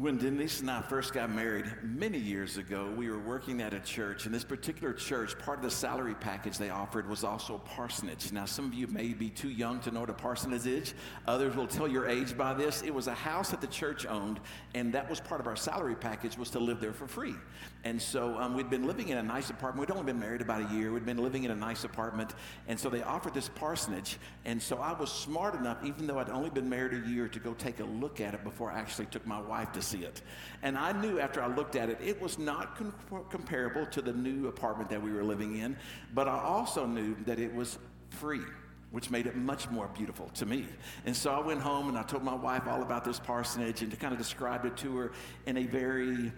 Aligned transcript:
When 0.00 0.16
Denise 0.16 0.60
and 0.60 0.70
I 0.70 0.80
first 0.80 1.12
got 1.12 1.30
married 1.30 1.66
many 1.82 2.16
years 2.16 2.56
ago, 2.56 2.90
we 2.96 3.10
were 3.10 3.18
working 3.18 3.60
at 3.60 3.74
a 3.74 3.80
church, 3.80 4.24
and 4.24 4.34
this 4.34 4.44
particular 4.44 4.94
church, 4.94 5.38
part 5.38 5.58
of 5.58 5.62
the 5.62 5.70
salary 5.70 6.14
package 6.14 6.56
they 6.56 6.70
offered 6.70 7.06
was 7.06 7.22
also 7.22 7.58
parsonage. 7.58 8.32
Now, 8.32 8.46
some 8.46 8.64
of 8.64 8.72
you 8.72 8.86
may 8.86 9.08
be 9.08 9.28
too 9.28 9.50
young 9.50 9.78
to 9.80 9.90
know 9.90 10.00
what 10.00 10.08
a 10.08 10.14
parsonage 10.14 10.66
is. 10.66 10.94
Others 11.26 11.54
will 11.54 11.66
tell 11.66 11.86
your 11.86 12.08
age 12.08 12.34
by 12.34 12.54
this. 12.54 12.80
It 12.80 12.94
was 12.94 13.08
a 13.08 13.14
house 13.14 13.50
that 13.50 13.60
the 13.60 13.66
church 13.66 14.06
owned, 14.06 14.40
and 14.74 14.90
that 14.94 15.10
was 15.10 15.20
part 15.20 15.38
of 15.38 15.46
our 15.46 15.54
salary 15.54 15.96
package 15.96 16.38
was 16.38 16.48
to 16.52 16.60
live 16.60 16.80
there 16.80 16.94
for 16.94 17.06
free. 17.06 17.34
And 17.84 18.00
so 18.00 18.38
um, 18.38 18.54
we'd 18.54 18.70
been 18.70 18.86
living 18.86 19.10
in 19.10 19.18
a 19.18 19.22
nice 19.22 19.50
apartment. 19.50 19.86
We'd 19.86 19.94
only 19.94 20.10
been 20.10 20.20
married 20.20 20.40
about 20.40 20.70
a 20.70 20.74
year. 20.74 20.92
We'd 20.92 21.04
been 21.04 21.22
living 21.22 21.44
in 21.44 21.50
a 21.50 21.56
nice 21.56 21.84
apartment, 21.84 22.32
and 22.68 22.80
so 22.80 22.88
they 22.88 23.02
offered 23.02 23.34
this 23.34 23.50
parsonage. 23.50 24.16
And 24.46 24.62
so 24.62 24.78
I 24.78 24.94
was 24.94 25.12
smart 25.12 25.56
enough, 25.56 25.84
even 25.84 26.06
though 26.06 26.18
I'd 26.18 26.30
only 26.30 26.48
been 26.48 26.70
married 26.70 27.04
a 27.04 27.06
year, 27.06 27.28
to 27.28 27.38
go 27.38 27.52
take 27.52 27.80
a 27.80 27.84
look 27.84 28.22
at 28.22 28.32
it 28.32 28.44
before 28.44 28.70
I 28.70 28.78
actually 28.78 29.06
took 29.06 29.26
my 29.26 29.42
wife 29.42 29.72
to 29.72 29.82
see 29.90 30.04
it. 30.04 30.22
And 30.62 30.76
I 30.76 30.92
knew 30.92 31.20
after 31.20 31.42
I 31.42 31.46
looked 31.46 31.76
at 31.76 31.88
it, 31.88 31.98
it 32.04 32.20
was 32.20 32.38
not 32.38 32.76
com- 32.76 32.94
comparable 33.30 33.86
to 33.86 34.02
the 34.02 34.12
new 34.12 34.48
apartment 34.48 34.90
that 34.90 35.02
we 35.02 35.12
were 35.12 35.24
living 35.24 35.58
in, 35.58 35.76
but 36.14 36.28
I 36.28 36.38
also 36.38 36.86
knew 36.86 37.16
that 37.26 37.38
it 37.38 37.54
was 37.54 37.78
free 38.10 38.42
which 38.90 39.08
made 39.08 39.26
it 39.26 39.36
much 39.36 39.70
more 39.70 39.88
beautiful 39.88 40.28
to 40.34 40.44
me. 40.44 40.66
And 41.06 41.16
so 41.16 41.30
I 41.30 41.38
went 41.38 41.60
home 41.60 41.88
and 41.88 41.96
I 41.96 42.02
told 42.02 42.24
my 42.24 42.34
wife 42.34 42.66
all 42.66 42.82
about 42.82 43.04
this 43.04 43.20
parsonage 43.20 43.82
and 43.82 43.90
to 43.92 43.96
kind 43.96 44.12
of 44.12 44.18
described 44.18 44.66
it 44.66 44.76
to 44.78 44.96
her 44.96 45.12
in 45.46 45.56
a 45.56 45.64
very 45.64 46.32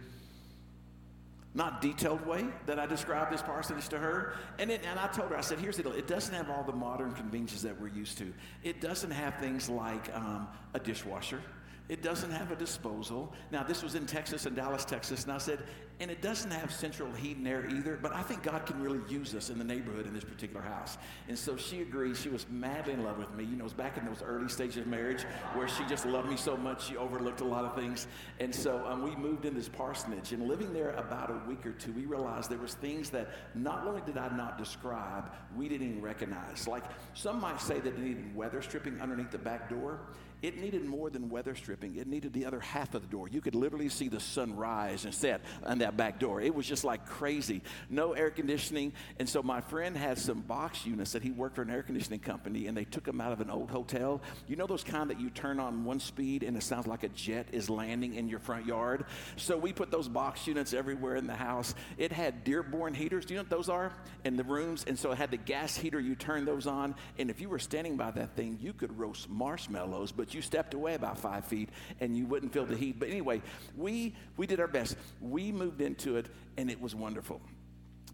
not 1.54 1.82
detailed 1.82 2.26
way 2.26 2.44
that 2.66 2.78
I 2.78 2.86
described 2.86 3.32
this 3.32 3.42
parsonage 3.42 3.88
to 3.88 3.98
her. 3.98 4.34
And, 4.58 4.70
it, 4.70 4.82
and 4.88 4.98
I 4.98 5.06
told 5.08 5.30
her, 5.30 5.36
I 5.36 5.42
said, 5.42 5.58
here's 5.58 5.76
the 5.76 5.82
deal. 5.82 5.92
It 5.92 6.06
doesn't 6.06 6.34
have 6.34 6.48
all 6.48 6.62
the 6.62 6.72
modern 6.72 7.12
conveniences 7.12 7.62
that 7.62 7.78
we're 7.78 7.88
used 7.88 8.16
to. 8.18 8.32
It 8.62 8.80
doesn't 8.80 9.10
have 9.10 9.36
things 9.38 9.68
like 9.68 10.14
um, 10.14 10.48
a 10.72 10.78
dishwasher. 10.78 11.42
It 11.88 12.00
doesn't 12.00 12.30
have 12.30 12.50
a 12.50 12.56
disposal. 12.56 13.32
Now, 13.50 13.62
this 13.62 13.82
was 13.82 13.94
in 13.94 14.06
Texas, 14.06 14.46
in 14.46 14.54
Dallas, 14.54 14.84
Texas, 14.84 15.24
and 15.24 15.32
I 15.32 15.38
said, 15.38 15.58
and 16.00 16.10
it 16.10 16.22
doesn't 16.22 16.50
have 16.50 16.72
central 16.72 17.12
heat 17.12 17.36
and 17.36 17.46
air 17.46 17.68
either, 17.68 17.98
but 18.00 18.12
I 18.12 18.22
think 18.22 18.42
God 18.42 18.66
can 18.66 18.82
really 18.82 19.00
use 19.08 19.34
us 19.34 19.50
in 19.50 19.58
the 19.58 19.64
neighborhood 19.64 20.06
in 20.06 20.14
this 20.14 20.24
particular 20.24 20.62
house. 20.62 20.98
And 21.28 21.38
so 21.38 21.56
she 21.56 21.82
agreed. 21.82 22.16
She 22.16 22.28
was 22.28 22.46
madly 22.50 22.94
in 22.94 23.04
love 23.04 23.18
with 23.18 23.32
me. 23.34 23.44
You 23.44 23.56
know, 23.56 23.60
it 23.60 23.64
was 23.64 23.72
back 23.72 23.98
in 23.98 24.04
those 24.04 24.22
early 24.22 24.48
stages 24.48 24.78
of 24.78 24.86
marriage 24.86 25.22
where 25.54 25.68
she 25.68 25.84
just 25.84 26.06
loved 26.06 26.28
me 26.28 26.36
so 26.36 26.56
much, 26.56 26.88
she 26.88 26.96
overlooked 26.96 27.40
a 27.40 27.44
lot 27.44 27.64
of 27.64 27.74
things. 27.74 28.06
And 28.40 28.54
so 28.54 28.84
um, 28.86 29.02
we 29.02 29.14
moved 29.14 29.44
in 29.44 29.54
this 29.54 29.68
parsonage, 29.68 30.32
and 30.32 30.48
living 30.48 30.72
there 30.72 30.90
about 30.90 31.30
a 31.30 31.48
week 31.48 31.64
or 31.66 31.72
two, 31.72 31.92
we 31.92 32.06
realized 32.06 32.50
there 32.50 32.58
was 32.58 32.74
things 32.74 33.10
that 33.10 33.28
not 33.54 33.86
only 33.86 34.00
did 34.06 34.16
I 34.16 34.34
not 34.36 34.58
describe, 34.58 35.30
we 35.56 35.68
didn't 35.68 35.88
even 35.88 36.02
recognize. 36.02 36.66
Like 36.66 36.84
some 37.14 37.40
might 37.40 37.60
say 37.60 37.78
that 37.78 37.94
it 37.94 37.98
needed 37.98 38.34
weather 38.34 38.62
stripping 38.62 39.00
underneath 39.00 39.30
the 39.30 39.38
back 39.38 39.68
door. 39.68 40.00
It 40.42 40.58
needed 40.58 40.84
more 40.84 41.08
than 41.08 41.30
weather 41.30 41.54
stripping. 41.54 41.96
It 41.96 42.08
needed 42.08 42.32
the 42.32 42.46
other 42.46 42.58
half 42.58 42.94
of 42.94 43.02
the 43.02 43.08
door. 43.08 43.28
You 43.28 43.40
could 43.40 43.54
literally 43.54 43.88
see 43.88 44.08
the 44.08 44.18
sun 44.18 44.56
rise 44.56 45.04
and 45.04 45.14
set 45.14 45.40
on 45.64 45.78
that 45.78 45.96
back 45.96 46.18
door. 46.18 46.40
It 46.40 46.52
was 46.52 46.66
just 46.66 46.82
like 46.82 47.06
crazy. 47.06 47.62
No 47.88 48.12
air 48.12 48.30
conditioning. 48.30 48.92
And 49.18 49.28
so 49.28 49.42
my 49.42 49.60
friend 49.60 49.96
had 49.96 50.18
some 50.18 50.40
box 50.40 50.84
units 50.84 51.12
that 51.12 51.22
he 51.22 51.30
worked 51.30 51.54
for 51.54 51.62
an 51.62 51.70
air 51.70 51.84
conditioning 51.84 52.18
company, 52.18 52.66
and 52.66 52.76
they 52.76 52.84
took 52.84 53.04
them 53.04 53.20
out 53.20 53.30
of 53.30 53.40
an 53.40 53.50
old 53.50 53.70
hotel. 53.70 54.20
You 54.48 54.56
know 54.56 54.66
those 54.66 54.82
kind 54.82 55.10
that 55.10 55.20
you 55.20 55.30
turn 55.30 55.60
on 55.60 55.84
one 55.84 56.00
speed 56.00 56.42
and 56.42 56.56
it 56.56 56.62
sounds 56.62 56.88
like 56.88 57.04
a 57.04 57.08
jet 57.08 57.46
is 57.52 57.70
landing 57.70 58.14
in 58.14 58.28
your 58.28 58.40
front 58.40 58.66
yard? 58.66 59.04
So 59.36 59.56
we 59.56 59.72
put 59.72 59.92
those 59.92 60.08
box 60.08 60.46
units 60.48 60.74
everywhere 60.74 61.14
in 61.14 61.28
the 61.28 61.36
house. 61.36 61.74
It 61.98 62.10
had 62.10 62.42
Dearborn 62.42 62.94
heaters. 62.94 63.26
Do 63.26 63.34
you 63.34 63.38
know 63.38 63.44
what 63.44 63.50
those 63.50 63.68
are? 63.68 63.92
In 64.24 64.36
the 64.36 64.44
rooms. 64.44 64.84
And 64.88 64.98
so 64.98 65.12
it 65.12 65.18
had 65.18 65.30
the 65.30 65.36
gas 65.36 65.76
heater. 65.76 66.00
You 66.00 66.16
turn 66.16 66.44
those 66.44 66.66
on. 66.66 66.96
And 67.18 67.30
if 67.30 67.40
you 67.40 67.48
were 67.48 67.60
standing 67.60 67.96
by 67.96 68.10
that 68.10 68.34
thing, 68.34 68.58
you 68.60 68.72
could 68.72 68.98
roast 68.98 69.30
marshmallows, 69.30 70.10
but 70.10 70.31
you 70.34 70.42
stepped 70.42 70.74
away 70.74 70.94
about 70.94 71.18
five 71.18 71.44
feet 71.44 71.70
and 72.00 72.16
you 72.16 72.26
wouldn't 72.26 72.52
feel 72.52 72.64
the 72.64 72.76
heat. 72.76 72.98
But 72.98 73.08
anyway, 73.08 73.42
we, 73.76 74.14
we 74.36 74.46
did 74.46 74.60
our 74.60 74.68
best. 74.68 74.96
We 75.20 75.52
moved 75.52 75.80
into 75.80 76.16
it 76.16 76.26
and 76.56 76.70
it 76.70 76.80
was 76.80 76.94
wonderful. 76.94 77.40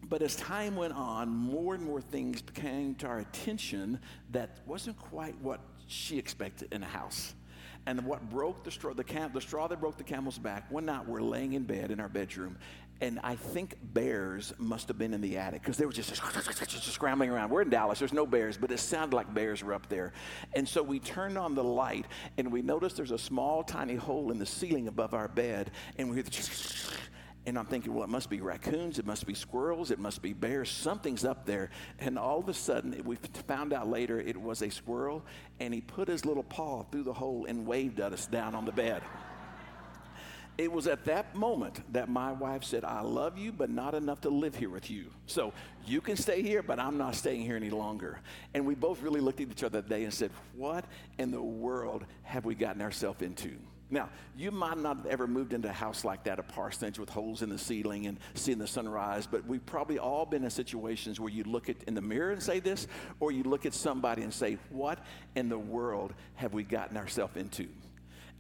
But 0.09 0.23
as 0.23 0.37
time 0.37 0.77
went 0.77 0.95
on, 0.95 1.29
more 1.29 1.75
and 1.75 1.85
more 1.85 2.01
things 2.01 2.43
came 2.55 2.95
to 2.97 3.07
our 3.07 3.19
attention 3.19 4.01
that 4.31 4.61
wasn't 4.67 4.97
quite 4.97 5.37
what 5.41 5.61
she 5.87 6.19
expected 6.19 6.73
in 6.73 6.83
a 6.83 6.87
house. 6.87 7.35
And 7.87 8.05
what 8.05 8.29
broke 8.29 8.65
the 8.65 8.71
straw, 8.71 8.93
the, 8.93 9.05
cam- 9.05 9.33
the 9.33 9.41
straw 9.41 9.67
that 9.69 9.81
broke 9.81 9.97
the 9.97 10.05
camel's 10.05 10.39
back, 10.39 10.71
one 10.71 10.85
night 10.85 11.07
we're 11.07 11.23
laying 11.23 11.55
in 11.55 11.65
bed 11.65 11.91
in 11.91 12.01
our 12.01 12.09
bedroom, 12.09 12.59
and 13.01 13.21
I 13.23 13.37
think 13.37 13.77
bears 13.83 14.53
must 14.59 14.89
have 14.89 14.99
been 14.99 15.15
in 15.15 15.21
the 15.21 15.39
attic 15.39 15.63
because 15.63 15.77
they 15.77 15.87
were 15.87 15.93
just, 15.93 16.15
just 16.15 16.87
scrambling 16.87 17.31
around. 17.31 17.51
We're 17.51 17.63
in 17.63 17.71
Dallas, 17.71 17.99
there's 17.99 18.13
no 18.13 18.27
bears, 18.27 18.57
but 18.57 18.73
it 18.73 18.79
sounded 18.79 19.15
like 19.15 19.33
bears 19.33 19.63
were 19.63 19.73
up 19.73 19.89
there. 19.89 20.13
And 20.55 20.69
so 20.69 20.83
we 20.83 20.99
turned 20.99 21.39
on 21.39 21.55
the 21.55 21.63
light 21.63 22.07
and 22.37 22.51
we 22.51 22.63
noticed 22.63 22.97
there's 22.97 23.13
a 23.13 23.19
small, 23.19 23.63
tiny 23.63 23.95
hole 23.95 24.33
in 24.33 24.39
the 24.39 24.47
ceiling 24.47 24.89
above 24.89 25.15
our 25.15 25.29
bed. 25.29 25.71
And 25.97 26.09
we 26.09 26.17
hear 26.17 26.25
the 26.25 26.31
and 27.47 27.59
I'm 27.59 27.65
thinking, 27.65 27.95
well, 27.95 28.05
it 28.05 28.11
must 28.11 28.29
be 28.29 28.43
raccoons, 28.43 28.99
it 28.99 29.07
must 29.07 29.27
be 29.27 29.33
squirrels, 29.33 29.91
it 29.91 29.99
must 29.99 30.21
be 30.21 30.35
bears, 30.35 30.69
something's 30.69 31.25
up 31.25 31.47
there. 31.47 31.71
And 31.99 32.19
all 32.19 32.41
of 32.41 32.49
a 32.51 32.53
sudden, 32.53 33.01
we 33.05 33.17
found 33.47 33.73
out 33.73 33.89
later 33.89 34.21
it 34.21 34.37
was 34.37 34.61
a 34.61 34.69
squirrel, 34.69 35.25
and 35.59 35.73
he 35.73 35.81
put 35.81 36.09
his 36.09 36.27
little 36.27 36.43
paw 36.43 36.83
through 36.83 37.05
the 37.05 37.13
hole 37.15 37.47
and 37.49 37.65
waved 37.65 38.01
at 38.01 38.13
us 38.13 38.27
down 38.27 38.55
on 38.55 38.67
the 38.67 38.73
bed 38.73 39.03
it 40.59 40.73
was 40.73 40.89
at 40.89 41.05
that 41.05 41.37
moment 41.37 41.81
that 41.93 42.09
my 42.09 42.33
wife 42.33 42.65
said, 42.65 42.85
I 42.85 43.01
love 43.01 43.39
you, 43.39 43.53
but 43.53 43.71
not 43.71 43.95
enough 43.95 44.21
to 44.23 44.29
live 44.29 44.57
here 44.57 44.69
with 44.69 44.91
you. 44.91 45.07
So 45.27 45.53
you 45.87 46.01
can 46.01 46.17
stay 46.17 46.43
here, 46.43 46.65
but 46.65 46.81
I'm 46.81 46.99
not 46.99 47.15
staying 47.15 47.43
here 47.43 47.55
any 47.55 47.71
longer. 47.71 48.19
And 48.55 48.67
we 48.67 48.75
both 48.75 49.01
really 49.01 49.21
looked 49.21 49.41
at 49.41 49.49
each 49.49 49.63
other 49.63 49.81
that 49.81 49.89
day 49.89 50.03
and 50.03 50.13
said, 50.13 50.33
What 50.57 50.85
in 51.17 51.31
the 51.31 51.41
world 51.41 52.05
have 52.25 52.45
we 52.45 52.57
gotten 52.57 52.83
ourselves 52.83 53.23
into? 53.23 53.53
Now, 53.91 54.11
you 54.37 54.51
might 54.51 54.77
not 54.79 54.99
have 54.99 55.07
ever 55.07 55.27
moved 55.27 55.53
into 55.55 55.69
a 55.69 55.73
house 55.73 56.05
like 56.05 56.25
that, 56.25 56.39
a 56.39 56.43
parsonage 56.43 56.99
with 56.99 57.09
holes 57.09 57.41
in 57.41 57.49
the 57.49 57.57
ceiling 57.57 58.07
and 58.07 58.19
seeing 58.35 58.59
the 58.59 58.67
sunrise, 58.67 59.27
but 59.27 59.47
we've 59.47 59.65
probably 59.65 59.99
all 59.99 60.27
been 60.27 60.45
in 60.45 60.51
situations 60.51 61.19
where 61.19 61.31
you 61.31 61.45
look 61.45 61.71
at 61.71 61.77
in 61.85 61.95
the 61.95 62.03
mirror 62.03 62.33
and 62.33 62.43
say 62.43 62.61
this, 62.61 62.87
or 63.19 63.33
you 63.33 63.45
look 63.45 63.65
at 63.65 63.73
somebody 63.73 64.23
and 64.23 64.35
say, 64.35 64.59
What 64.71 64.99
in 65.37 65.49
the 65.49 65.59
world 65.59 66.15
have 66.35 66.53
we 66.53 66.65
gotten 66.65 66.97
ourselves 66.97 67.37
into? 67.37 67.69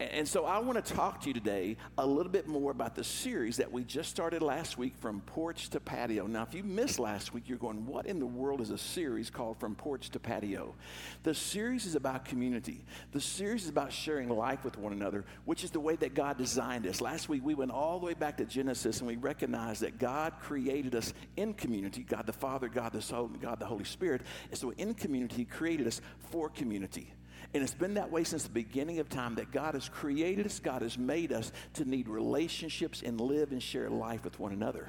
And 0.00 0.28
so 0.28 0.44
I 0.44 0.59
want 0.59 0.84
to 0.84 0.94
talk 0.94 1.22
to 1.22 1.26
you 1.26 1.34
today 1.34 1.76
a 1.97 2.06
little 2.06 2.31
bit 2.31 2.47
more 2.47 2.70
about 2.70 2.94
the 2.94 3.03
series 3.03 3.56
that 3.56 3.72
we 3.72 3.82
just 3.82 4.09
started 4.10 4.42
last 4.42 4.78
week, 4.78 4.94
From 5.00 5.20
Porch 5.22 5.70
to 5.70 5.81
Patio. 5.81 6.28
Now, 6.28 6.44
if 6.44 6.54
you 6.54 6.62
missed 6.62 7.00
last 7.00 7.34
week, 7.34 7.48
you're 7.48 7.59
going, 7.59 7.84
What 7.84 8.06
in 8.06 8.20
the 8.20 8.26
world 8.26 8.60
is 8.60 8.70
a 8.70 8.78
series 8.78 9.28
called 9.28 9.58
From 9.58 9.75
Porch 9.75 10.10
to 10.10 10.20
Patio? 10.20 10.76
The 11.25 11.34
series 11.34 11.84
is 11.84 11.97
about 11.97 12.25
community. 12.25 12.84
The 13.10 13.20
series 13.20 13.64
is 13.64 13.70
about 13.70 13.92
sharing 13.92 14.28
life 14.28 14.64
with 14.64 14.78
one 14.78 14.92
another, 14.92 15.25
which 15.47 15.64
is 15.64 15.72
the 15.72 15.81
way 15.81 15.97
that 15.97 16.14
God 16.14 16.38
designed 16.38 16.87
us. 16.87 17.00
Last 17.00 17.28
week, 17.28 17.44
we 17.44 17.56
went 17.56 17.72
all 17.72 17.98
the 17.98 18.06
way 18.06 18.14
back 18.14 18.37
to 18.37 18.44
Genesis 18.44 18.98
and 18.98 19.08
we 19.08 19.16
recognized 19.16 19.82
that 19.82 19.98
God 19.98 20.34
created 20.41 20.94
us 20.94 21.12
in 21.37 21.54
community 21.54 22.04
God 22.04 22.25
the 22.25 22.32
Father, 22.32 22.69
God 22.69 22.92
the 22.92 23.03
Son, 23.03 23.37
God 23.42 23.58
the 23.58 23.66
Holy 23.66 23.84
Spirit. 23.84 24.22
And 24.50 24.58
so 24.58 24.72
in 24.78 24.94
community, 24.94 25.38
He 25.38 25.44
created 25.44 25.88
us 25.88 26.00
for 26.31 26.48
community. 26.48 27.12
And 27.54 27.62
it's 27.62 27.75
been 27.75 27.94
that 27.94 28.10
way 28.10 28.25
since 28.25 28.42
the 28.42 28.50
beginning 28.50 28.98
of 28.98 29.09
time 29.09 29.36
that 29.36 29.50
God 29.53 29.72
has 29.72 29.88
created 29.88 30.44
us, 30.44 30.60
God 30.60 30.82
has 30.82 30.98
made 30.98 31.32
us 31.32 31.50
to 31.75 31.86
need 31.86 32.06
relationships 32.06 33.03
and 33.03 33.19
live 33.19 33.53
and 33.53 33.62
share 33.62 33.88
life 33.88 34.25
with 34.25 34.38
one 34.38 34.53
another. 34.53 34.86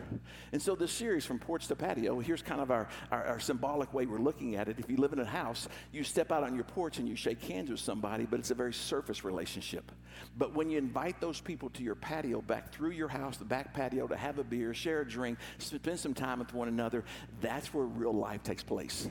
And 0.52 0.62
so, 0.62 0.76
this 0.76 0.92
series, 0.92 1.26
From 1.26 1.40
Porch 1.40 1.68
to 1.68 1.76
Patio, 1.78 2.20
here's 2.20 2.42
kind 2.42 2.60
of 2.60 2.70
our, 2.70 2.90
our, 3.12 3.24
our, 3.24 3.40
symbolic 3.40 3.94
way 3.94 4.06
we're 4.06 4.20
looking 4.20 4.58
at 4.58 4.68
it. 4.68 4.78
If 4.78 4.90
you 4.90 4.98
live 4.98 5.14
in 5.14 5.20
a 5.20 5.26
house, 5.26 5.70
you 5.94 6.04
step 6.04 6.34
out 6.34 6.44
on 6.44 6.54
your 6.54 6.66
porch 6.66 7.00
and 7.00 7.08
you 7.08 7.16
shake 7.16 7.42
hands 7.46 7.70
with 7.70 7.80
somebody, 7.80 8.26
but 8.26 8.40
it's 8.40 8.52
a 8.52 8.56
very 8.56 8.74
surface 8.74 9.24
relationship. 9.24 9.90
But 10.38 10.54
when 10.54 10.70
you 10.70 10.78
invite 10.78 11.22
those 11.22 11.40
people 11.40 11.70
to 11.72 11.84
your 11.84 11.96
patio, 11.96 12.42
back 12.42 12.74
through 12.74 12.92
your 12.92 13.08
house, 13.08 13.38
the 13.38 13.46
back 13.46 13.74
patio, 13.74 14.06
to 14.08 14.18
have 14.18 14.38
a 14.38 14.44
beer, 14.44 14.74
share 14.74 15.02
a 15.02 15.08
drink, 15.08 15.40
spend 15.60 15.98
some 15.98 16.14
time 16.14 16.40
with 16.40 16.54
one 16.54 16.68
another, 16.68 17.06
that's 17.40 17.74
where 17.74 17.86
real 17.86 18.14
life 18.14 18.44
takes 18.44 18.64
place. 18.64 19.08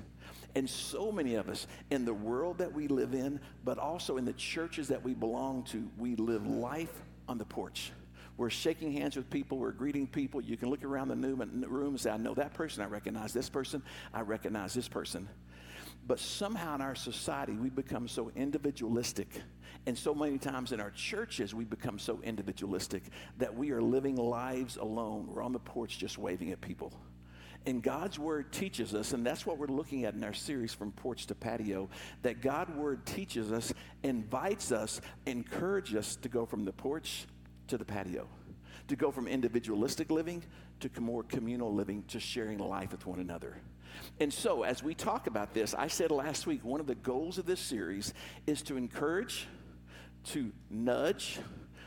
And 0.54 0.68
so 0.68 1.12
many 1.12 1.34
of 1.34 1.48
us 1.48 1.66
in 1.90 2.04
the 2.04 2.14
world 2.14 2.58
that 2.58 2.72
we 2.72 2.88
live 2.88 3.14
in, 3.14 3.40
but 3.64 3.78
also 3.78 4.16
in 4.16 4.24
the 4.24 4.32
churches 4.32 4.88
that 4.88 5.02
we 5.02 5.14
belong 5.14 5.62
to, 5.64 5.88
we 5.98 6.16
live 6.16 6.46
life 6.46 7.02
on 7.28 7.38
the 7.38 7.44
porch. 7.44 7.92
We're 8.36 8.50
shaking 8.50 8.92
hands 8.92 9.16
with 9.16 9.28
people, 9.30 9.58
we're 9.58 9.72
greeting 9.72 10.06
people. 10.06 10.40
You 10.40 10.56
can 10.56 10.70
look 10.70 10.84
around 10.84 11.08
the 11.08 11.16
room 11.16 11.40
and 11.40 12.00
say, 12.00 12.10
I 12.10 12.16
know 12.16 12.34
that 12.34 12.54
person, 12.54 12.82
I 12.82 12.86
recognize 12.86 13.32
this 13.32 13.48
person, 13.48 13.82
I 14.14 14.20
recognize 14.20 14.74
this 14.74 14.88
person. 14.88 15.28
But 16.06 16.20
somehow 16.20 16.76
in 16.76 16.80
our 16.80 16.94
society, 16.94 17.52
we 17.52 17.68
become 17.68 18.08
so 18.08 18.30
individualistic. 18.34 19.28
And 19.86 19.98
so 19.98 20.14
many 20.14 20.38
times 20.38 20.72
in 20.72 20.80
our 20.80 20.90
churches, 20.90 21.54
we 21.54 21.64
become 21.64 21.98
so 21.98 22.20
individualistic 22.22 23.02
that 23.38 23.54
we 23.54 23.72
are 23.72 23.82
living 23.82 24.16
lives 24.16 24.76
alone. 24.76 25.28
We're 25.28 25.42
on 25.42 25.52
the 25.52 25.58
porch 25.58 25.98
just 25.98 26.16
waving 26.16 26.52
at 26.52 26.60
people. 26.60 26.92
And 27.68 27.82
God's 27.82 28.18
Word 28.18 28.50
teaches 28.50 28.94
us, 28.94 29.12
and 29.12 29.26
that's 29.26 29.44
what 29.44 29.58
we're 29.58 29.66
looking 29.66 30.06
at 30.06 30.14
in 30.14 30.24
our 30.24 30.32
series 30.32 30.72
from 30.72 30.90
porch 30.90 31.26
to 31.26 31.34
patio, 31.34 31.90
that 32.22 32.40
God's 32.40 32.74
Word 32.74 33.04
teaches 33.04 33.52
us, 33.52 33.74
invites 34.02 34.72
us, 34.72 35.02
encourages 35.26 35.94
us 35.94 36.16
to 36.16 36.30
go 36.30 36.46
from 36.46 36.64
the 36.64 36.72
porch 36.72 37.26
to 37.66 37.76
the 37.76 37.84
patio, 37.84 38.26
to 38.86 38.96
go 38.96 39.10
from 39.10 39.28
individualistic 39.28 40.10
living 40.10 40.42
to 40.80 40.88
more 40.98 41.22
communal 41.22 41.74
living, 41.74 42.04
to 42.08 42.18
sharing 42.18 42.56
life 42.56 42.92
with 42.92 43.04
one 43.04 43.20
another. 43.20 43.58
And 44.18 44.32
so, 44.32 44.62
as 44.62 44.82
we 44.82 44.94
talk 44.94 45.26
about 45.26 45.52
this, 45.52 45.74
I 45.74 45.88
said 45.88 46.10
last 46.10 46.46
week, 46.46 46.64
one 46.64 46.80
of 46.80 46.86
the 46.86 46.94
goals 46.94 47.36
of 47.36 47.44
this 47.44 47.60
series 47.60 48.14
is 48.46 48.62
to 48.62 48.78
encourage, 48.78 49.46
to 50.28 50.52
nudge, 50.70 51.38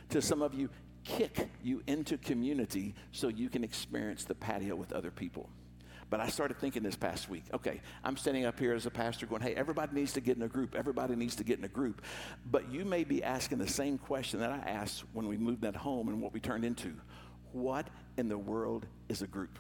to 0.10 0.22
some 0.22 0.44
of 0.44 0.54
you, 0.54 0.70
kick 1.04 1.50
you 1.64 1.82
into 1.88 2.20
community 2.20 2.94
so 3.12 3.30
you 3.30 3.50
can 3.50 3.64
experience 3.64 4.26
the 4.26 4.36
patio 4.36 4.76
with 4.76 4.94
other 4.94 5.10
people. 5.10 5.50
But 6.12 6.20
I 6.20 6.28
started 6.28 6.60
thinking 6.60 6.84
this 6.84 6.98
past 6.98 7.30
week, 7.30 7.46
okay, 7.54 7.80
I'm 8.04 8.18
standing 8.18 8.46
up 8.46 8.60
here 8.60 8.74
as 8.74 8.86
a 8.86 8.92
pastor 8.92 9.26
going, 9.26 9.42
hey, 9.42 9.56
everybody 9.56 9.96
needs 9.96 10.12
to 10.14 10.22
get 10.22 10.36
in 10.36 10.44
a 10.44 10.48
group. 10.50 10.76
Everybody 10.76 11.16
needs 11.16 11.38
to 11.38 11.46
get 11.46 11.58
in 11.58 11.64
a 11.64 11.70
group. 11.70 12.02
But 12.46 12.70
you 12.70 12.84
may 12.84 13.06
be 13.06 13.24
asking 13.24 13.60
the 13.60 13.68
same 13.68 13.98
question 13.98 14.42
that 14.42 14.52
I 14.52 14.58
asked 14.70 15.06
when 15.14 15.26
we 15.26 15.38
moved 15.38 15.62
that 15.62 15.76
home 15.76 16.10
and 16.10 16.22
what 16.22 16.34
we 16.34 16.42
turned 16.42 16.66
into. 16.66 16.94
What 17.54 17.88
in 18.18 18.28
the 18.28 18.38
world 18.38 18.86
is 19.08 19.22
a 19.22 19.28
group? 19.28 19.58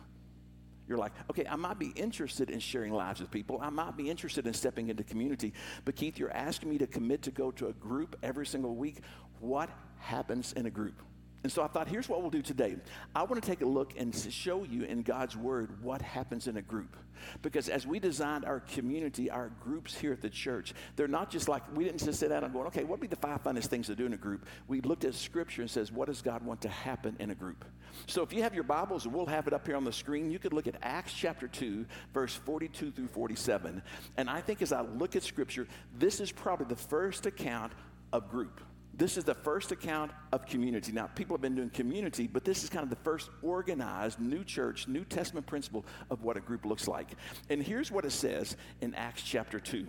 You're 0.89 0.97
like, 0.97 1.13
okay, 1.29 1.45
I 1.49 1.55
might 1.55 1.79
be 1.79 1.93
interested 1.95 2.49
in 2.49 2.59
sharing 2.59 2.91
lives 2.91 3.21
with 3.21 3.31
people. 3.31 3.59
I 3.61 3.69
might 3.69 3.95
be 3.95 4.09
interested 4.09 4.45
in 4.45 4.53
stepping 4.53 4.89
into 4.89 5.05
community. 5.05 5.53
But 5.85 5.95
Keith, 5.95 6.19
you're 6.19 6.35
asking 6.35 6.69
me 6.69 6.77
to 6.79 6.87
commit 6.87 7.21
to 7.21 7.31
go 7.31 7.51
to 7.51 7.67
a 7.67 7.73
group 7.73 8.17
every 8.23 8.45
single 8.45 8.75
week. 8.75 8.97
What 9.39 9.69
happens 9.99 10.51
in 10.51 10.65
a 10.65 10.69
group? 10.69 11.01
And 11.43 11.51
so 11.51 11.63
I 11.63 11.67
thought, 11.67 11.87
here's 11.87 12.07
what 12.07 12.21
we'll 12.21 12.29
do 12.29 12.41
today. 12.41 12.75
I 13.15 13.23
want 13.23 13.41
to 13.41 13.47
take 13.49 13.61
a 13.61 13.65
look 13.65 13.93
and 13.97 14.15
show 14.15 14.63
you 14.63 14.83
in 14.83 15.01
God's 15.01 15.35
Word 15.35 15.81
what 15.81 16.01
happens 16.01 16.47
in 16.47 16.57
a 16.57 16.61
group. 16.61 16.95
Because 17.41 17.69
as 17.69 17.85
we 17.85 17.99
designed 17.99 18.45
our 18.45 18.59
community, 18.59 19.29
our 19.29 19.51
groups 19.63 19.95
here 19.95 20.11
at 20.13 20.21
the 20.21 20.29
church, 20.29 20.73
they're 20.95 21.07
not 21.07 21.29
just 21.29 21.47
like, 21.47 21.63
we 21.75 21.83
didn't 21.83 22.03
just 22.03 22.19
sit 22.19 22.29
down 22.29 22.43
and 22.43 22.53
go, 22.53 22.61
okay, 22.65 22.81
what 22.81 22.91
would 22.91 22.99
be 22.99 23.07
the 23.07 23.15
five 23.15 23.43
funnest 23.43 23.67
things 23.67 23.87
to 23.87 23.95
do 23.95 24.05
in 24.05 24.13
a 24.13 24.17
group? 24.17 24.45
We 24.67 24.81
looked 24.81 25.05
at 25.05 25.15
Scripture 25.15 25.61
and 25.61 25.69
says, 25.69 25.91
what 25.91 26.07
does 26.07 26.21
God 26.21 26.43
want 26.43 26.61
to 26.61 26.69
happen 26.69 27.15
in 27.19 27.31
a 27.31 27.35
group? 27.35 27.65
So 28.07 28.21
if 28.21 28.33
you 28.33 28.43
have 28.43 28.53
your 28.53 28.63
Bibles, 28.63 29.05
and 29.05 29.13
we'll 29.13 29.25
have 29.25 29.47
it 29.47 29.53
up 29.53 29.65
here 29.65 29.75
on 29.75 29.83
the 29.83 29.91
screen. 29.91 30.31
You 30.31 30.39
could 30.39 30.53
look 30.53 30.67
at 30.67 30.75
Acts 30.81 31.13
chapter 31.13 31.47
2, 31.47 31.85
verse 32.13 32.33
42 32.33 32.91
through 32.91 33.07
47. 33.07 33.81
And 34.17 34.29
I 34.29 34.41
think 34.41 34.61
as 34.61 34.71
I 34.71 34.81
look 34.81 35.15
at 35.15 35.23
Scripture, 35.23 35.67
this 35.97 36.19
is 36.19 36.31
probably 36.31 36.67
the 36.67 36.75
first 36.75 37.25
account 37.25 37.73
of 38.13 38.29
group. 38.29 38.61
This 38.93 39.17
is 39.17 39.23
the 39.23 39.33
first 39.33 39.71
account 39.71 40.11
of 40.31 40.45
community. 40.45 40.91
Now, 40.91 41.07
people 41.07 41.35
have 41.35 41.41
been 41.41 41.55
doing 41.55 41.69
community, 41.69 42.27
but 42.27 42.43
this 42.43 42.63
is 42.63 42.69
kind 42.69 42.83
of 42.83 42.89
the 42.89 43.03
first 43.03 43.29
organized 43.41 44.19
new 44.19 44.43
church, 44.43 44.87
New 44.87 45.05
Testament 45.05 45.47
principle 45.47 45.85
of 46.09 46.23
what 46.23 46.35
a 46.37 46.41
group 46.41 46.65
looks 46.65 46.87
like. 46.87 47.07
And 47.49 47.63
here's 47.63 47.89
what 47.89 48.03
it 48.03 48.11
says 48.11 48.57
in 48.81 48.93
Acts 48.95 49.23
chapter 49.23 49.59
2 49.59 49.87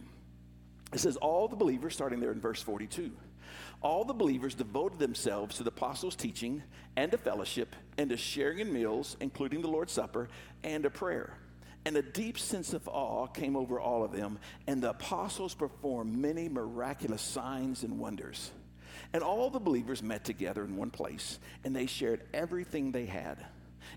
it 0.92 1.00
says, 1.00 1.16
All 1.16 1.48
the 1.48 1.56
believers, 1.56 1.94
starting 1.94 2.20
there 2.20 2.32
in 2.32 2.40
verse 2.40 2.62
42, 2.62 3.10
all 3.80 4.04
the 4.04 4.14
believers 4.14 4.54
devoted 4.54 4.98
themselves 4.98 5.56
to 5.56 5.64
the 5.64 5.70
apostles' 5.70 6.14
teaching 6.14 6.62
and 6.96 7.10
to 7.10 7.18
fellowship 7.18 7.74
and 7.98 8.10
to 8.10 8.16
sharing 8.16 8.60
in 8.60 8.72
meals, 8.72 9.16
including 9.20 9.62
the 9.62 9.68
Lord's 9.68 9.92
Supper, 9.92 10.28
and 10.62 10.84
to 10.84 10.90
prayer. 10.90 11.36
And 11.84 11.96
a 11.96 12.02
deep 12.02 12.38
sense 12.38 12.74
of 12.74 12.86
awe 12.88 13.26
came 13.26 13.56
over 13.56 13.80
all 13.80 14.04
of 14.04 14.12
them, 14.12 14.38
and 14.68 14.80
the 14.80 14.90
apostles 14.90 15.54
performed 15.54 16.16
many 16.16 16.48
miraculous 16.48 17.22
signs 17.22 17.82
and 17.82 17.98
wonders. 17.98 18.52
And 19.12 19.22
all 19.22 19.50
the 19.50 19.60
believers 19.60 20.02
met 20.02 20.24
together 20.24 20.64
in 20.64 20.76
one 20.76 20.90
place, 20.90 21.38
and 21.64 21.76
they 21.76 21.86
shared 21.86 22.22
everything 22.32 22.92
they 22.92 23.06
had. 23.06 23.44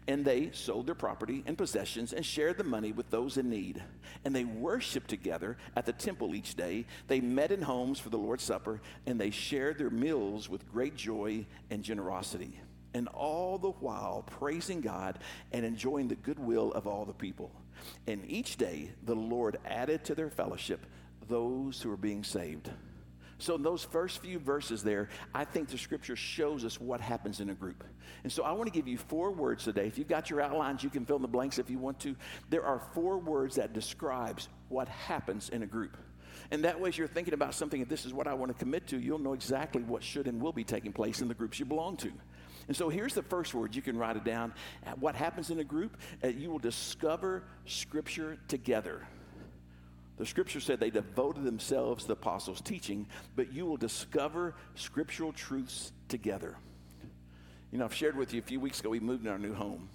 And 0.07 0.25
they 0.25 0.51
sold 0.51 0.87
their 0.87 0.95
property 0.95 1.43
and 1.45 1.57
possessions 1.57 2.11
and 2.11 2.25
shared 2.25 2.57
the 2.57 2.63
money 2.63 2.91
with 2.91 3.09
those 3.09 3.37
in 3.37 3.49
need. 3.49 3.81
And 4.23 4.35
they 4.35 4.43
worshiped 4.43 5.09
together 5.09 5.57
at 5.75 5.85
the 5.85 5.93
temple 5.93 6.35
each 6.35 6.55
day. 6.55 6.85
They 7.07 7.21
met 7.21 7.51
in 7.51 7.61
homes 7.61 7.99
for 7.99 8.09
the 8.09 8.17
Lord's 8.17 8.43
Supper, 8.43 8.81
and 9.05 9.19
they 9.19 9.29
shared 9.29 9.77
their 9.77 9.89
meals 9.89 10.49
with 10.49 10.71
great 10.71 10.95
joy 10.95 11.45
and 11.69 11.83
generosity. 11.83 12.59
And 12.93 13.07
all 13.09 13.57
the 13.57 13.71
while 13.71 14.23
praising 14.39 14.81
God 14.81 15.19
and 15.51 15.65
enjoying 15.65 16.07
the 16.07 16.15
goodwill 16.15 16.71
of 16.73 16.87
all 16.87 17.05
the 17.05 17.13
people. 17.13 17.51
And 18.07 18.23
each 18.29 18.57
day 18.57 18.91
the 19.03 19.15
Lord 19.15 19.59
added 19.65 20.03
to 20.05 20.15
their 20.15 20.29
fellowship 20.29 20.85
those 21.27 21.81
who 21.81 21.89
were 21.89 21.97
being 21.97 22.23
saved. 22.23 22.69
So, 23.37 23.55
in 23.55 23.63
those 23.63 23.83
first 23.83 24.21
few 24.21 24.39
verses 24.39 24.81
there, 24.81 25.09
I 25.33 25.43
think 25.43 25.67
the 25.67 25.77
scripture 25.77 26.15
shows 26.15 26.63
us 26.63 26.79
what 26.79 27.01
happens 27.01 27.41
in 27.41 27.49
a 27.49 27.53
group. 27.53 27.83
And 28.23 28.31
so, 28.31 28.43
I 28.43 28.53
want 28.53 28.71
to 28.71 28.73
give 28.73 28.87
you 28.87 28.97
four 28.97 29.31
words 29.31 29.65
today. 29.65 29.87
If 29.87 29.97
you've 29.97 30.07
got 30.07 30.29
your 30.29 30.41
outlines, 30.41 30.83
you 30.83 30.89
can 30.89 31.05
fill 31.05 31.17
in 31.17 31.21
the 31.21 31.27
blanks 31.27 31.59
if 31.59 31.69
you 31.69 31.77
want 31.77 31.99
to. 32.01 32.15
There 32.49 32.65
are 32.65 32.79
four 32.93 33.17
words 33.17 33.55
that 33.55 33.73
describes 33.73 34.47
what 34.69 34.87
happens 34.87 35.49
in 35.49 35.63
a 35.63 35.67
group. 35.67 35.97
And 36.51 36.63
that 36.63 36.79
way, 36.79 36.89
as 36.89 36.97
you're 36.97 37.07
thinking 37.07 37.33
about 37.33 37.53
something, 37.53 37.81
if 37.81 37.89
this 37.89 38.05
is 38.05 38.13
what 38.13 38.27
I 38.27 38.33
want 38.33 38.51
to 38.51 38.57
commit 38.57 38.87
to, 38.87 38.99
you'll 38.99 39.19
know 39.19 39.33
exactly 39.33 39.81
what 39.81 40.03
should 40.03 40.27
and 40.27 40.41
will 40.41 40.53
be 40.53 40.63
taking 40.63 40.93
place 40.93 41.21
in 41.21 41.27
the 41.27 41.33
groups 41.33 41.59
you 41.59 41.65
belong 41.65 41.97
to. 41.97 42.11
And 42.67 42.75
so 42.75 42.89
here's 42.89 43.13
the 43.13 43.23
first 43.23 43.53
word. 43.53 43.75
You 43.75 43.81
can 43.81 43.97
write 43.97 44.15
it 44.15 44.23
down. 44.23 44.53
What 44.99 45.15
happens 45.15 45.49
in 45.49 45.59
a 45.59 45.63
group? 45.63 45.97
Uh, 46.23 46.29
you 46.29 46.49
will 46.49 46.59
discover 46.59 47.43
Scripture 47.65 48.37
together. 48.47 49.05
The 50.17 50.25
scripture 50.25 50.59
said 50.59 50.79
they 50.79 50.89
devoted 50.89 51.43
themselves 51.43 52.03
to 52.03 52.07
the 52.07 52.13
apostles' 52.13 52.61
teaching, 52.61 53.07
but 53.35 53.51
you 53.51 53.65
will 53.65 53.77
discover 53.77 54.55
scriptural 54.75 55.33
truths 55.33 55.91
together. 56.07 56.55
You 57.71 57.79
know, 57.79 57.85
I've 57.85 57.93
shared 57.93 58.15
with 58.15 58.33
you 58.33 58.39
a 58.39 58.43
few 58.43 58.59
weeks 58.59 58.79
ago, 58.79 58.89
we 58.89 59.01
moved 59.01 59.25
in 59.25 59.31
our 59.31 59.37
new 59.37 59.53
home. 59.53 59.89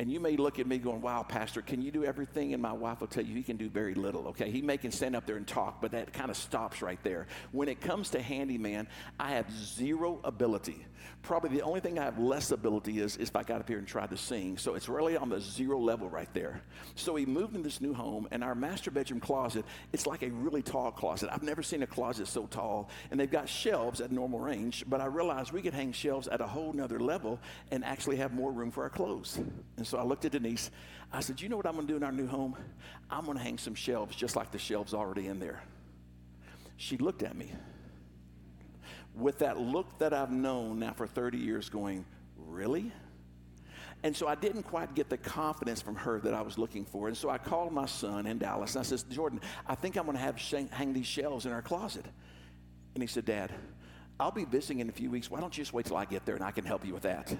And 0.00 0.10
you 0.10 0.18
may 0.18 0.36
look 0.36 0.58
at 0.58 0.66
me 0.66 0.78
going, 0.78 1.00
wow, 1.00 1.22
Pastor, 1.22 1.62
can 1.62 1.80
you 1.80 1.92
do 1.92 2.04
everything? 2.04 2.52
And 2.52 2.60
my 2.60 2.72
wife 2.72 3.00
will 3.00 3.06
tell 3.06 3.24
you 3.24 3.34
he 3.36 3.44
can 3.44 3.56
do 3.56 3.68
very 3.68 3.94
little, 3.94 4.26
okay? 4.28 4.50
He 4.50 4.60
may 4.60 4.76
can 4.76 4.90
stand 4.90 5.14
up 5.14 5.24
there 5.24 5.36
and 5.36 5.46
talk, 5.46 5.80
but 5.80 5.92
that 5.92 6.12
kind 6.12 6.30
of 6.30 6.36
stops 6.36 6.82
right 6.82 6.98
there. 7.04 7.28
When 7.52 7.68
it 7.68 7.80
comes 7.80 8.10
to 8.10 8.20
handyman, 8.20 8.88
I 9.20 9.30
have 9.32 9.50
zero 9.52 10.20
ability. 10.24 10.84
Probably 11.22 11.50
the 11.50 11.62
only 11.62 11.80
thing 11.80 11.98
I 11.98 12.04
have 12.04 12.18
less 12.18 12.50
ability 12.50 12.98
is, 12.98 13.16
is 13.16 13.28
if 13.28 13.36
I 13.36 13.44
got 13.44 13.60
up 13.60 13.68
here 13.68 13.78
and 13.78 13.86
tried 13.86 14.10
to 14.10 14.16
sing. 14.16 14.58
So 14.58 14.74
it's 14.74 14.88
really 14.88 15.16
on 15.16 15.28
the 15.28 15.40
zero 15.40 15.78
level 15.78 16.08
right 16.08 16.32
there. 16.34 16.62
So 16.96 17.12
we 17.12 17.24
moved 17.24 17.54
in 17.54 17.62
this 17.62 17.80
new 17.80 17.94
home, 17.94 18.26
and 18.32 18.42
our 18.42 18.54
master 18.54 18.90
bedroom 18.90 19.20
closet, 19.20 19.64
it's 19.92 20.06
like 20.06 20.22
a 20.22 20.30
really 20.30 20.62
tall 20.62 20.90
closet. 20.90 21.28
I've 21.32 21.42
never 21.42 21.62
seen 21.62 21.82
a 21.82 21.86
closet 21.86 22.26
so 22.26 22.46
tall. 22.46 22.90
And 23.10 23.20
they've 23.20 23.30
got 23.30 23.48
shelves 23.48 24.00
at 24.00 24.10
normal 24.10 24.40
range, 24.40 24.84
but 24.88 25.00
I 25.00 25.06
realized 25.06 25.52
we 25.52 25.62
could 25.62 25.74
hang 25.74 25.92
shelves 25.92 26.26
at 26.26 26.40
a 26.40 26.46
whole 26.46 26.72
nother 26.72 26.98
level 26.98 27.38
and 27.70 27.84
actually 27.84 28.16
have 28.16 28.32
more 28.32 28.50
room 28.50 28.70
for 28.70 28.82
our 28.82 28.90
clothes. 28.90 29.38
And 29.76 29.83
and 29.84 29.88
so 29.90 29.98
I 29.98 30.02
looked 30.02 30.24
at 30.24 30.32
Denise. 30.32 30.70
I 31.12 31.20
said, 31.20 31.42
You 31.42 31.50
know 31.50 31.58
what 31.58 31.66
I'm 31.66 31.74
going 31.74 31.86
to 31.86 31.92
do 31.92 31.96
in 31.98 32.02
our 32.02 32.10
new 32.10 32.26
home? 32.26 32.56
I'm 33.10 33.26
going 33.26 33.36
to 33.36 33.44
hang 33.44 33.58
some 33.58 33.74
shelves 33.74 34.16
just 34.16 34.34
like 34.34 34.50
the 34.50 34.58
shelves 34.58 34.94
already 34.94 35.26
in 35.26 35.38
there. 35.38 35.62
She 36.78 36.96
looked 36.96 37.22
at 37.22 37.36
me 37.36 37.52
with 39.14 39.40
that 39.40 39.60
look 39.60 39.98
that 39.98 40.14
I've 40.14 40.30
known 40.30 40.78
now 40.78 40.94
for 40.94 41.06
30 41.06 41.36
years, 41.36 41.68
going, 41.68 42.06
Really? 42.48 42.92
And 44.02 44.16
so 44.16 44.26
I 44.26 44.36
didn't 44.36 44.62
quite 44.62 44.94
get 44.94 45.10
the 45.10 45.18
confidence 45.18 45.82
from 45.82 45.96
her 45.96 46.18
that 46.20 46.32
I 46.32 46.40
was 46.40 46.56
looking 46.56 46.86
for. 46.86 47.08
And 47.08 47.16
so 47.16 47.28
I 47.28 47.36
called 47.36 47.70
my 47.70 47.84
son 47.84 48.26
in 48.26 48.38
Dallas 48.38 48.74
and 48.74 48.80
I 48.80 48.88
said, 48.88 49.02
Jordan, 49.10 49.42
I 49.66 49.74
think 49.74 49.96
I'm 49.96 50.04
going 50.04 50.16
to 50.16 50.22
have 50.22 50.38
hang 50.70 50.94
these 50.94 51.06
shelves 51.06 51.44
in 51.44 51.52
our 51.52 51.62
closet. 51.62 52.06
And 52.94 53.02
he 53.02 53.06
said, 53.06 53.26
Dad, 53.26 53.52
I'll 54.18 54.30
be 54.30 54.46
visiting 54.46 54.80
in 54.80 54.88
a 54.88 54.92
few 54.92 55.10
weeks. 55.10 55.30
Why 55.30 55.40
don't 55.40 55.56
you 55.56 55.62
just 55.62 55.74
wait 55.74 55.84
till 55.84 55.96
I 55.98 56.06
get 56.06 56.24
there 56.24 56.36
and 56.36 56.44
I 56.44 56.52
can 56.52 56.64
help 56.64 56.86
you 56.86 56.94
with 56.94 57.02
that? 57.02 57.36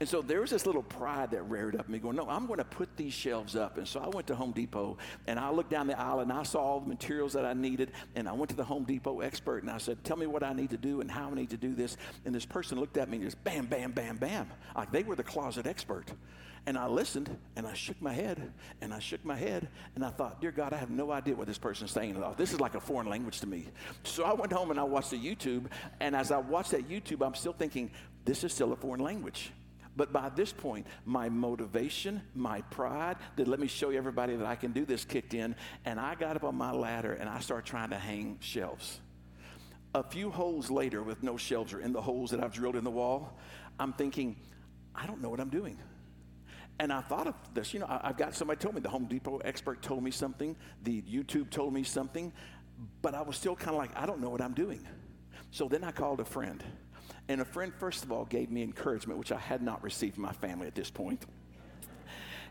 And 0.00 0.08
so 0.08 0.22
there 0.22 0.40
was 0.40 0.50
this 0.50 0.66
little 0.66 0.82
pride 0.82 1.30
that 1.32 1.42
reared 1.42 1.76
up 1.76 1.86
in 1.86 1.92
me 1.92 1.98
going, 1.98 2.16
no, 2.16 2.28
I'm 2.28 2.46
going 2.46 2.58
to 2.58 2.64
put 2.64 2.96
these 2.96 3.12
shelves 3.12 3.56
up. 3.56 3.78
And 3.78 3.86
so 3.86 4.00
I 4.00 4.08
went 4.08 4.26
to 4.28 4.34
Home 4.34 4.52
Depot 4.52 4.98
and 5.26 5.38
I 5.38 5.50
looked 5.50 5.70
down 5.70 5.86
the 5.86 5.98
aisle 5.98 6.20
and 6.20 6.32
I 6.32 6.42
saw 6.42 6.60
all 6.60 6.80
the 6.80 6.88
materials 6.88 7.32
that 7.34 7.44
I 7.44 7.52
needed. 7.52 7.92
And 8.14 8.28
I 8.28 8.32
went 8.32 8.50
to 8.50 8.56
the 8.56 8.64
Home 8.64 8.84
Depot 8.84 9.20
expert 9.20 9.62
and 9.62 9.70
I 9.70 9.78
said, 9.78 10.02
tell 10.04 10.16
me 10.16 10.26
what 10.26 10.42
I 10.42 10.52
need 10.52 10.70
to 10.70 10.76
do 10.76 11.00
and 11.00 11.10
how 11.10 11.30
I 11.30 11.34
need 11.34 11.50
to 11.50 11.56
do 11.56 11.74
this. 11.74 11.96
And 12.24 12.34
this 12.34 12.46
person 12.46 12.78
looked 12.78 12.96
at 12.96 13.08
me 13.08 13.16
and 13.18 13.24
just 13.24 13.42
bam, 13.44 13.66
bam, 13.66 13.92
bam, 13.92 14.16
bam. 14.16 14.48
Like 14.76 14.92
they 14.92 15.02
were 15.02 15.16
the 15.16 15.22
closet 15.22 15.66
expert. 15.66 16.12
And 16.64 16.78
I 16.78 16.86
listened 16.86 17.36
and 17.56 17.66
I 17.66 17.72
shook 17.74 18.00
my 18.00 18.12
head 18.12 18.52
and 18.80 18.94
I 18.94 19.00
shook 19.00 19.24
my 19.24 19.34
head 19.34 19.68
and 19.96 20.04
I 20.04 20.10
thought, 20.10 20.40
Dear 20.40 20.52
God, 20.52 20.72
I 20.72 20.76
have 20.76 20.90
no 20.90 21.10
idea 21.10 21.34
what 21.34 21.48
this 21.48 21.58
person's 21.58 21.90
saying 21.90 22.16
at 22.16 22.22
all. 22.22 22.34
This 22.34 22.52
is 22.52 22.60
like 22.60 22.76
a 22.76 22.80
foreign 22.80 23.08
language 23.08 23.40
to 23.40 23.48
me. 23.48 23.66
So 24.04 24.22
I 24.22 24.32
went 24.32 24.52
home 24.52 24.70
and 24.70 24.78
I 24.78 24.84
watched 24.84 25.10
the 25.10 25.18
YouTube. 25.18 25.66
And 25.98 26.14
as 26.14 26.30
I 26.30 26.38
watched 26.38 26.70
that 26.70 26.88
YouTube, 26.88 27.26
I'm 27.26 27.34
still 27.34 27.52
thinking, 27.52 27.90
This 28.24 28.44
is 28.44 28.52
still 28.52 28.72
a 28.72 28.76
foreign 28.76 29.00
language. 29.00 29.50
But 29.96 30.12
by 30.12 30.30
this 30.30 30.52
point, 30.52 30.86
my 31.04 31.28
motivation, 31.28 32.22
my 32.34 32.62
pride, 32.62 33.16
that 33.36 33.46
let 33.46 33.60
me 33.60 33.66
show 33.66 33.90
you 33.90 33.98
everybody 33.98 34.36
that 34.36 34.46
I 34.46 34.54
can 34.54 34.72
do 34.72 34.84
this 34.86 35.04
kicked 35.04 35.34
in. 35.34 35.54
And 35.84 36.00
I 36.00 36.14
got 36.14 36.36
up 36.36 36.44
on 36.44 36.54
my 36.54 36.72
ladder 36.72 37.12
and 37.12 37.28
I 37.28 37.40
started 37.40 37.66
trying 37.66 37.90
to 37.90 37.98
hang 37.98 38.38
shelves. 38.40 39.00
A 39.94 40.02
few 40.02 40.30
holes 40.30 40.70
later, 40.70 41.02
with 41.02 41.22
no 41.22 41.36
shelves 41.36 41.74
or 41.74 41.80
in 41.80 41.92
the 41.92 42.00
holes 42.00 42.30
that 42.30 42.42
I've 42.42 42.54
drilled 42.54 42.76
in 42.76 42.84
the 42.84 42.90
wall, 42.90 43.36
I'm 43.78 43.92
thinking, 43.92 44.36
I 44.94 45.06
don't 45.06 45.20
know 45.20 45.28
what 45.28 45.40
I'm 45.40 45.50
doing. 45.50 45.78
And 46.78 46.90
I 46.90 47.02
thought 47.02 47.26
of 47.26 47.34
this, 47.52 47.74
you 47.74 47.80
know, 47.80 47.86
I've 47.88 48.16
got 48.16 48.34
somebody 48.34 48.58
told 48.58 48.74
me, 48.74 48.80
the 48.80 48.88
Home 48.88 49.04
Depot 49.04 49.38
expert 49.44 49.82
told 49.82 50.02
me 50.02 50.10
something, 50.10 50.56
the 50.82 51.02
YouTube 51.02 51.50
told 51.50 51.74
me 51.74 51.82
something, 51.82 52.32
but 53.02 53.14
I 53.14 53.20
was 53.20 53.36
still 53.36 53.54
kind 53.54 53.70
of 53.70 53.76
like, 53.76 53.94
I 53.94 54.06
don't 54.06 54.20
know 54.20 54.30
what 54.30 54.40
I'm 54.40 54.54
doing. 54.54 54.86
So 55.50 55.68
then 55.68 55.84
I 55.84 55.92
called 55.92 56.20
a 56.20 56.24
friend. 56.24 56.64
And 57.28 57.40
a 57.40 57.44
friend, 57.44 57.72
first 57.78 58.04
of 58.04 58.12
all, 58.12 58.24
gave 58.24 58.50
me 58.50 58.62
encouragement, 58.62 59.18
which 59.18 59.32
I 59.32 59.38
had 59.38 59.62
not 59.62 59.82
received 59.82 60.14
from 60.14 60.24
my 60.24 60.32
family 60.32 60.66
at 60.66 60.74
this 60.74 60.90
point. 60.90 61.24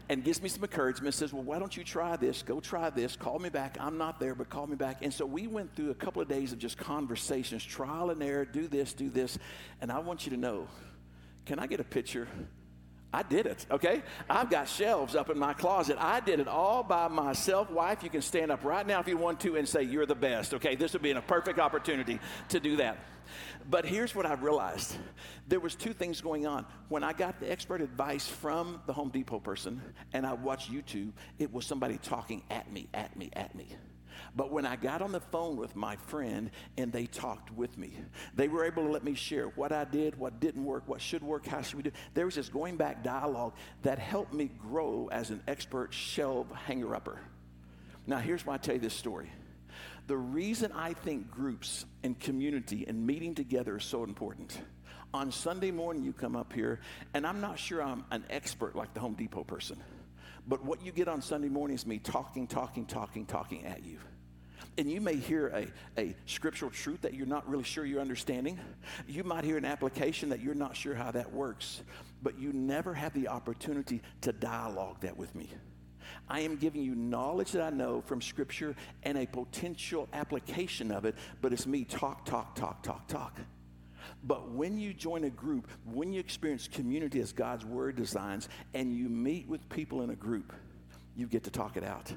And 0.10 0.24
gives 0.24 0.42
me 0.42 0.50
some 0.50 0.63
encouragement, 0.63 1.13
says, 1.13 1.32
Well, 1.32 1.44
why 1.44 1.60
don't 1.60 1.75
you 1.75 1.84
try 1.84 2.18
this? 2.18 2.42
Go 2.42 2.60
try 2.60 2.90
this. 2.90 3.16
Call 3.16 3.40
me 3.40 3.50
back. 3.50 3.78
I'm 3.80 3.98
not 3.98 4.20
there, 4.20 4.36
but 4.36 4.50
call 4.50 4.68
me 4.68 4.75
back. 4.75 5.04
And 5.04 5.13
so 5.13 5.25
we 5.25 5.48
went 5.48 5.74
through 5.75 5.92
a 5.92 5.96
couple 5.96 6.22
of 6.22 6.28
days 6.28 6.51
of 6.51 6.60
just 6.60 6.78
conversations, 6.78 7.63
trial 7.63 8.10
and 8.10 8.22
error, 8.22 8.44
do 8.44 8.68
this, 8.68 8.94
do 8.94 9.10
this. 9.10 9.38
And 9.80 9.92
I 9.92 10.00
want 10.00 10.25
you 10.25 10.32
to 10.32 10.38
know 10.38 10.68
can 11.46 11.60
I 11.60 11.68
get 11.68 11.80
a 11.80 11.84
picture? 11.84 12.28
I 13.13 13.24
did 13.24 13.46
it, 13.46 13.66
okay? 13.70 14.04
I've 14.30 14.50
got 14.50 14.70
shelves 14.70 15.16
up 15.16 15.30
in 15.30 15.38
my 15.38 15.54
closet. 15.54 15.98
I 16.00 16.22
did 16.22 16.40
it 16.40 16.48
all 16.48 16.82
by 16.82 17.10
myself. 17.10 17.70
Wife, 17.70 18.04
you 18.04 18.10
can 18.10 18.22
stand 18.22 18.51
up 18.51 18.63
right 18.63 18.88
now 18.88 19.01
if 19.01 19.08
you 19.08 19.18
want 19.18 19.42
to 19.42 19.58
and 19.58 19.68
say, 19.68 19.84
You're 19.84 20.06
the 20.06 20.16
best, 20.16 20.54
okay? 20.54 20.75
This 20.75 20.94
would 20.94 21.01
be 21.01 21.12
a 21.12 21.22
perfect 21.22 21.60
opportunity 21.60 22.20
to 22.50 22.60
do 22.60 22.78
that. 22.78 22.98
But 23.70 23.86
here's 23.86 24.16
what 24.16 24.26
I 24.26 24.34
realized. 24.34 24.96
There 25.48 25.60
was 25.60 25.76
two 25.76 25.94
things 25.94 26.22
going 26.22 26.48
on. 26.48 26.66
When 26.90 27.04
I 27.04 27.14
got 27.14 27.40
the 27.40 27.52
expert 27.52 27.82
advice 27.82 28.28
from 28.28 28.82
the 28.88 28.94
Home 28.94 29.10
Depot 29.10 29.40
person 29.40 29.82
and 30.14 30.26
I 30.26 30.34
watched 30.34 30.72
YouTube, 30.72 31.12
it 31.40 31.52
was 31.54 31.66
somebody 31.66 31.98
talking 31.98 32.44
at 32.50 32.72
me, 32.72 32.88
at 32.94 33.16
me, 33.16 33.30
at 33.34 33.56
me. 33.56 33.76
But 34.36 34.52
when 34.52 34.66
I 34.66 34.76
got 34.76 35.02
on 35.02 35.12
the 35.12 35.20
phone 35.20 35.58
with 35.58 35.76
my 35.76 35.96
friend 35.96 36.52
and 36.78 36.92
they 36.92 37.06
talked 37.06 37.52
with 37.52 37.78
me, 37.78 37.94
they 38.36 38.48
were 38.48 38.66
able 38.66 38.84
to 38.84 38.90
let 38.90 39.04
me 39.04 39.14
share 39.14 39.48
what 39.48 39.72
I 39.72 39.84
did, 39.84 40.18
what 40.18 40.40
didn't 40.40 40.64
work, 40.64 40.84
what 40.88 41.02
should 41.02 41.24
work, 41.24 41.46
how 41.46 41.62
should 41.62 41.76
we 41.76 41.84
do. 41.84 41.92
There 42.14 42.26
was 42.26 42.36
this 42.36 42.50
going 42.50 42.78
back 42.78 43.04
dialogue 43.04 43.54
that 43.82 44.00
helped 44.00 44.34
me 44.34 44.50
grow 44.62 45.10
as 45.12 45.32
an 45.32 45.42
expert 45.48 45.94
shelf 45.94 46.48
hanger 46.52 46.96
upper. 46.96 47.20
Now, 48.08 48.18
here's 48.18 48.46
why 48.46 48.56
I 48.56 48.58
tell 48.58 48.76
you 48.76 48.82
this 48.82 48.94
story. 48.94 49.30
The 50.12 50.18
reason 50.18 50.74
I 50.74 50.91
think 50.91 51.32
groups 51.32 51.86
and 52.03 52.20
community 52.20 52.84
and 52.86 53.08
meeting 53.08 53.34
together 53.34 53.77
is 53.77 53.86
so 53.86 54.03
important. 54.03 54.60
On 55.13 55.32
Sunday 55.32 55.72
morning, 55.72 56.03
you 56.03 56.12
come 56.12 56.36
up 56.36 56.51
here, 56.51 56.82
and 57.13 57.25
I'm 57.25 57.39
not 57.39 57.58
sure 57.58 57.82
I'm 57.82 58.03
an 58.12 58.25
expert 58.30 58.75
like 58.75 58.94
the 58.94 59.00
Home 59.00 59.13
Depot 59.13 59.46
person, 59.46 59.82
but 60.46 60.65
what 60.65 60.86
you 60.86 60.91
get 60.91 61.08
on 61.08 61.22
Sunday 61.22 61.48
morning 61.48 61.75
is 61.75 61.88
me 61.88 61.98
talking, 61.98 62.46
talking, 62.46 62.86
talking, 62.86 63.25
talking 63.25 63.65
at 63.65 63.86
you. 63.86 64.00
And 64.77 64.91
you 64.91 65.00
may 65.00 65.15
hear 65.15 65.48
a, 65.48 65.68
a 65.98 66.13
scriptural 66.25 66.72
truth 66.72 67.00
that 67.03 67.13
you're 67.13 67.25
not 67.25 67.50
really 67.50 67.63
sure 67.63 67.86
you're 67.86 68.01
understanding. 68.01 68.60
You 69.08 69.24
might 69.24 69.46
hear 69.46 69.56
an 69.56 69.63
application 69.63 70.27
that 70.27 70.41
you're 70.41 70.53
not 70.56 70.75
sure 70.75 70.94
how 70.94 71.12
that 71.12 71.32
works, 71.32 71.84
but 72.22 72.38
you 72.38 72.51
never 72.51 72.94
have 72.94 73.13
the 73.13 73.30
opportunity 73.30 74.01
to 74.24 74.34
dialogue 74.34 75.00
that 75.03 75.15
with 75.15 75.34
me. 75.36 75.50
I 76.30 76.41
am 76.41 76.58
giving 76.58 76.82
you 76.82 76.96
knowledge 76.96 77.51
that 77.51 77.62
I 77.62 77.70
know 77.70 78.01
from 78.01 78.22
Scripture 78.22 78.75
and 79.03 79.18
a 79.18 79.25
potential 79.25 80.08
application 80.13 80.91
of 80.91 81.06
it, 81.06 81.15
but 81.41 81.53
it's 81.53 81.65
me 81.65 81.84
talk, 81.84 82.25
talk, 82.25 82.56
talk, 82.56 82.84
talk, 82.84 83.08
talk. 83.08 83.39
But 84.24 84.51
when 84.51 84.77
you 84.77 84.94
join 84.94 85.24
a 85.24 85.30
group, 85.30 85.70
when 85.86 86.13
you 86.13 86.20
experience 86.20 86.68
community 86.68 87.20
as 87.22 87.32
God's 87.32 87.65
Word 87.65 87.96
designs, 87.96 88.50
and 88.74 88.96
you 88.96 89.10
meet 89.10 89.48
with 89.48 89.68
people 89.70 90.01
in 90.01 90.10
a 90.10 90.15
group, 90.15 90.53
you 91.15 91.27
get 91.27 91.44
to 91.44 91.51
talk 91.51 91.77
it 91.77 91.84
out. 91.84 92.13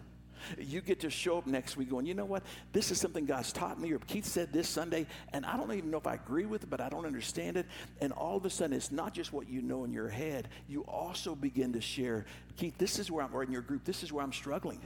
You 0.59 0.81
get 0.81 1.01
to 1.01 1.11
show 1.11 1.39
up 1.39 1.47
next 1.47 1.77
week 1.77 1.91
going, 1.91 2.07
you 2.07 2.15
know 2.15 2.25
what? 2.25 2.43
This 2.73 2.91
is 2.91 3.01
something 3.01 3.25
God's 3.25 3.53
taught 3.53 3.81
me, 3.81 3.93
or 3.93 3.99
Keith 4.01 4.25
said 4.25 4.53
this 4.53 4.69
Sunday, 4.69 5.07
and 5.33 5.45
I 5.45 5.57
don't 5.57 5.73
even 5.73 5.91
know 5.91 5.99
if 5.99 6.07
I 6.07 6.15
agree 6.15 6.47
with 6.47 6.65
it, 6.65 6.71
but 6.71 6.81
I 6.81 6.89
don't 6.89 7.07
understand 7.07 7.57
it. 7.57 7.67
And 8.01 8.13
all 8.13 8.37
of 8.37 8.45
a 8.45 8.51
sudden, 8.51 8.77
it's 8.77 8.93
not 8.93 9.15
just 9.15 9.33
what 9.33 9.49
you 9.49 9.63
know 9.63 9.85
in 9.85 9.93
your 9.93 10.09
head. 10.09 10.49
You 10.69 10.83
also 10.83 11.35
begin 11.35 11.73
to 11.73 11.81
share, 11.81 12.27
Keith, 12.57 12.77
this 12.79 12.99
is 12.99 13.11
where 13.11 13.25
I'm, 13.25 13.35
or 13.35 13.43
in 13.43 13.53
your 13.53 13.63
group, 13.63 13.85
this 13.85 14.03
is 14.03 14.13
where 14.13 14.25
I'm 14.25 14.33
struggling. 14.33 14.81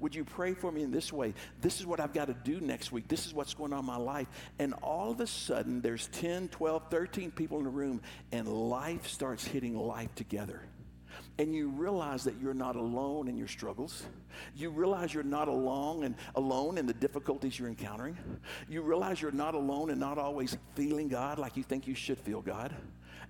Would 0.00 0.14
you 0.14 0.24
pray 0.24 0.54
for 0.54 0.70
me 0.70 0.82
in 0.82 0.92
this 0.92 1.12
way? 1.12 1.34
This 1.60 1.80
is 1.80 1.86
what 1.86 1.98
I've 1.98 2.12
got 2.12 2.28
to 2.28 2.34
do 2.34 2.60
next 2.60 2.92
week. 2.92 3.08
This 3.08 3.26
is 3.26 3.34
what's 3.34 3.54
going 3.54 3.72
on 3.72 3.80
in 3.80 3.84
my 3.84 3.96
life. 3.96 4.28
And 4.60 4.74
all 4.74 5.10
of 5.10 5.20
a 5.20 5.26
sudden, 5.26 5.80
there's 5.80 6.06
10, 6.08 6.48
12, 6.48 6.84
13 6.88 7.30
people 7.32 7.58
in 7.58 7.64
the 7.64 7.70
room, 7.70 8.00
and 8.30 8.46
life 8.46 9.08
starts 9.08 9.44
hitting 9.44 9.76
life 9.76 10.14
together 10.14 10.62
and 11.38 11.54
you 11.54 11.68
realize 11.68 12.24
that 12.24 12.34
you're 12.40 12.52
not 12.52 12.74
alone 12.74 13.28
in 13.28 13.36
your 13.36 13.46
struggles. 13.46 14.04
You 14.56 14.70
realize 14.70 15.14
you're 15.14 15.22
not 15.22 15.46
alone 15.46 16.02
and 16.02 16.16
alone 16.34 16.78
in 16.78 16.86
the 16.86 16.94
difficulties 16.94 17.58
you're 17.58 17.68
encountering. 17.68 18.18
You 18.68 18.82
realize 18.82 19.22
you're 19.22 19.30
not 19.30 19.54
alone 19.54 19.90
and 19.90 20.00
not 20.00 20.18
always 20.18 20.58
feeling 20.74 21.08
God 21.08 21.38
like 21.38 21.56
you 21.56 21.62
think 21.62 21.86
you 21.86 21.94
should 21.94 22.18
feel 22.18 22.42
God. 22.42 22.74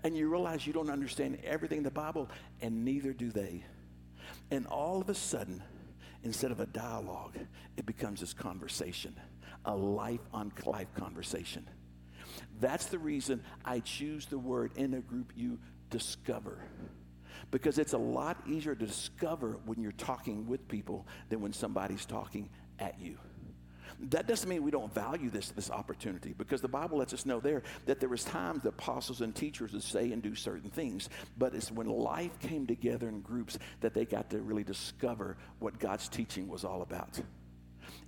And 0.05 0.17
you 0.17 0.31
realize 0.31 0.67
you 0.67 0.73
don't 0.73 0.91
understand 0.91 1.39
everything 1.45 1.79
in 1.79 1.85
the 1.85 1.91
Bible, 1.91 2.31
and 2.63 2.85
neither 2.85 3.13
do 3.13 3.31
they. 3.31 3.65
And 4.51 4.67
all 4.69 5.03
of 5.03 5.11
a 5.11 5.15
sudden, 5.15 5.63
instead 6.23 6.51
of 6.51 6.61
a 6.61 6.67
dialogue, 6.67 7.37
it 7.77 7.85
becomes 7.85 8.21
this 8.21 8.33
conversation, 8.33 9.15
a 9.67 9.75
life 9.75 10.21
on 10.33 10.53
life 10.65 10.89
conversation. 10.95 11.69
That's 12.61 12.87
the 12.87 12.99
reason 12.99 13.43
I 13.65 13.81
choose 13.81 14.27
the 14.27 14.39
word 14.39 14.71
in 14.77 14.95
a 14.95 15.01
group 15.01 15.33
you 15.37 15.59
discover 15.91 16.61
because 17.51 17.79
it's 17.79 17.93
a 17.93 17.99
lot 17.99 18.37
easier 18.47 18.75
to 18.75 18.87
discover 18.87 19.59
when 19.65 19.81
you're 19.81 19.93
talking 19.93 20.47
with 20.47 20.67
people 20.69 21.07
than 21.29 21.41
when 21.41 21.53
somebody's 21.53 22.05
talking 22.05 22.49
at 22.79 23.01
you. 23.01 23.17
That 24.01 24.29
doesn't 24.29 24.49
mean 24.49 24.63
we 24.63 24.71
don't 24.71 24.95
value 24.95 25.29
this, 25.29 25.51
this 25.51 25.71
opportunity 25.71 26.33
because 26.37 26.61
the 26.61 26.69
Bible 26.69 26.99
lets 26.99 27.13
us 27.13 27.27
know 27.27 27.41
there 27.41 27.63
that 27.87 27.99
there 27.99 28.09
was 28.09 28.23
times 28.23 28.63
that 28.63 28.69
apostles 28.69 29.23
and 29.23 29.35
teachers 29.35 29.73
would 29.73 29.83
say 29.83 30.13
and 30.13 30.23
do 30.23 30.35
certain 30.37 30.71
things, 30.71 31.09
but 31.37 31.55
it's 31.55 31.73
when 31.73 31.89
life 31.89 32.39
came 32.39 32.67
together 32.67 33.09
in 33.09 33.21
groups 33.23 33.59
that 33.81 33.95
they 33.95 34.05
got 34.05 34.31
to 34.31 34.39
really 34.39 34.63
discover 34.63 35.37
what 35.59 35.81
God's 35.81 36.09
teaching 36.09 36.47
was 36.49 36.65
all 36.65 36.83
about. 36.83 37.21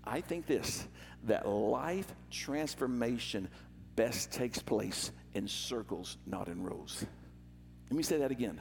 I 0.04 0.20
think 0.20 0.46
this 0.46 0.86
that 1.24 1.46
life 1.46 2.14
transformation 2.30 3.48
best 3.96 4.30
takes 4.30 4.60
place 4.60 5.10
in 5.34 5.48
circles, 5.48 6.18
not 6.24 6.48
in 6.48 6.62
rows. 6.62 7.04
Let 7.90 7.96
me 7.96 8.02
say 8.02 8.18
that 8.18 8.30
again 8.30 8.60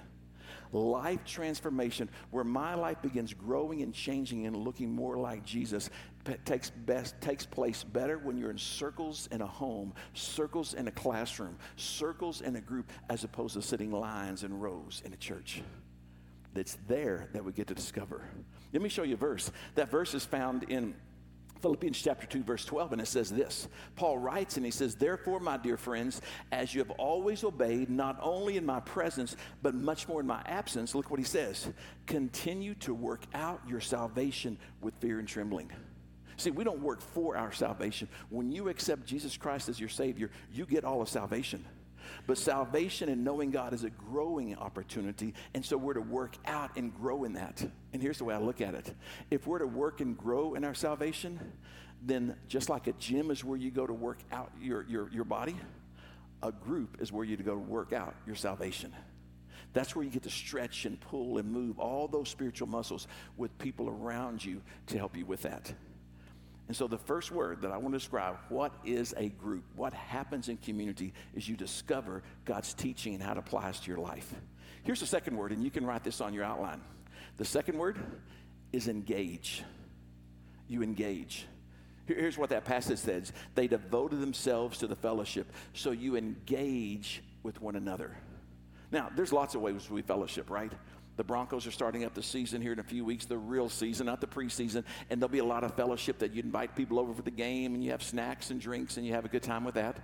life 0.72 1.24
transformation 1.26 2.10
where 2.32 2.44
my 2.44 2.76
life 2.76 3.02
begins 3.02 3.34
growing 3.34 3.82
and 3.82 3.94
changing 3.94 4.46
and 4.46 4.56
looking 4.56 4.92
more 4.92 5.18
like 5.18 5.44
Jesus 5.44 5.90
takes 6.46 6.70
best 6.70 7.20
takes 7.22 7.46
place 7.46 7.84
better 7.84 8.18
when 8.18 8.38
you're 8.38 8.52
in 8.52 8.58
circles 8.58 9.28
in 9.32 9.42
a 9.42 9.48
home, 9.48 9.94
circles 10.14 10.74
in 10.74 10.88
a 10.88 10.92
classroom, 10.92 11.58
circles 11.76 12.42
in 12.42 12.56
a 12.56 12.62
group 12.62 12.90
as 13.10 13.24
opposed 13.24 13.56
to 13.56 13.62
sitting 13.62 13.92
lines 13.92 14.44
and 14.44 14.62
rows 14.62 15.02
in 15.06 15.14
a 15.14 15.18
church. 15.18 15.62
It's 16.56 16.78
there 16.88 17.30
that 17.34 17.44
we 17.44 17.52
get 17.52 17.68
to 17.68 17.76
discover. 17.76 18.22
Let 18.74 18.82
me 18.82 18.90
show 18.90 19.04
you 19.04 19.14
a 19.14 19.18
verse. 19.18 19.52
That 19.76 19.90
verse 19.90 20.14
is 20.14 20.26
found 20.26 20.64
in 20.64 20.96
Philippians 21.62 22.02
chapter 22.02 22.26
2, 22.26 22.44
verse 22.44 22.66
12, 22.66 22.94
and 22.94 23.02
it 23.02 23.08
says 23.08 23.30
this. 23.30 23.68
Paul 23.96 24.18
writes 24.18 24.58
and 24.58 24.66
he 24.66 24.72
says, 24.72 24.96
Therefore, 24.96 25.40
my 25.40 25.58
dear 25.58 25.78
friends, 25.78 26.22
as 26.52 26.74
you 26.74 26.80
have 26.80 26.92
always 26.92 27.44
obeyed, 27.44 27.90
not 27.90 28.18
only 28.22 28.58
in 28.58 28.66
my 28.66 28.80
presence, 28.80 29.36
but 29.62 29.76
much 29.76 30.08
more 30.08 30.22
in 30.22 30.28
my 30.28 30.42
absence, 30.46 30.96
look 30.96 31.10
what 31.10 31.20
he 31.20 31.26
says 31.26 31.72
continue 32.06 32.74
to 32.76 32.94
work 32.94 33.22
out 33.36 33.62
your 33.68 33.80
salvation 33.80 34.58
with 34.82 34.96
fear 34.96 35.20
and 35.20 35.28
trembling. 35.28 35.72
See, 36.38 36.52
we 36.52 36.64
don't 36.64 36.82
work 36.82 37.02
for 37.02 37.36
our 37.36 37.52
salvation. 37.52 38.08
When 38.30 38.52
you 38.52 38.70
accept 38.70 39.06
Jesus 39.06 39.36
Christ 39.36 39.68
as 39.68 39.80
your 39.80 39.90
Savior, 39.90 40.32
you 40.52 40.66
get 40.66 40.86
all 40.86 41.02
of 41.02 41.10
salvation. 41.10 41.66
But 42.28 42.38
salvation 42.38 43.10
and 43.10 43.24
knowing 43.24 43.52
God 43.52 43.74
is 43.74 43.84
a 43.84 43.90
growing 43.90 44.56
opportunity. 44.56 45.34
And 45.54 45.66
so 45.66 45.78
we're 45.78 45.94
to 45.94 46.02
work 46.02 46.36
out 46.46 46.76
and 46.76 46.94
grow 46.94 47.24
in 47.24 47.34
that. 47.34 47.62
And 47.94 48.02
here's 48.02 48.18
the 48.18 48.26
way 48.26 48.36
I 48.36 48.40
look 48.40 48.62
at 48.62 48.76
it 48.76 48.94
if 49.32 49.48
we're 49.48 49.60
to 49.60 49.68
work 49.68 50.02
and 50.02 50.18
grow 50.18 50.56
in 50.56 50.64
our 50.64 50.74
salvation, 50.74 51.40
then 52.02 52.36
just 52.48 52.70
like 52.70 52.88
a 52.88 52.94
gym 52.94 53.32
is 53.32 53.44
where 53.44 53.58
you 53.58 53.72
go 53.72 53.86
to 53.86 53.94
work 53.94 54.20
out 54.32 54.52
your, 54.60 54.86
your, 54.88 55.10
your 55.10 55.26
body, 55.26 55.56
a 56.42 56.52
group 56.52 56.98
is 57.02 57.12
where 57.12 57.26
you 57.26 57.36
go 57.38 57.54
to 57.54 57.60
work 57.60 57.94
out 57.94 58.16
your 58.26 58.36
salvation. 58.36 58.94
That's 59.74 59.96
where 59.96 60.04
you 60.04 60.10
get 60.10 60.24
to 60.24 60.30
stretch 60.30 60.86
and 60.86 61.00
pull 61.00 61.38
and 61.38 61.52
move 61.52 61.80
all 61.80 62.08
those 62.08 62.30
spiritual 62.30 62.68
muscles 62.68 63.08
with 63.38 63.56
people 63.60 63.88
around 63.88 64.44
you 64.44 64.62
to 64.88 64.98
help 64.98 65.16
you 65.16 65.26
with 65.26 65.44
that. 65.44 65.74
And 66.70 66.78
so, 66.78 66.88
the 66.88 67.00
first 67.00 67.32
word 67.32 67.64
that 67.64 67.72
I 67.72 67.78
want 67.78 67.96
to 67.96 68.00
describe 68.00 68.38
what 68.48 68.72
is 68.86 69.16
a 69.18 69.30
group, 69.30 69.64
what 69.76 69.92
happens 69.92 70.50
in 70.50 70.58
community, 70.58 71.14
is 71.34 71.50
you 71.50 71.58
discover 71.58 72.22
God's 72.46 72.76
teaching 72.76 73.16
and 73.16 73.24
how 73.24 73.32
it 73.32 73.40
applies 73.40 73.80
to 73.80 73.88
your 73.88 73.98
life. 73.98 74.36
Here's 74.84 75.00
the 75.00 75.08
second 75.08 75.36
word, 75.36 75.52
and 75.52 75.64
you 75.64 75.72
can 75.72 75.84
write 75.84 76.04
this 76.04 76.22
on 76.22 76.32
your 76.32 76.44
outline. 76.44 76.80
The 77.38 77.46
second 77.46 77.80
word 77.80 77.98
is 78.72 78.88
engage. 78.88 79.64
You 80.68 80.84
engage. 80.84 81.48
Here's 82.06 82.38
what 82.38 82.52
that 82.52 82.66
passage 82.66 83.00
says 83.00 83.34
they 83.56 83.68
devoted 83.68 84.22
themselves 84.22 84.78
to 84.78 84.86
the 84.86 84.96
fellowship, 84.96 85.52
so 85.74 85.90
you 85.90 86.18
engage 86.18 87.24
with 87.42 87.60
one 87.62 87.78
another. 87.78 88.16
Now, 88.92 89.10
there's 89.16 89.34
lots 89.34 89.56
of 89.56 89.62
ways 89.62 89.90
we 89.90 90.04
fellowship, 90.04 90.52
right? 90.52 90.72
The 91.20 91.26
Broncos 91.26 91.68
are 91.68 91.72
starting 91.72 92.06
up 92.06 92.14
the 92.14 92.24
season 92.24 92.62
here 92.62 92.72
in 92.72 92.80
a 92.80 92.84
few 92.84 93.04
weeks, 93.04 93.26
the 93.26 93.38
real 93.38 93.68
season, 93.68 94.06
not 94.06 94.22
the 94.22 94.26
preseason. 94.26 94.86
And 95.10 95.22
there'll 95.22 95.30
be 95.30 95.40
a 95.40 95.44
lot 95.44 95.66
of 95.66 95.74
fellowship 95.74 96.20
that 96.20 96.34
you 96.34 96.42
invite 96.42 96.78
people 96.78 96.98
over 96.98 97.14
for 97.14 97.24
the 97.24 97.30
game 97.30 97.74
and 97.74 97.84
you 97.84 97.92
have 97.92 98.02
snacks 98.02 98.52
and 98.52 98.62
drinks 98.62 98.96
and 98.96 99.06
you 99.06 99.12
have 99.12 99.26
a 99.26 99.28
good 99.28 99.44
time 99.44 99.66
with 99.66 99.76
that. 99.76 99.98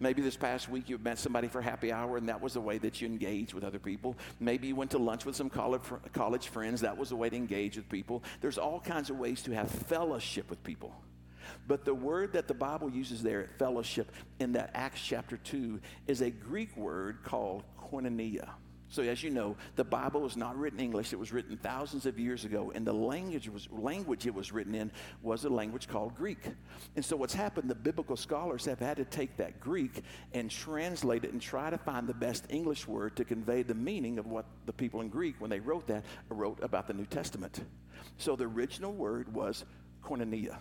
Maybe 0.00 0.20
this 0.20 0.36
past 0.36 0.68
week 0.68 0.88
you 0.88 0.98
met 0.98 1.20
somebody 1.20 1.46
for 1.46 1.62
happy 1.62 1.92
hour 1.92 2.16
and 2.16 2.28
that 2.28 2.40
was 2.40 2.54
the 2.54 2.60
way 2.60 2.78
that 2.78 3.00
you 3.00 3.06
engaged 3.06 3.54
with 3.54 3.62
other 3.62 3.78
people. 3.78 4.16
Maybe 4.40 4.66
you 4.66 4.74
went 4.74 4.90
to 4.90 4.98
lunch 4.98 5.24
with 5.24 5.36
some 5.36 5.48
college, 5.48 5.82
college 6.12 6.48
friends. 6.48 6.80
That 6.80 6.98
was 6.98 7.10
the 7.10 7.16
way 7.16 7.30
to 7.30 7.36
engage 7.36 7.76
with 7.76 7.88
people. 7.88 8.24
There's 8.40 8.58
all 8.58 8.80
kinds 8.80 9.10
of 9.10 9.16
ways 9.16 9.42
to 9.42 9.52
have 9.52 9.70
fellowship 9.70 10.50
with 10.50 10.64
people. 10.64 10.92
But 11.68 11.84
the 11.84 11.94
word 11.94 12.32
that 12.32 12.48
the 12.48 12.54
Bible 12.54 12.90
uses 12.90 13.22
there 13.22 13.48
fellowship 13.60 14.10
in 14.40 14.54
that 14.54 14.72
Acts 14.74 15.00
chapter 15.00 15.36
2 15.36 15.78
is 16.08 16.20
a 16.20 16.30
Greek 16.30 16.76
word 16.76 17.18
called 17.22 17.62
koinonia. 17.80 18.48
So, 18.90 19.02
as 19.02 19.22
you 19.22 19.28
know, 19.28 19.54
the 19.76 19.84
Bible 19.84 20.22
was 20.22 20.36
not 20.36 20.56
written 20.56 20.78
in 20.78 20.86
English. 20.86 21.12
It 21.12 21.18
was 21.18 21.30
written 21.30 21.58
thousands 21.58 22.06
of 22.06 22.18
years 22.18 22.46
ago, 22.46 22.72
and 22.74 22.86
the 22.86 22.92
language, 22.92 23.48
was, 23.48 23.68
language 23.70 24.26
it 24.26 24.34
was 24.34 24.50
written 24.50 24.74
in 24.74 24.90
was 25.22 25.44
a 25.44 25.50
language 25.50 25.88
called 25.88 26.14
Greek. 26.14 26.38
And 26.96 27.04
so, 27.04 27.14
what's 27.14 27.34
happened, 27.34 27.68
the 27.68 27.74
biblical 27.74 28.16
scholars 28.16 28.64
have 28.64 28.78
had 28.78 28.96
to 28.96 29.04
take 29.04 29.36
that 29.36 29.60
Greek 29.60 30.02
and 30.32 30.50
translate 30.50 31.24
it 31.24 31.32
and 31.32 31.40
try 31.40 31.68
to 31.68 31.76
find 31.76 32.06
the 32.06 32.14
best 32.14 32.46
English 32.48 32.88
word 32.88 33.14
to 33.16 33.24
convey 33.24 33.62
the 33.62 33.74
meaning 33.74 34.18
of 34.18 34.26
what 34.26 34.46
the 34.64 34.72
people 34.72 35.02
in 35.02 35.08
Greek, 35.08 35.34
when 35.38 35.50
they 35.50 35.60
wrote 35.60 35.86
that, 35.88 36.04
wrote 36.30 36.62
about 36.62 36.86
the 36.86 36.94
New 36.94 37.06
Testament. 37.06 37.60
So, 38.16 38.36
the 38.36 38.44
original 38.44 38.92
word 38.92 39.34
was 39.34 39.66
koinonia. 40.02 40.56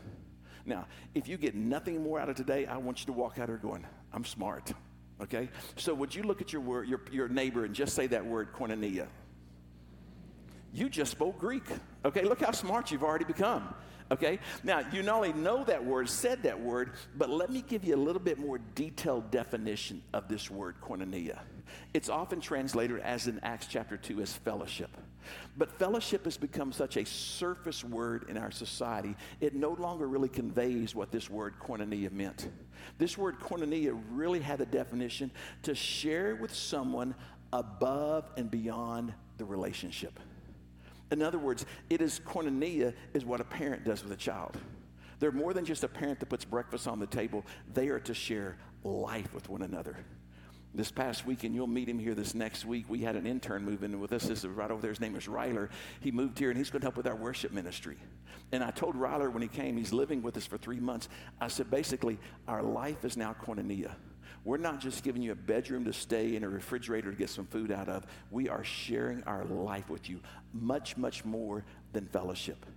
Now, 0.66 0.86
if 1.16 1.30
you 1.30 1.38
get 1.38 1.56
nothing 1.56 2.04
more 2.04 2.20
out 2.20 2.28
of 2.28 2.36
today, 2.36 2.66
I 2.66 2.76
want 2.76 3.00
you 3.00 3.06
to 3.06 3.14
walk 3.14 3.40
out 3.40 3.48
here 3.48 3.58
going, 3.58 3.86
I'm 4.12 4.26
smart. 4.26 4.74
Okay? 5.22 5.50
So 5.76 5.94
would 5.94 6.14
you 6.14 6.24
look 6.24 6.42
at 6.42 6.54
your 6.54 6.62
word, 6.62 6.88
your, 6.88 7.02
your 7.12 7.28
neighbor 7.28 7.66
and 7.66 7.74
just 7.74 7.96
say 7.96 8.08
that 8.08 8.26
word, 8.26 8.54
koinonia? 8.54 9.08
You 10.74 10.90
just 10.90 11.12
spoke 11.12 11.40
Greek. 11.40 11.64
Okay, 12.06 12.24
look 12.24 12.42
how 12.42 12.52
smart 12.52 12.92
you've 12.92 13.04
already 13.04 13.26
become. 13.26 13.74
Okay? 14.12 14.40
Now, 14.64 14.84
you 14.92 15.04
not 15.04 15.16
only 15.16 15.34
know 15.34 15.64
that 15.66 15.84
word, 15.84 16.10
said 16.10 16.44
that 16.44 16.60
word, 16.60 16.92
but 17.16 17.30
let 17.30 17.50
me 17.50 17.64
give 17.68 17.84
you 17.84 17.96
a 17.96 17.98
little 17.98 18.22
bit 18.22 18.38
more 18.38 18.60
detailed 18.76 19.32
definition 19.32 20.02
of 20.14 20.28
this 20.28 20.50
word, 20.50 20.76
koinonia. 20.82 21.40
It's 21.94 22.10
often 22.10 22.40
translated 22.40 23.00
as 23.00 23.28
in 23.28 23.40
Acts 23.44 23.68
chapter 23.68 23.98
2 23.98 24.22
as 24.22 24.34
fellowship. 24.34 24.96
But 25.58 25.78
fellowship 25.80 26.26
has 26.26 26.38
become 26.38 26.72
such 26.72 26.98
a 26.98 27.06
surface 27.06 27.84
word 27.84 28.26
in 28.30 28.38
our 28.38 28.52
society, 28.52 29.16
it 29.42 29.56
no 29.56 29.72
longer 29.72 30.08
really 30.08 30.30
conveys 30.30 30.94
what 30.96 31.12
this 31.12 31.30
word 31.30 31.56
koinonia 31.60 32.12
meant. 32.12 32.50
This 32.98 33.18
word 33.18 33.40
koinonia 33.40 34.00
really 34.12 34.40
had 34.40 34.62
a 34.62 34.66
definition 34.66 35.32
to 35.64 35.76
share 35.76 36.36
with 36.36 36.54
someone 36.54 37.16
above 37.54 38.30
and 38.38 38.52
beyond 38.52 39.14
the 39.38 39.46
relationship. 39.46 40.20
In 41.12 41.22
other 41.22 41.40
words, 41.40 41.66
it 41.90 42.02
is 42.02 42.20
koinonia 42.20 42.94
is 43.14 43.26
what 43.26 43.40
a 43.40 43.46
parent 43.46 43.86
does 43.86 44.04
with 44.04 44.12
a 44.12 44.18
child. 44.18 44.58
They're 45.20 45.32
more 45.32 45.54
than 45.54 45.66
just 45.66 45.84
a 45.84 45.88
parent 45.88 46.20
that 46.20 46.30
puts 46.30 46.46
breakfast 46.46 46.88
on 46.88 47.00
the 47.00 47.08
table. 47.08 47.46
They 47.74 47.88
are 47.88 48.00
to 48.02 48.14
share 48.14 48.58
life 48.84 49.34
with 49.34 49.50
one 49.50 49.64
another. 49.64 49.98
This 50.78 50.92
past 50.92 51.26
week, 51.26 51.44
and 51.44 51.56
you'll 51.56 51.66
meet 51.66 51.90
him 51.90 51.98
here 51.98 52.14
this 52.14 52.36
next 52.36 52.64
week, 52.64 52.86
we 52.88 53.00
had 53.00 53.16
an 53.16 53.26
intern 53.26 53.66
move 53.66 53.82
in 53.82 54.00
with 54.00 54.14
us. 54.14 54.28
This 54.28 54.44
is 54.44 54.46
right 54.46 54.70
over 54.70 54.80
there. 54.80 54.92
His 54.92 55.00
name 55.00 55.16
is 55.16 55.26
Ryler. 55.26 55.70
He 56.02 56.12
moved 56.12 56.38
here 56.38 56.52
and 56.52 56.58
he's 56.58 56.70
going 56.70 56.82
to 56.82 56.86
help 56.86 56.98
with 56.98 57.08
our 57.08 57.16
worship 57.16 57.52
ministry. 57.52 57.98
And 58.52 58.64
I 58.64 58.70
told 58.70 58.96
Ryler 58.96 59.34
when 59.34 59.42
he 59.42 59.48
came, 59.48 59.76
he's 59.76 59.92
living 59.92 60.22
with 60.22 60.38
us 60.38 60.46
for 60.46 60.60
three 60.60 60.80
months. 60.80 61.10
I 61.42 61.48
said, 61.48 61.72
basically, 61.72 62.20
our 62.48 62.62
life 62.62 63.04
is 63.06 63.18
now 63.18 63.36
koinonia. 63.44 63.96
We're 64.46 64.58
not 64.58 64.80
just 64.80 65.04
giving 65.04 65.24
you 65.24 65.32
a 65.32 65.36
bedroom 65.36 65.84
to 65.86 65.94
stay 65.94 66.36
in 66.36 66.44
a 66.44 66.50
refrigerator 66.50 67.10
to 67.10 67.18
get 67.18 67.32
some 67.32 67.48
food 67.48 67.72
out 67.72 67.90
of. 67.90 68.06
We 68.30 68.48
are 68.48 68.64
sharing 68.64 69.24
our 69.24 69.46
life 69.46 69.90
with 69.90 70.08
you 70.08 70.20
much, 70.54 70.96
much 70.96 71.26
more 71.26 71.66
than 71.92 72.06
fellowship. 72.06 72.68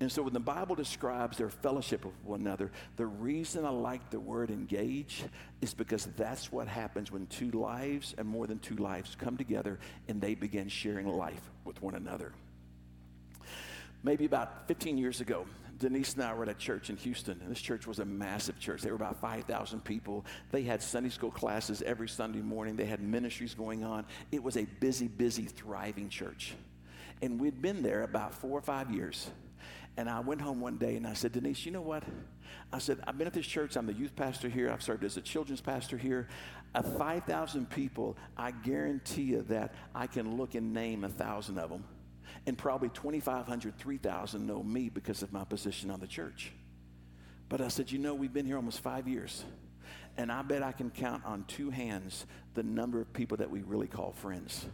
And 0.00 0.10
so 0.10 0.22
when 0.22 0.32
the 0.32 0.40
Bible 0.40 0.74
describes 0.74 1.36
their 1.36 1.50
fellowship 1.50 2.06
with 2.06 2.14
one 2.24 2.40
another, 2.40 2.72
the 2.96 3.04
reason 3.04 3.66
I 3.66 3.68
like 3.68 4.08
the 4.08 4.18
word 4.18 4.50
engage 4.50 5.22
is 5.60 5.74
because 5.74 6.06
that's 6.16 6.50
what 6.50 6.66
happens 6.66 7.12
when 7.12 7.26
two 7.26 7.50
lives 7.50 8.14
and 8.16 8.26
more 8.26 8.46
than 8.46 8.58
two 8.60 8.76
lives 8.76 9.14
come 9.14 9.36
together 9.36 9.78
and 10.08 10.18
they 10.18 10.34
begin 10.34 10.68
sharing 10.68 11.06
life 11.06 11.42
with 11.66 11.82
one 11.82 11.94
another. 11.94 12.32
Maybe 14.02 14.24
about 14.24 14.66
15 14.68 14.96
years 14.96 15.20
ago, 15.20 15.44
Denise 15.78 16.14
and 16.14 16.22
I 16.22 16.32
were 16.32 16.44
at 16.44 16.48
a 16.48 16.54
church 16.54 16.88
in 16.88 16.96
Houston, 16.96 17.38
and 17.42 17.50
this 17.50 17.60
church 17.60 17.86
was 17.86 17.98
a 17.98 18.04
massive 18.04 18.58
church. 18.58 18.80
There 18.80 18.92
were 18.92 18.96
about 18.96 19.20
5,000 19.20 19.84
people. 19.84 20.24
They 20.50 20.62
had 20.62 20.82
Sunday 20.82 21.10
school 21.10 21.30
classes 21.30 21.82
every 21.82 22.08
Sunday 22.08 22.40
morning, 22.40 22.76
they 22.76 22.86
had 22.86 23.02
ministries 23.02 23.54
going 23.54 23.84
on. 23.84 24.06
It 24.32 24.42
was 24.42 24.56
a 24.56 24.64
busy, 24.64 25.08
busy, 25.08 25.44
thriving 25.44 26.08
church. 26.08 26.54
And 27.20 27.38
we'd 27.38 27.60
been 27.60 27.82
there 27.82 28.02
about 28.02 28.34
four 28.34 28.58
or 28.58 28.62
five 28.62 28.90
years. 28.90 29.30
And 29.96 30.08
I 30.08 30.20
went 30.20 30.40
home 30.40 30.60
one 30.60 30.76
day 30.76 30.96
and 30.96 31.06
I 31.06 31.12
said, 31.12 31.32
Denise, 31.32 31.66
you 31.66 31.72
know 31.72 31.82
what? 31.82 32.04
I 32.72 32.78
said, 32.78 33.00
I've 33.06 33.18
been 33.18 33.26
at 33.26 33.32
this 33.32 33.46
church. 33.46 33.76
I'm 33.76 33.86
the 33.86 33.92
youth 33.92 34.14
pastor 34.16 34.48
here. 34.48 34.70
I've 34.70 34.82
served 34.82 35.04
as 35.04 35.16
a 35.16 35.20
children's 35.20 35.60
pastor 35.60 35.96
here. 35.96 36.28
Uh, 36.74 36.82
of 36.82 36.96
5,000 36.96 37.68
people, 37.68 38.16
I 38.36 38.52
guarantee 38.52 39.22
you 39.22 39.42
that 39.42 39.74
I 39.94 40.06
can 40.06 40.36
look 40.36 40.54
and 40.54 40.72
name 40.72 41.04
a 41.04 41.08
thousand 41.08 41.58
of 41.58 41.70
them. 41.70 41.84
And 42.46 42.56
probably 42.56 42.88
2,500, 42.90 43.76
3,000 43.76 44.46
know 44.46 44.62
me 44.62 44.88
because 44.88 45.22
of 45.22 45.32
my 45.32 45.44
position 45.44 45.90
on 45.90 46.00
the 46.00 46.06
church. 46.06 46.52
But 47.48 47.60
I 47.60 47.68
said, 47.68 47.90
you 47.90 47.98
know, 47.98 48.14
we've 48.14 48.32
been 48.32 48.46
here 48.46 48.56
almost 48.56 48.80
five 48.80 49.08
years. 49.08 49.44
And 50.16 50.30
I 50.30 50.42
bet 50.42 50.62
I 50.62 50.72
can 50.72 50.90
count 50.90 51.24
on 51.24 51.44
two 51.44 51.70
hands 51.70 52.26
the 52.54 52.62
number 52.62 53.00
of 53.00 53.12
people 53.12 53.38
that 53.38 53.50
we 53.50 53.62
really 53.62 53.88
call 53.88 54.12
friends. 54.12 54.66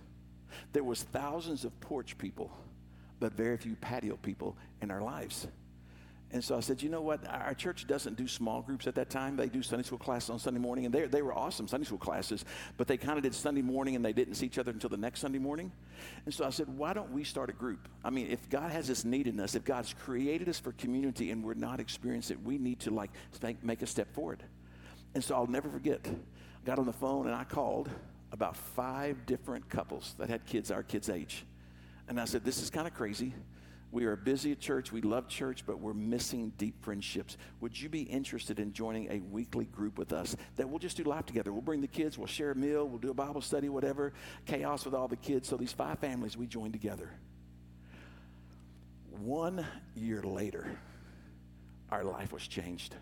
There 0.73 0.85
was 0.85 1.03
thousands 1.03 1.65
of 1.65 1.79
porch 1.81 2.19
people 2.19 2.51
but 3.21 3.33
very 3.35 3.57
few 3.57 3.77
patio 3.77 4.17
people 4.17 4.57
in 4.83 4.91
our 4.91 5.03
lives. 5.03 5.47
And 6.33 6.43
so 6.43 6.57
I 6.57 6.61
said, 6.61 6.83
you 6.83 6.89
know 6.89 7.03
what? 7.03 7.25
Our 7.29 7.55
church 7.55 7.87
doesn't 7.87 8.17
do 8.17 8.27
small 8.27 8.61
groups 8.61 8.89
at 8.89 8.97
that 8.97 9.11
time. 9.11 9.37
They 9.37 9.47
do 9.47 9.63
Sunday 9.63 9.85
school 9.85 9.99
classes 9.99 10.29
on 10.29 10.41
Sunday 10.41 10.59
morning, 10.59 10.85
and 10.85 10.93
they, 10.93 11.07
they 11.07 11.23
were 11.23 11.33
awesome 11.33 11.69
Sunday 11.69 11.87
school 11.87 11.99
classes, 11.99 12.45
but 12.77 12.89
they 12.89 12.97
kind 12.97 13.17
of 13.17 13.23
did 13.23 13.33
Sunday 13.33 13.63
morning 13.63 13.95
and 13.95 14.05
they 14.05 14.13
didn't 14.13 14.35
see 14.35 14.47
each 14.47 14.59
other 14.59 14.73
until 14.73 14.91
the 14.91 14.97
next 14.97 15.21
Sunday 15.21 15.39
morning. 15.39 15.71
And 16.25 16.35
so 16.35 16.45
I 16.45 16.51
said, 16.51 16.67
why 16.77 16.95
don't 16.95 17.13
we 17.13 17.23
start 17.23 17.49
a 17.49 17.53
group? 17.53 17.89
I 18.05 18.11
mean, 18.11 18.27
if 18.29 18.51
God 18.51 18.73
has 18.73 18.89
this 18.89 19.05
need 19.05 19.29
in 19.29 19.39
us, 19.39 19.55
if 19.55 19.65
God's 19.65 19.95
created 19.95 20.49
us 20.49 20.59
for 20.59 20.73
community 20.73 21.31
and 21.31 21.45
we're 21.45 21.55
not 21.55 21.79
experiencing 21.79 22.39
it, 22.39 22.45
we 22.45 22.59
need 22.59 22.81
to 22.81 22.91
like 22.91 23.11
make, 23.41 23.63
make 23.63 23.83
a 23.83 23.87
step 23.87 24.13
forward. 24.13 24.43
And 25.15 25.23
so 25.23 25.37
I'll 25.37 25.47
never 25.47 25.71
forget. 25.71 26.01
I 26.05 26.67
got 26.67 26.81
on 26.81 26.87
the 26.87 26.93
phone 26.93 27.27
and 27.27 27.37
I 27.37 27.45
called 27.45 27.89
about 28.33 28.57
five 28.57 29.25
different 29.27 29.69
couples 29.71 30.17
that 30.19 30.29
had 30.29 30.45
kids 30.45 30.73
our 30.73 30.83
kids' 30.83 31.09
age. 31.09 31.47
And 32.09 32.21
I 32.21 32.25
said, 32.25 32.45
This 32.45 32.63
is 32.63 32.71
kind 32.71 32.87
of 32.87 32.95
crazy. 32.95 33.35
We 33.93 34.05
are 34.05 34.17
busy 34.17 34.53
at 34.53 34.61
church. 34.61 34.93
We 34.93 35.01
love 35.01 35.29
church, 35.29 35.65
but 35.65 35.81
we're 35.81 35.95
missing 35.95 36.53
deep 36.59 36.85
friendships. 36.85 37.39
Would 37.61 37.81
you 37.81 37.89
be 37.89 38.03
interested 38.03 38.59
in 38.59 38.73
joining 38.73 39.11
a 39.11 39.21
weekly 39.21 39.65
group 39.67 39.97
with 39.97 40.13
us 40.13 40.37
that 40.57 40.69
we'll 40.69 40.81
just 40.81 40.97
do 40.97 41.05
life 41.05 41.25
together? 41.25 41.53
We'll 41.53 41.63
bring 41.63 41.81
the 41.81 41.87
kids, 41.87 42.19
we'll 42.19 42.27
share 42.27 42.51
a 42.51 42.55
meal, 42.55 42.87
we'll 42.87 42.99
do 42.99 43.11
a 43.11 43.15
Bible 43.15 43.41
study, 43.41 43.69
whatever. 43.69 44.13
Chaos 44.45 44.85
with 44.85 44.93
all 44.93 45.09
the 45.09 45.17
kids. 45.17 45.49
So 45.49 45.57
these 45.57 45.73
five 45.73 45.99
families, 46.01 46.37
we 46.37 46.47
joined 46.47 46.73
together. 46.73 47.11
One 49.21 49.65
year 49.95 50.23
later, 50.23 50.77
our 51.91 52.05
life 52.05 52.33
was 52.33 52.47
changed. 52.47 52.95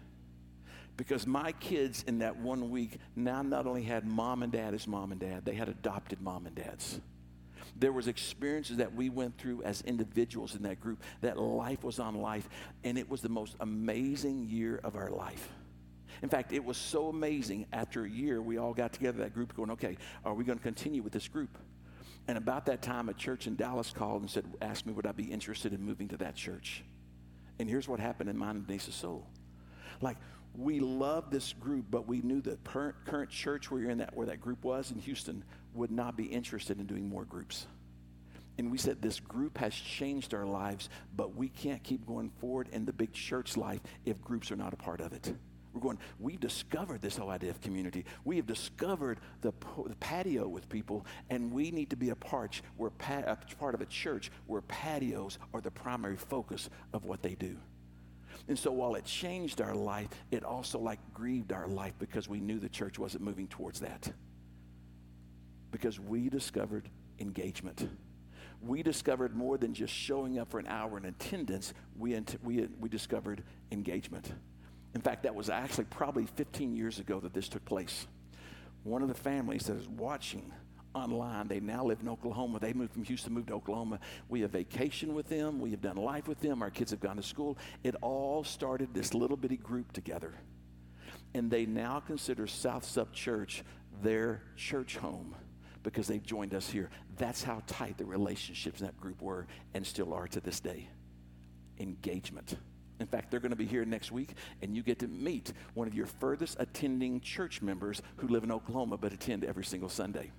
Because 0.96 1.26
my 1.26 1.52
kids 1.52 2.04
in 2.06 2.20
that 2.20 2.36
one 2.36 2.70
week 2.70 2.98
now 3.16 3.42
not 3.42 3.66
only 3.66 3.82
had 3.82 4.06
mom 4.06 4.44
and 4.44 4.52
dad 4.52 4.74
as 4.74 4.86
mom 4.86 5.10
and 5.10 5.20
dad, 5.20 5.44
they 5.44 5.54
had 5.54 5.68
adopted 5.68 6.20
mom 6.20 6.46
and 6.46 6.54
dads. 6.54 7.00
There 7.76 7.92
was 7.92 8.06
experiences 8.06 8.76
that 8.76 8.94
we 8.94 9.10
went 9.10 9.36
through 9.36 9.62
as 9.62 9.82
individuals 9.82 10.54
in 10.54 10.62
that 10.62 10.80
group 10.80 11.02
that 11.20 11.38
life 11.38 11.82
was 11.82 11.98
on 11.98 12.14
life 12.14 12.48
and 12.84 12.96
it 12.96 13.08
was 13.08 13.20
the 13.20 13.28
most 13.28 13.56
amazing 13.60 14.46
year 14.48 14.80
of 14.84 14.96
our 14.96 15.10
life. 15.10 15.48
In 16.22 16.28
fact, 16.28 16.52
it 16.52 16.64
was 16.64 16.76
so 16.76 17.08
amazing 17.08 17.66
after 17.72 18.04
a 18.04 18.08
year 18.08 18.40
we 18.40 18.58
all 18.58 18.72
got 18.72 18.92
together 18.92 19.18
that 19.18 19.34
group 19.34 19.54
going, 19.54 19.70
"Okay, 19.72 19.96
are 20.24 20.34
we 20.34 20.44
going 20.44 20.58
to 20.58 20.62
continue 20.62 21.02
with 21.02 21.12
this 21.12 21.26
group?" 21.26 21.58
And 22.28 22.38
about 22.38 22.66
that 22.66 22.80
time 22.80 23.08
a 23.08 23.14
church 23.14 23.46
in 23.46 23.56
Dallas 23.56 23.92
called 23.92 24.22
and 24.22 24.30
said, 24.30 24.46
"Asked 24.62 24.86
me 24.86 24.92
would 24.92 25.06
I 25.06 25.12
be 25.12 25.30
interested 25.30 25.72
in 25.72 25.82
moving 25.82 26.08
to 26.08 26.16
that 26.18 26.36
church." 26.36 26.84
And 27.58 27.68
here's 27.68 27.88
what 27.88 28.00
happened 28.00 28.30
in 28.30 28.38
mine 28.38 28.64
and 28.68 28.80
soul. 28.80 29.26
Like 30.00 30.16
we 30.54 30.80
loved 30.80 31.32
this 31.32 31.52
group, 31.52 31.86
but 31.90 32.06
we 32.06 32.22
knew 32.22 32.40
the 32.40 32.56
current, 32.58 32.96
current 33.04 33.30
church 33.30 33.70
where 33.70 33.80
you're 33.80 33.90
in 33.90 33.98
that 33.98 34.16
where 34.16 34.26
that 34.26 34.40
group 34.40 34.64
was 34.64 34.92
in 34.92 34.98
Houston 35.00 35.44
would 35.74 35.90
not 35.90 36.16
be 36.16 36.24
interested 36.24 36.78
in 36.78 36.86
doing 36.86 37.08
more 37.08 37.24
groups. 37.24 37.66
And 38.56 38.70
we 38.70 38.78
said 38.78 39.02
this 39.02 39.18
group 39.18 39.58
has 39.58 39.74
changed 39.74 40.32
our 40.32 40.46
lives, 40.46 40.88
but 41.16 41.34
we 41.34 41.48
can't 41.48 41.82
keep 41.82 42.06
going 42.06 42.30
forward 42.40 42.68
in 42.72 42.84
the 42.84 42.92
big 42.92 43.12
church 43.12 43.56
life 43.56 43.80
if 44.04 44.20
groups 44.22 44.52
are 44.52 44.56
not 44.56 44.72
a 44.72 44.76
part 44.76 45.00
of 45.00 45.12
it. 45.12 45.34
We're 45.72 45.80
going, 45.80 45.98
we 46.20 46.36
discovered 46.36 47.02
this 47.02 47.16
whole 47.16 47.30
idea 47.30 47.50
of 47.50 47.60
community. 47.60 48.04
We 48.24 48.36
have 48.36 48.46
discovered 48.46 49.18
the, 49.40 49.52
the 49.88 49.96
patio 49.96 50.46
with 50.46 50.68
people, 50.68 51.04
and 51.30 51.50
we 51.50 51.72
need 51.72 51.90
to 51.90 51.96
be 51.96 52.10
a 52.10 52.14
part, 52.14 52.62
we're 52.78 52.90
pa- 52.90 53.24
a 53.26 53.36
part 53.56 53.74
of 53.74 53.80
a 53.80 53.86
church 53.86 54.30
where 54.46 54.62
patios 54.62 55.38
are 55.52 55.60
the 55.60 55.72
primary 55.72 56.16
focus 56.16 56.70
of 56.92 57.04
what 57.04 57.22
they 57.22 57.34
do. 57.34 57.56
And 58.46 58.56
so 58.56 58.70
while 58.70 58.94
it 58.94 59.04
changed 59.04 59.60
our 59.60 59.74
life, 59.74 60.08
it 60.30 60.44
also 60.44 60.78
like 60.78 61.00
grieved 61.12 61.52
our 61.52 61.66
life 61.66 61.94
because 61.98 62.28
we 62.28 62.38
knew 62.38 62.60
the 62.60 62.68
church 62.68 62.96
wasn't 62.96 63.24
moving 63.24 63.48
towards 63.48 63.80
that. 63.80 64.12
Because 65.74 65.98
we 65.98 66.28
discovered 66.28 66.88
engagement. 67.18 67.88
We 68.62 68.84
discovered 68.84 69.34
more 69.34 69.58
than 69.58 69.74
just 69.74 69.92
showing 69.92 70.38
up 70.38 70.52
for 70.52 70.60
an 70.60 70.68
hour 70.68 70.96
in 70.98 71.04
attendance, 71.04 71.74
we, 71.98 72.16
we, 72.44 72.68
we 72.78 72.88
discovered 72.88 73.42
engagement. 73.72 74.32
In 74.94 75.00
fact, 75.00 75.24
that 75.24 75.34
was 75.34 75.50
actually 75.50 75.86
probably 75.86 76.26
15 76.26 76.76
years 76.76 77.00
ago 77.00 77.18
that 77.18 77.34
this 77.34 77.48
took 77.48 77.64
place. 77.64 78.06
One 78.84 79.02
of 79.02 79.08
the 79.08 79.14
families 79.14 79.64
that 79.66 79.76
is 79.76 79.88
watching 79.88 80.52
online. 80.94 81.48
They 81.48 81.58
now 81.58 81.84
live 81.84 81.98
in 82.02 82.08
Oklahoma. 82.08 82.60
They 82.60 82.72
moved 82.72 82.92
from 82.92 83.02
Houston, 83.02 83.32
moved 83.32 83.48
to 83.48 83.54
Oklahoma. 83.54 83.98
We 84.28 84.42
have 84.42 84.52
vacation 84.52 85.12
with 85.12 85.28
them. 85.28 85.58
We 85.58 85.72
have 85.72 85.80
done 85.80 85.96
life 85.96 86.28
with 86.28 86.38
them. 86.38 86.62
Our 86.62 86.70
kids 86.70 86.92
have 86.92 87.00
gone 87.00 87.16
to 87.16 87.22
school. 87.24 87.58
It 87.82 87.96
all 88.00 88.44
started 88.44 88.94
this 88.94 89.12
little 89.12 89.36
bitty 89.36 89.56
group 89.56 89.90
together. 89.90 90.34
And 91.34 91.50
they 91.50 91.66
now 91.66 91.98
consider 91.98 92.46
South 92.46 92.84
Sub 92.84 93.12
Church 93.12 93.64
their 94.04 94.40
church 94.56 94.98
home 94.98 95.34
because 95.84 96.08
they've 96.08 96.24
joined 96.24 96.54
us 96.54 96.68
here. 96.68 96.90
That's 97.16 97.44
how 97.44 97.62
tight 97.68 97.98
the 97.98 98.04
relationships 98.04 98.80
in 98.80 98.86
that 98.86 99.00
group 99.00 99.22
were 99.22 99.46
and 99.74 99.86
still 99.86 100.12
are 100.12 100.26
to 100.26 100.40
this 100.40 100.58
day. 100.58 100.88
Engagement. 101.78 102.56
In 102.98 103.06
fact, 103.06 103.30
they're 103.30 103.40
going 103.40 103.50
to 103.50 103.56
be 103.56 103.66
here 103.66 103.84
next 103.84 104.10
week, 104.10 104.30
and 104.62 104.74
you 104.74 104.82
get 104.82 104.98
to 105.00 105.08
meet 105.08 105.52
one 105.74 105.86
of 105.86 105.94
your 105.94 106.06
furthest 106.06 106.56
attending 106.58 107.20
church 107.20 107.62
members 107.62 108.02
who 108.16 108.28
live 108.28 108.42
in 108.42 108.50
Oklahoma 108.50 108.96
but 108.96 109.12
attend 109.12 109.44
every 109.44 109.64
single 109.64 109.88
Sunday. 109.88 110.32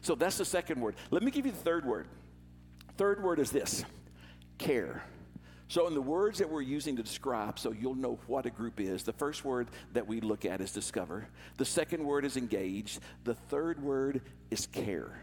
So 0.00 0.14
that's 0.14 0.38
the 0.38 0.44
second 0.44 0.80
word. 0.80 0.96
Let 1.10 1.22
me 1.22 1.30
give 1.30 1.44
you 1.44 1.52
the 1.52 1.58
third 1.58 1.84
word. 1.84 2.06
Third 2.96 3.22
word 3.22 3.38
is 3.38 3.50
this 3.50 3.84
care. 4.58 5.02
So, 5.68 5.86
in 5.86 5.94
the 5.94 6.02
words 6.02 6.38
that 6.38 6.50
we're 6.50 6.62
using 6.62 6.96
to 6.96 7.02
describe, 7.02 7.58
so 7.58 7.72
you'll 7.72 7.94
know 7.94 8.18
what 8.26 8.44
a 8.44 8.50
group 8.50 8.80
is, 8.80 9.02
the 9.02 9.14
first 9.14 9.44
word 9.44 9.68
that 9.94 10.06
we 10.06 10.20
look 10.20 10.44
at 10.44 10.60
is 10.60 10.72
discover. 10.72 11.26
The 11.56 11.64
second 11.64 12.04
word 12.04 12.24
is 12.24 12.36
engage. 12.36 12.98
The 13.24 13.34
third 13.34 13.82
word 13.82 14.20
is 14.50 14.66
care. 14.66 15.20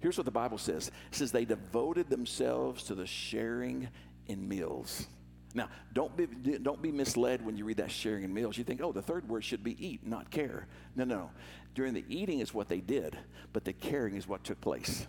Here's 0.00 0.16
what 0.16 0.24
the 0.24 0.30
Bible 0.30 0.58
says 0.58 0.88
it 0.88 1.14
says, 1.14 1.32
they 1.32 1.44
devoted 1.44 2.08
themselves 2.08 2.84
to 2.84 2.94
the 2.94 3.06
sharing 3.06 3.88
in 4.28 4.48
meals. 4.48 5.06
Now, 5.52 5.68
don't 5.92 6.16
be, 6.16 6.26
don't 6.58 6.80
be 6.80 6.92
misled 6.92 7.44
when 7.44 7.56
you 7.56 7.64
read 7.64 7.78
that 7.78 7.90
sharing 7.90 8.22
in 8.22 8.32
meals. 8.32 8.56
You 8.56 8.62
think, 8.62 8.80
oh, 8.82 8.92
the 8.92 9.02
third 9.02 9.28
word 9.28 9.42
should 9.42 9.64
be 9.64 9.84
eat, 9.84 10.06
not 10.06 10.30
care. 10.30 10.68
No, 10.94 11.02
no. 11.02 11.30
During 11.74 11.92
the 11.92 12.04
eating 12.08 12.38
is 12.38 12.54
what 12.54 12.68
they 12.68 12.80
did, 12.80 13.18
but 13.52 13.64
the 13.64 13.72
caring 13.72 14.14
is 14.14 14.28
what 14.28 14.44
took 14.44 14.60
place. 14.60 15.08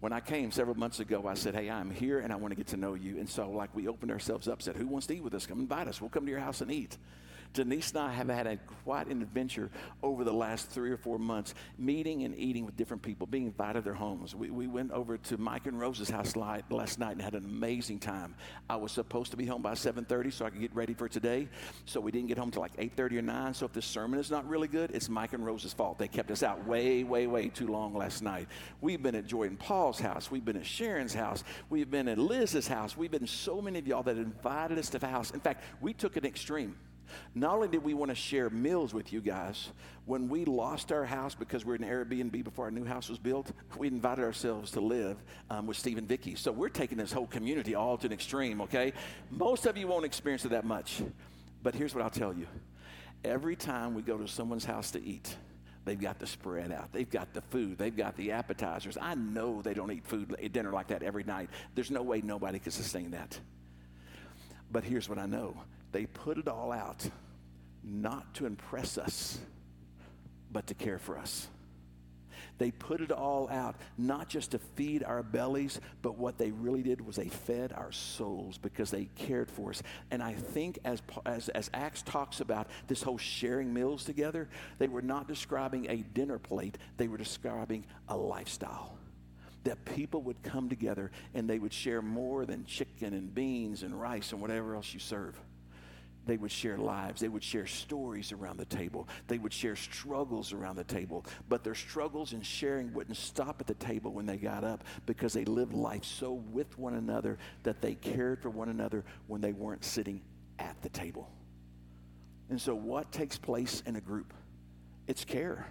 When 0.00 0.14
I 0.14 0.20
came 0.20 0.50
several 0.50 0.76
months 0.76 0.98
ago, 1.00 1.26
I 1.28 1.34
said, 1.34 1.54
Hey, 1.54 1.70
I'm 1.70 1.90
here 1.90 2.20
and 2.20 2.32
I 2.32 2.36
want 2.36 2.52
to 2.52 2.56
get 2.56 2.68
to 2.68 2.76
know 2.76 2.94
you. 2.94 3.18
And 3.18 3.28
so, 3.28 3.50
like, 3.50 3.74
we 3.74 3.86
opened 3.86 4.10
ourselves 4.10 4.48
up, 4.48 4.62
said, 4.62 4.76
Who 4.76 4.86
wants 4.86 5.06
to 5.08 5.14
eat 5.14 5.22
with 5.22 5.34
us? 5.34 5.46
Come 5.46 5.60
invite 5.60 5.88
us. 5.88 6.00
We'll 6.00 6.10
come 6.10 6.24
to 6.24 6.30
your 6.30 6.40
house 6.40 6.62
and 6.62 6.70
eat. 6.70 6.96
Denise 7.52 7.90
and 7.90 7.98
I 7.98 8.12
have 8.12 8.28
had 8.28 8.46
a, 8.46 8.56
quite 8.84 9.08
an 9.08 9.22
adventure 9.22 9.70
over 10.02 10.22
the 10.22 10.32
last 10.32 10.70
three 10.70 10.90
or 10.90 10.96
four 10.96 11.18
months, 11.18 11.54
meeting 11.78 12.22
and 12.22 12.36
eating 12.38 12.64
with 12.64 12.76
different 12.76 13.02
people, 13.02 13.26
being 13.26 13.46
invited 13.46 13.80
to 13.80 13.84
their 13.84 13.94
homes. 13.94 14.36
We, 14.36 14.50
we 14.50 14.68
went 14.68 14.92
over 14.92 15.18
to 15.18 15.38
Mike 15.38 15.66
and 15.66 15.78
Rose's 15.78 16.08
house 16.08 16.36
last 16.36 16.98
night 16.98 17.12
and 17.12 17.22
had 17.22 17.34
an 17.34 17.44
amazing 17.44 17.98
time. 17.98 18.34
I 18.68 18.76
was 18.76 18.92
supposed 18.92 19.32
to 19.32 19.36
be 19.36 19.46
home 19.46 19.62
by 19.62 19.72
7.30 19.72 20.32
so 20.32 20.44
I 20.44 20.50
could 20.50 20.60
get 20.60 20.74
ready 20.74 20.94
for 20.94 21.08
today. 21.08 21.48
So 21.86 22.00
we 22.00 22.12
didn't 22.12 22.28
get 22.28 22.38
home 22.38 22.52
till 22.52 22.62
like 22.62 22.76
8.30 22.76 23.18
or 23.18 23.22
9. 23.22 23.54
So 23.54 23.66
if 23.66 23.72
this 23.72 23.86
sermon 23.86 24.20
is 24.20 24.30
not 24.30 24.48
really 24.48 24.68
good, 24.68 24.92
it's 24.92 25.08
Mike 25.08 25.32
and 25.32 25.44
Rose's 25.44 25.72
fault. 25.72 25.98
They 25.98 26.08
kept 26.08 26.30
us 26.30 26.44
out 26.44 26.64
way, 26.66 27.02
way, 27.02 27.26
way 27.26 27.48
too 27.48 27.66
long 27.66 27.94
last 27.94 28.22
night. 28.22 28.46
We've 28.80 29.02
been 29.02 29.16
at 29.16 29.26
Jordan 29.26 29.56
Paul's 29.56 29.98
house. 29.98 30.30
We've 30.30 30.44
been 30.44 30.56
at 30.56 30.66
Sharon's 30.66 31.14
house. 31.14 31.42
We've 31.68 31.90
been 31.90 32.06
at 32.06 32.18
Liz's 32.18 32.68
house. 32.68 32.96
We've 32.96 33.10
been 33.10 33.26
so 33.26 33.60
many 33.60 33.80
of 33.80 33.88
y'all 33.88 34.04
that 34.04 34.16
invited 34.16 34.78
us 34.78 34.88
to 34.90 35.00
the 35.00 35.08
house. 35.08 35.32
In 35.32 35.40
fact, 35.40 35.64
we 35.80 35.92
took 35.92 36.16
an 36.16 36.24
extreme. 36.24 36.76
Not 37.34 37.54
only 37.54 37.68
did 37.68 37.82
we 37.82 37.94
want 37.94 38.10
to 38.10 38.14
share 38.14 38.50
meals 38.50 38.94
with 38.94 39.12
you 39.12 39.20
guys, 39.20 39.70
when 40.06 40.28
we 40.28 40.44
lost 40.44 40.92
our 40.92 41.04
house 41.04 41.34
because 41.34 41.64
we 41.64 41.70
were 41.70 41.76
in 41.76 41.82
Airbnb 41.82 42.44
before 42.44 42.66
our 42.66 42.70
new 42.70 42.84
house 42.84 43.08
was 43.08 43.18
built, 43.18 43.52
we 43.78 43.88
invited 43.88 44.24
ourselves 44.24 44.72
to 44.72 44.80
live 44.80 45.16
um, 45.50 45.66
with 45.66 45.76
Steve 45.76 45.98
and 45.98 46.08
Vicky. 46.08 46.34
So 46.34 46.52
we're 46.52 46.68
taking 46.68 46.98
this 46.98 47.12
whole 47.12 47.26
community 47.26 47.74
all 47.74 47.96
to 47.98 48.06
an 48.06 48.12
extreme, 48.12 48.60
okay? 48.62 48.92
Most 49.30 49.66
of 49.66 49.76
you 49.76 49.86
won't 49.86 50.04
experience 50.04 50.44
it 50.44 50.50
that 50.50 50.64
much. 50.64 51.02
But 51.62 51.74
here's 51.74 51.94
what 51.94 52.02
I'll 52.02 52.10
tell 52.10 52.32
you 52.32 52.46
every 53.22 53.54
time 53.54 53.94
we 53.94 54.02
go 54.02 54.16
to 54.16 54.26
someone's 54.26 54.64
house 54.64 54.92
to 54.92 55.02
eat, 55.04 55.36
They've 55.84 56.00
got 56.00 56.18
the 56.18 56.26
spread 56.26 56.72
out. 56.72 56.92
They've 56.92 57.08
got 57.08 57.32
the 57.32 57.40
food. 57.40 57.78
They've 57.78 57.96
got 57.96 58.16
the 58.16 58.32
appetizers. 58.32 58.98
I 59.00 59.14
know 59.14 59.62
they 59.62 59.74
don't 59.74 59.90
eat 59.90 60.06
food, 60.06 60.36
at 60.42 60.52
dinner 60.52 60.72
like 60.72 60.88
that 60.88 61.02
every 61.02 61.24
night. 61.24 61.48
There's 61.74 61.90
no 61.90 62.02
way 62.02 62.20
nobody 62.20 62.58
can 62.58 62.72
sustain 62.72 63.12
that. 63.12 63.38
But 64.70 64.84
here's 64.84 65.08
what 65.08 65.18
I 65.18 65.26
know 65.26 65.56
they 65.92 66.06
put 66.06 66.38
it 66.38 66.48
all 66.48 66.72
out, 66.72 67.08
not 67.82 68.34
to 68.34 68.46
impress 68.46 68.98
us, 68.98 69.38
but 70.52 70.66
to 70.68 70.74
care 70.74 70.98
for 70.98 71.18
us. 71.18 71.48
They 72.58 72.70
put 72.70 73.00
it 73.00 73.10
all 73.10 73.48
out, 73.48 73.76
not 73.96 74.28
just 74.28 74.50
to 74.50 74.58
feed 74.58 75.02
our 75.02 75.22
bellies, 75.22 75.80
but 76.02 76.18
what 76.18 76.36
they 76.36 76.50
really 76.50 76.82
did 76.82 77.00
was 77.00 77.16
they 77.16 77.28
fed 77.28 77.72
our 77.72 77.90
souls 77.90 78.58
because 78.58 78.90
they 78.90 79.06
cared 79.16 79.50
for 79.50 79.70
us. 79.70 79.82
And 80.10 80.22
I 80.22 80.34
think 80.34 80.78
as, 80.84 81.00
as, 81.24 81.48
as 81.48 81.70
Acts 81.72 82.02
talks 82.02 82.40
about 82.40 82.68
this 82.86 83.02
whole 83.02 83.16
sharing 83.16 83.72
meals 83.72 84.04
together, 84.04 84.46
they 84.78 84.88
were 84.88 85.00
not 85.00 85.26
describing 85.26 85.88
a 85.88 85.96
dinner 85.96 86.38
plate, 86.38 86.76
they 86.98 87.08
were 87.08 87.16
describing 87.16 87.86
a 88.08 88.16
lifestyle 88.16 88.94
that 89.64 89.82
people 89.84 90.22
would 90.22 90.42
come 90.42 90.68
together 90.68 91.10
and 91.34 91.48
they 91.48 91.58
would 91.58 91.72
share 91.72 92.02
more 92.02 92.44
than 92.46 92.64
chicken 92.64 93.14
and 93.14 93.34
beans 93.34 93.82
and 93.82 93.98
rice 93.98 94.32
and 94.32 94.40
whatever 94.40 94.74
else 94.74 94.92
you 94.92 95.00
serve. 95.00 95.38
They 96.26 96.36
would 96.36 96.52
share 96.52 96.76
lives. 96.76 97.20
They 97.20 97.28
would 97.28 97.42
share 97.42 97.66
stories 97.66 98.32
around 98.32 98.58
the 98.58 98.64
table. 98.66 99.08
They 99.26 99.38
would 99.38 99.52
share 99.52 99.74
struggles 99.74 100.52
around 100.52 100.76
the 100.76 100.84
table. 100.84 101.24
But 101.48 101.64
their 101.64 101.74
struggles 101.74 102.32
and 102.32 102.44
sharing 102.44 102.92
wouldn't 102.92 103.16
stop 103.16 103.60
at 103.60 103.66
the 103.66 103.74
table 103.74 104.12
when 104.12 104.26
they 104.26 104.36
got 104.36 104.62
up 104.62 104.84
because 105.06 105.32
they 105.32 105.44
lived 105.44 105.72
life 105.72 106.04
so 106.04 106.32
with 106.52 106.78
one 106.78 106.94
another 106.94 107.38
that 107.62 107.80
they 107.80 107.94
cared 107.94 108.42
for 108.42 108.50
one 108.50 108.68
another 108.68 109.04
when 109.26 109.40
they 109.40 109.52
weren't 109.52 109.84
sitting 109.84 110.20
at 110.58 110.80
the 110.82 110.88
table. 110.90 111.28
And 112.50 112.60
so, 112.60 112.74
what 112.74 113.12
takes 113.12 113.38
place 113.38 113.82
in 113.86 113.96
a 113.96 114.00
group? 114.00 114.34
It's 115.06 115.24
care. 115.24 115.66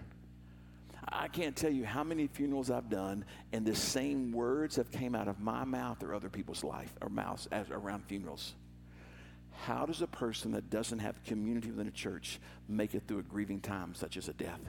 I 1.08 1.28
can't 1.28 1.56
tell 1.56 1.72
you 1.72 1.86
how 1.86 2.04
many 2.04 2.28
funerals 2.28 2.70
I've 2.70 2.90
done, 2.90 3.26
and 3.52 3.66
the 3.66 3.76
same 3.76 4.32
words 4.32 4.76
have 4.76 4.92
came 4.92 5.16
out 5.16 5.28
of 5.28 5.40
my 5.40 5.64
mouth 5.64 6.04
or 6.04 6.14
other 6.14 6.30
people's 6.30 6.64
life 6.64 6.94
or 7.02 7.10
mouths 7.10 7.48
as, 7.52 7.70
around 7.70 8.04
funerals. 8.06 8.54
How 9.66 9.86
does 9.86 10.02
a 10.02 10.08
person 10.08 10.52
that 10.52 10.70
doesn't 10.70 11.00
have 11.00 11.24
community 11.24 11.70
within 11.70 11.88
a 11.88 11.92
church 11.92 12.40
make 12.68 12.96
it 12.96 13.04
through 13.08 13.20
a 13.20 13.24
grieving 13.24 13.60
time 13.60 13.94
such 13.94 14.18
as 14.18 14.28
a 14.28 14.34
death? 14.34 14.62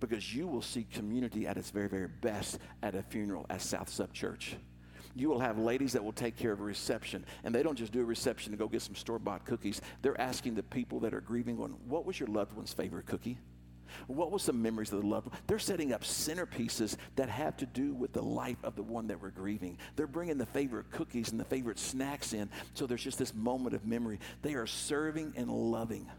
Because 0.00 0.34
you 0.34 0.46
will 0.46 0.62
see 0.62 0.86
community 0.92 1.46
at 1.46 1.56
its 1.56 1.70
very, 1.70 1.88
very 1.88 2.08
best 2.08 2.58
at 2.82 2.94
a 2.94 3.02
funeral 3.02 3.46
at 3.50 3.62
South 3.62 3.88
Sub 3.88 4.12
Church. 4.12 4.56
You 5.14 5.28
will 5.28 5.40
have 5.40 5.58
ladies 5.58 5.92
that 5.94 6.04
will 6.04 6.12
take 6.12 6.36
care 6.36 6.52
of 6.52 6.60
a 6.60 6.64
reception, 6.64 7.24
and 7.42 7.54
they 7.54 7.62
don't 7.62 7.76
just 7.76 7.92
do 7.92 8.00
a 8.00 8.04
reception 8.04 8.52
to 8.52 8.58
go 8.58 8.68
get 8.68 8.82
some 8.82 8.94
store 8.94 9.18
bought 9.18 9.44
cookies. 9.44 9.80
They're 10.02 10.20
asking 10.20 10.54
the 10.54 10.62
people 10.62 11.00
that 11.00 11.12
are 11.12 11.20
grieving, 11.20 11.56
going, 11.56 11.74
What 11.86 12.06
was 12.06 12.20
your 12.20 12.28
loved 12.28 12.52
one's 12.52 12.72
favorite 12.72 13.06
cookie? 13.06 13.38
What 14.06 14.30
was 14.30 14.46
the 14.46 14.52
memories 14.52 14.92
of 14.92 15.00
the 15.00 15.06
loved 15.06 15.28
one? 15.28 15.38
They're 15.46 15.58
setting 15.58 15.92
up 15.92 16.02
centerpieces 16.02 16.96
that 17.16 17.28
have 17.28 17.56
to 17.58 17.66
do 17.66 17.94
with 17.94 18.12
the 18.12 18.22
life 18.22 18.62
of 18.62 18.76
the 18.76 18.82
one 18.82 19.08
that 19.08 19.20
we're 19.20 19.30
grieving. 19.30 19.78
They're 19.96 20.06
bringing 20.06 20.38
the 20.38 20.46
favorite 20.46 20.90
cookies 20.90 21.30
and 21.30 21.40
the 21.40 21.44
favorite 21.44 21.78
snacks 21.78 22.32
in, 22.32 22.48
so 22.74 22.86
there's 22.86 23.04
just 23.04 23.18
this 23.18 23.34
moment 23.34 23.74
of 23.74 23.86
memory. 23.86 24.18
They 24.42 24.54
are 24.54 24.66
serving 24.66 25.34
and 25.36 25.50
loving. 25.50 26.10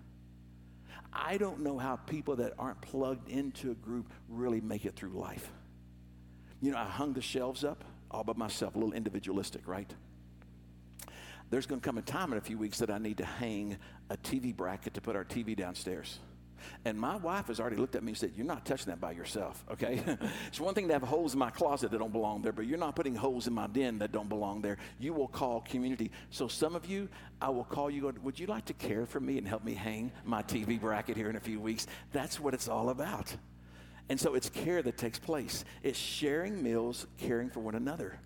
I 1.13 1.37
don't 1.37 1.61
know 1.61 1.77
how 1.77 1.97
people 1.97 2.37
that 2.37 2.53
aren't 2.57 2.81
plugged 2.81 3.29
into 3.29 3.71
a 3.71 3.75
group 3.75 4.11
really 4.29 4.61
make 4.61 4.85
it 4.85 4.95
through 4.95 5.09
life. 5.09 5.51
You 6.61 6.71
know, 6.71 6.77
I 6.77 6.85
hung 6.85 7.13
the 7.13 7.21
shelves 7.21 7.63
up 7.63 7.83
all 8.11 8.23
by 8.23 8.33
myself, 8.33 8.75
a 8.75 8.77
little 8.77 8.93
individualistic, 8.93 9.67
right? 9.67 9.91
There's 11.49 11.65
going 11.65 11.81
to 11.81 11.85
come 11.85 11.97
a 11.97 12.01
time 12.01 12.31
in 12.31 12.37
a 12.37 12.41
few 12.41 12.57
weeks 12.57 12.79
that 12.79 12.89
I 12.89 12.97
need 12.97 13.17
to 13.17 13.25
hang 13.25 13.77
a 14.09 14.17
TV 14.17 14.55
bracket 14.55 14.93
to 14.93 15.01
put 15.01 15.15
our 15.15 15.25
TV 15.25 15.55
downstairs. 15.55 16.19
And 16.85 16.99
my 16.99 17.17
wife 17.17 17.47
has 17.47 17.59
already 17.59 17.75
looked 17.75 17.95
at 17.95 18.03
me 18.03 18.11
and 18.11 18.17
said, 18.17 18.33
You're 18.35 18.45
not 18.45 18.65
touching 18.65 18.87
that 18.87 18.99
by 18.99 19.11
yourself, 19.11 19.63
okay? 19.71 20.03
it's 20.47 20.59
one 20.59 20.73
thing 20.73 20.87
to 20.87 20.93
have 20.93 21.03
holes 21.03 21.33
in 21.33 21.39
my 21.39 21.49
closet 21.49 21.91
that 21.91 21.97
don't 21.97 22.11
belong 22.11 22.41
there, 22.41 22.51
but 22.51 22.65
you're 22.65 22.77
not 22.77 22.95
putting 22.95 23.15
holes 23.15 23.47
in 23.47 23.53
my 23.53 23.67
den 23.67 23.99
that 23.99 24.11
don't 24.11 24.29
belong 24.29 24.61
there. 24.61 24.77
You 24.99 25.13
will 25.13 25.27
call 25.27 25.61
community. 25.61 26.11
So 26.29 26.47
some 26.47 26.75
of 26.75 26.85
you, 26.85 27.09
I 27.41 27.49
will 27.49 27.63
call 27.63 27.89
you, 27.89 28.13
Would 28.23 28.39
you 28.39 28.47
like 28.47 28.65
to 28.65 28.73
care 28.73 29.05
for 29.05 29.19
me 29.19 29.37
and 29.37 29.47
help 29.47 29.63
me 29.63 29.73
hang 29.73 30.11
my 30.23 30.43
TV 30.43 30.79
bracket 30.79 31.17
here 31.17 31.29
in 31.29 31.35
a 31.35 31.41
few 31.41 31.59
weeks? 31.59 31.87
That's 32.11 32.39
what 32.39 32.53
it's 32.53 32.67
all 32.67 32.89
about. 32.89 33.35
And 34.09 34.19
so 34.19 34.35
it's 34.35 34.49
care 34.49 34.81
that 34.81 34.97
takes 34.97 35.19
place. 35.19 35.63
It's 35.83 35.97
sharing 35.97 36.61
meals, 36.61 37.07
caring 37.17 37.49
for 37.49 37.61
one 37.61 37.75
another. 37.75 38.19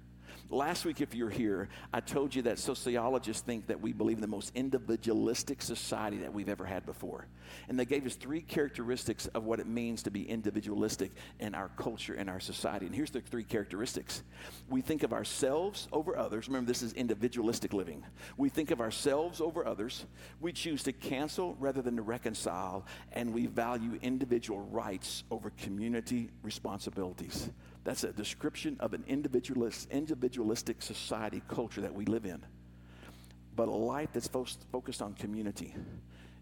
Last 0.51 0.85
week, 0.85 1.01
if 1.01 1.15
you're 1.15 1.31
here, 1.31 1.69
I 1.91 2.01
told 2.01 2.35
you 2.35 2.43
that 2.43 2.59
sociologists 2.59 3.41
think 3.41 3.65
that 3.67 3.81
we 3.81 3.93
believe 3.93 4.17
in 4.17 4.21
the 4.21 4.27
most 4.27 4.51
individualistic 4.53 5.59
society 5.63 6.17
that 6.17 6.31
we've 6.31 6.49
ever 6.49 6.65
had 6.65 6.85
before. 6.85 7.25
And 7.67 7.79
they 7.79 7.85
gave 7.85 8.05
us 8.05 8.13
three 8.13 8.41
characteristics 8.41 9.25
of 9.27 9.43
what 9.43 9.59
it 9.59 9.65
means 9.65 10.03
to 10.03 10.11
be 10.11 10.29
individualistic 10.29 11.11
in 11.39 11.55
our 11.55 11.69
culture 11.77 12.13
and 12.13 12.29
our 12.29 12.39
society. 12.39 12.85
And 12.85 12.93
here's 12.93 13.09
the 13.09 13.21
three 13.21 13.43
characteristics 13.43 14.21
we 14.69 14.81
think 14.81 15.01
of 15.01 15.13
ourselves 15.13 15.87
over 15.91 16.15
others. 16.15 16.47
Remember, 16.47 16.67
this 16.67 16.83
is 16.83 16.93
individualistic 16.93 17.73
living. 17.73 18.03
We 18.37 18.49
think 18.49 18.69
of 18.69 18.81
ourselves 18.81 19.41
over 19.41 19.65
others. 19.65 20.05
We 20.41 20.53
choose 20.53 20.83
to 20.83 20.91
cancel 20.91 21.55
rather 21.59 21.81
than 21.81 21.95
to 21.95 22.03
reconcile. 22.03 22.85
And 23.13 23.33
we 23.33 23.47
value 23.47 23.97
individual 24.03 24.61
rights 24.61 25.23
over 25.31 25.49
community 25.49 26.29
responsibilities. 26.43 27.49
That's 27.85 28.03
a 28.03 28.11
description 28.11 28.77
of 28.79 28.93
an 28.93 29.03
individualist, 29.07 29.89
individualistic 29.91 30.81
society 30.81 31.41
culture 31.47 31.81
that 31.81 31.93
we 31.93 32.05
live 32.05 32.25
in. 32.25 32.43
But 33.55 33.67
a 33.67 33.71
life 33.71 34.09
that's 34.11 34.27
fo- 34.27 34.47
focused 34.71 35.03
on 35.03 35.13
community, 35.13 35.73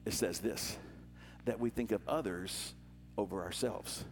it 0.06 0.13
says 0.13 0.39
this 0.39 0.77
that 1.45 1.60
we 1.60 1.69
think 1.69 1.91
of 1.91 2.01
others 2.08 2.73
over 3.17 3.43
ourselves. 3.43 4.06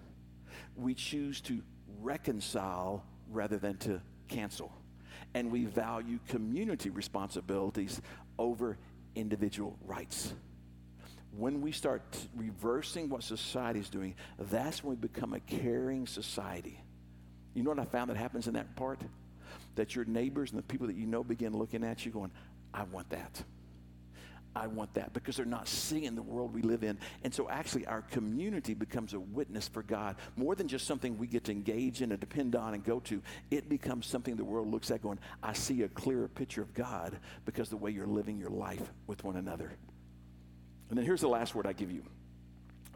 We 0.75 0.93
choose 0.93 1.39
to 1.41 1.61
reconcile 2.01 3.05
rather 3.29 3.57
than 3.57 3.77
to 3.77 4.01
cancel. 4.27 4.73
And 5.33 5.49
we 5.49 5.63
value 5.63 6.19
community 6.27 6.89
responsibilities 6.89 8.01
over 8.37 8.77
individual 9.15 9.77
rights. 9.85 10.33
When 11.37 11.61
we 11.61 11.71
start 11.71 12.03
reversing 12.35 13.07
what 13.07 13.23
society 13.23 13.79
is 13.79 13.89
doing, 13.89 14.15
that's 14.37 14.83
when 14.83 14.97
we 14.97 15.07
become 15.07 15.33
a 15.33 15.39
caring 15.39 16.05
society 16.05 16.81
you 17.53 17.63
know 17.63 17.71
what 17.71 17.79
I 17.79 17.85
found 17.85 18.09
that 18.09 18.17
happens 18.17 18.47
in 18.47 18.53
that 18.53 18.75
part? 18.75 19.01
That 19.75 19.95
your 19.95 20.05
neighbors 20.05 20.51
and 20.51 20.59
the 20.59 20.63
people 20.63 20.87
that 20.87 20.95
you 20.95 21.05
know 21.05 21.23
begin 21.23 21.57
looking 21.57 21.83
at 21.83 22.05
you 22.05 22.11
going, 22.11 22.31
I 22.73 22.83
want 22.83 23.09
that. 23.09 23.43
I 24.53 24.67
want 24.67 24.93
that 24.95 25.13
because 25.13 25.37
they're 25.37 25.45
not 25.45 25.67
seeing 25.67 26.13
the 26.13 26.21
world 26.21 26.53
we 26.53 26.61
live 26.61 26.83
in. 26.83 26.97
And 27.23 27.33
so, 27.33 27.49
actually, 27.49 27.85
our 27.87 28.01
community 28.01 28.73
becomes 28.73 29.13
a 29.13 29.19
witness 29.19 29.67
for 29.67 29.81
God 29.81 30.17
more 30.35 30.55
than 30.55 30.67
just 30.67 30.85
something 30.85 31.17
we 31.17 31.27
get 31.27 31.45
to 31.45 31.51
engage 31.53 32.01
in 32.01 32.11
and 32.11 32.19
depend 32.19 32.55
on 32.55 32.73
and 32.73 32.83
go 32.83 32.99
to. 33.01 33.21
It 33.49 33.69
becomes 33.69 34.07
something 34.07 34.35
the 34.35 34.43
world 34.43 34.69
looks 34.69 34.91
at 34.91 35.01
going, 35.01 35.19
I 35.41 35.53
see 35.53 35.83
a 35.83 35.87
clearer 35.87 36.27
picture 36.27 36.61
of 36.61 36.73
God 36.73 37.17
because 37.45 37.69
the 37.69 37.77
way 37.77 37.91
you're 37.91 38.07
living 38.07 38.37
your 38.37 38.49
life 38.49 38.91
with 39.07 39.23
one 39.23 39.37
another. 39.37 39.71
And 40.89 40.97
then 40.97 41.05
here's 41.05 41.21
the 41.21 41.29
last 41.29 41.55
word 41.55 41.65
I 41.65 41.71
give 41.71 41.91
you. 41.91 42.03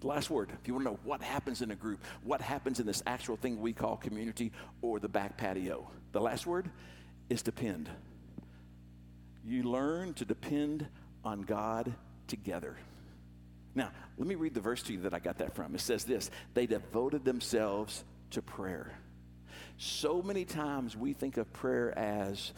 Last 0.02 0.30
word, 0.30 0.52
if 0.62 0.68
you 0.68 0.74
want 0.74 0.86
to 0.86 0.92
know 0.92 1.00
what 1.04 1.22
happens 1.22 1.62
in 1.62 1.72
a 1.72 1.76
group, 1.76 2.00
what 2.24 2.42
happens 2.42 2.80
in 2.80 2.86
this 2.86 3.02
actual 3.08 3.38
thing 3.38 3.60
we 3.60 3.74
call 3.74 3.98
community 3.98 4.52
or 4.82 5.00
the 5.00 5.08
back 5.08 5.38
patio, 5.38 5.90
the 6.12 6.22
last 6.22 6.46
word 6.46 6.70
is 7.30 7.42
depend. 7.42 7.90
You 9.44 9.64
learn 9.64 10.14
to 10.16 10.26
depend 10.26 10.88
on 11.24 11.42
God 11.42 11.94
together. 12.28 12.78
Now, 13.74 13.92
let 14.18 14.28
me 14.28 14.36
read 14.36 14.54
the 14.54 14.62
verse 14.62 14.82
to 14.84 14.94
you 14.94 15.02
that 15.02 15.14
I 15.14 15.20
got 15.20 15.40
that 15.40 15.54
from. 15.56 15.76
It 15.76 15.82
says 15.82 16.06
this 16.06 16.32
They 16.54 16.66
devoted 16.66 17.26
themselves 17.26 18.04
to 18.32 18.42
prayer. 18.42 18.98
So 19.78 20.22
many 20.22 20.46
times 20.46 20.96
we 20.96 21.14
think 21.14 21.38
of 21.38 21.52
prayer 21.52 21.98
as 21.98 22.54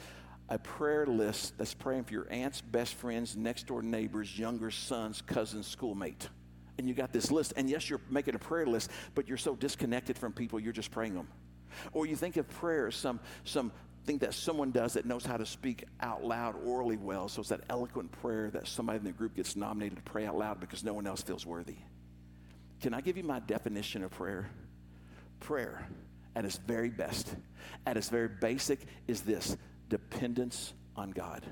a 0.50 0.58
prayer 0.58 1.06
list 1.06 1.58
that's 1.58 1.74
praying 1.74 2.06
for 2.06 2.14
your 2.14 2.28
aunt's 2.30 2.62
best 2.62 2.94
friends, 2.94 3.36
next 3.36 3.68
door 3.68 3.82
neighbors, 3.82 4.38
younger 4.38 4.72
sons, 4.72 5.22
cousins, 5.22 5.68
schoolmate. 5.68 6.30
And 6.78 6.88
you 6.88 6.94
got 6.94 7.12
this 7.12 7.32
list. 7.32 7.54
And 7.58 7.70
yes, 7.70 7.90
you're 7.90 8.02
making 8.10 8.36
a 8.36 8.40
prayer 8.40 8.66
list, 8.66 8.92
but 9.16 9.28
you're 9.28 9.38
so 9.38 9.56
disconnected 9.56 10.18
from 10.18 10.34
people, 10.34 10.60
you're 10.60 10.74
just 10.74 10.92
praying 10.92 11.16
them. 11.16 11.28
Or 11.92 12.06
you 12.06 12.16
think 12.16 12.38
of 12.38 12.48
prayer 12.48 12.88
as 12.88 12.96
some, 12.96 13.20
some 13.44 13.72
think 14.08 14.22
that 14.22 14.34
someone 14.34 14.72
does 14.72 14.94
that 14.94 15.06
knows 15.06 15.26
how 15.26 15.36
to 15.36 15.46
speak 15.46 15.84
out 16.00 16.24
loud 16.24 16.56
orally 16.66 16.96
well. 16.96 17.28
So 17.28 17.42
it's 17.42 17.50
that 17.50 17.62
eloquent 17.70 18.12
prayer 18.14 18.50
that 18.52 18.68
somebody 18.68 19.00
in 19.00 19.04
the 19.04 19.12
group 19.12 19.36
gets 19.36 19.56
nominated 19.56 19.98
to 19.98 20.04
pray 20.04 20.26
out 20.26 20.38
loud 20.38 20.60
because 20.60 20.84
no 20.84 20.94
one 20.94 21.06
else 21.06 21.22
feels 21.22 21.46
worthy. 21.46 21.76
Can 22.82 22.94
I 22.94 23.02
give 23.02 23.18
you 23.18 23.24
my 23.24 23.40
definition 23.40 24.04
of 24.04 24.12
prayer? 24.12 24.50
Prayer, 25.42 25.88
at 26.36 26.46
its 26.46 26.58
very 26.58 26.90
best, 26.90 27.36
at 27.86 27.98
its 27.98 28.10
very 28.10 28.30
basic, 28.30 28.80
is 29.08 29.22
this 29.22 29.58
dependence 29.90 30.74
on 30.96 31.12
God. 31.12 31.46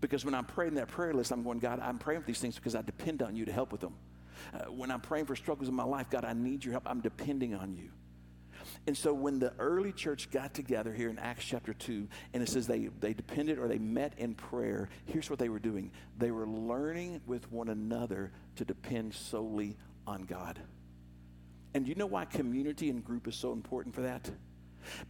Because 0.00 0.24
when 0.24 0.34
I'm 0.34 0.44
praying 0.44 0.74
that 0.74 0.88
prayer 0.88 1.14
list, 1.14 1.32
I'm 1.32 1.42
going, 1.42 1.58
God, 1.58 1.80
I'm 1.80 1.98
praying 1.98 2.20
for 2.20 2.26
these 2.26 2.38
things 2.38 2.56
because 2.56 2.74
I 2.74 2.82
depend 2.82 3.22
on 3.22 3.34
you 3.34 3.46
to 3.46 3.52
help 3.52 3.72
with 3.72 3.80
them. 3.80 3.94
Uh, 4.54 4.70
when 4.70 4.90
I'm 4.90 5.00
praying 5.00 5.26
for 5.26 5.36
struggles 5.36 5.68
in 5.68 5.74
my 5.74 5.84
life, 5.84 6.10
God, 6.10 6.24
I 6.24 6.32
need 6.32 6.64
your 6.64 6.72
help. 6.72 6.84
I'm 6.86 7.00
depending 7.00 7.54
on 7.54 7.74
you. 7.74 7.90
And 8.86 8.96
so 8.96 9.12
when 9.12 9.38
the 9.38 9.52
early 9.58 9.92
church 9.92 10.30
got 10.30 10.54
together 10.54 10.92
here 10.92 11.08
in 11.08 11.18
Acts 11.18 11.44
chapter 11.44 11.72
2, 11.72 12.08
and 12.32 12.42
it 12.42 12.48
says 12.48 12.66
they, 12.66 12.88
they 13.00 13.12
depended 13.14 13.58
or 13.58 13.68
they 13.68 13.78
met 13.78 14.14
in 14.18 14.34
prayer, 14.34 14.88
here's 15.04 15.30
what 15.30 15.38
they 15.38 15.48
were 15.48 15.58
doing 15.58 15.90
they 16.18 16.30
were 16.30 16.46
learning 16.46 17.20
with 17.26 17.50
one 17.50 17.68
another 17.68 18.32
to 18.56 18.64
depend 18.64 19.14
solely 19.14 19.76
on 20.06 20.22
God. 20.22 20.58
And 21.74 21.86
you 21.86 21.94
know 21.94 22.06
why 22.06 22.24
community 22.24 22.90
and 22.90 23.04
group 23.04 23.28
is 23.28 23.36
so 23.36 23.52
important 23.52 23.94
for 23.94 24.02
that? 24.02 24.30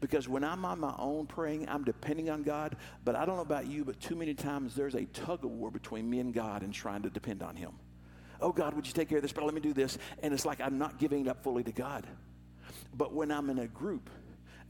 Because 0.00 0.28
when 0.28 0.42
I'm 0.42 0.64
on 0.64 0.80
my 0.80 0.94
own 0.98 1.26
praying, 1.26 1.68
I'm 1.68 1.84
depending 1.84 2.30
on 2.30 2.42
God. 2.42 2.76
But 3.04 3.14
I 3.14 3.24
don't 3.24 3.36
know 3.36 3.42
about 3.42 3.66
you, 3.66 3.84
but 3.84 4.00
too 4.00 4.16
many 4.16 4.34
times 4.34 4.74
there's 4.74 4.94
a 4.94 5.04
tug 5.06 5.44
of 5.44 5.50
war 5.50 5.70
between 5.70 6.08
me 6.08 6.18
and 6.20 6.32
God 6.32 6.62
and 6.62 6.72
trying 6.72 7.02
to 7.02 7.10
depend 7.10 7.42
on 7.42 7.56
Him. 7.56 7.72
Oh, 8.40 8.52
God, 8.52 8.74
would 8.74 8.86
you 8.86 8.92
take 8.92 9.08
care 9.08 9.18
of 9.18 9.22
this? 9.22 9.32
But 9.32 9.44
let 9.44 9.54
me 9.54 9.60
do 9.60 9.72
this. 9.72 9.98
And 10.22 10.32
it's 10.32 10.44
like 10.44 10.60
I'm 10.60 10.78
not 10.78 10.98
giving 10.98 11.26
it 11.26 11.28
up 11.28 11.42
fully 11.42 11.64
to 11.64 11.72
God. 11.72 12.06
But 12.94 13.12
when 13.12 13.30
I'm 13.30 13.50
in 13.50 13.58
a 13.58 13.66
group 13.66 14.10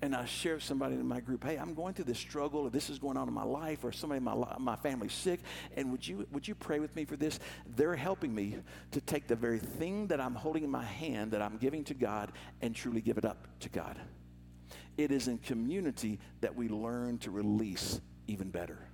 and 0.03 0.15
I 0.15 0.27
share 0.27 0.61
somebody 0.61 0.95
in 0.95 1.07
my 1.07 1.21
group, 1.21 1.45
hey, 1.45 1.57
I'm 1.57 1.73
going 1.73 1.95
through 1.95 2.05
this 2.05 2.19
struggle, 2.19 2.61
or 2.61 2.71
this 2.71 2.91
is 2.91 2.99
going 2.99 3.17
on 3.17 3.29
in 3.29 3.35
my 3.35 3.45
life, 3.45 3.83
or 3.83 3.93
somebody 3.93 4.19
in 4.19 4.25
my, 4.25 4.35
my 4.59 4.77
family's 4.77 5.13
sick, 5.13 5.41
and 5.75 5.91
would 5.91 6.07
you, 6.07 6.27
would 6.33 6.47
you 6.47 6.55
pray 6.55 6.81
with 6.81 6.95
me 6.95 7.05
for 7.05 7.17
this? 7.17 7.41
They're 7.77 7.97
helping 7.97 8.35
me 8.35 8.57
to 8.91 9.01
take 9.01 9.27
the 9.27 9.37
very 9.37 9.59
thing 9.59 10.07
that 10.09 10.21
I'm 10.21 10.35
holding 10.35 10.65
in 10.65 10.71
my 10.71 10.85
hand 10.85 11.33
that 11.33 11.41
I'm 11.41 11.57
giving 11.57 11.83
to 11.85 11.95
God 11.95 12.33
and 12.61 12.75
truly 12.75 13.01
give 13.01 13.17
it 13.17 13.25
up 13.25 13.47
to 13.61 13.69
God. 13.71 13.99
It 14.99 15.11
is 15.11 15.29
in 15.29 15.39
community 15.39 16.19
that 16.41 16.55
we 16.55 16.69
learn 16.69 17.19
to 17.19 17.31
release 17.31 18.01
even 18.27 18.51
better. 18.51 18.86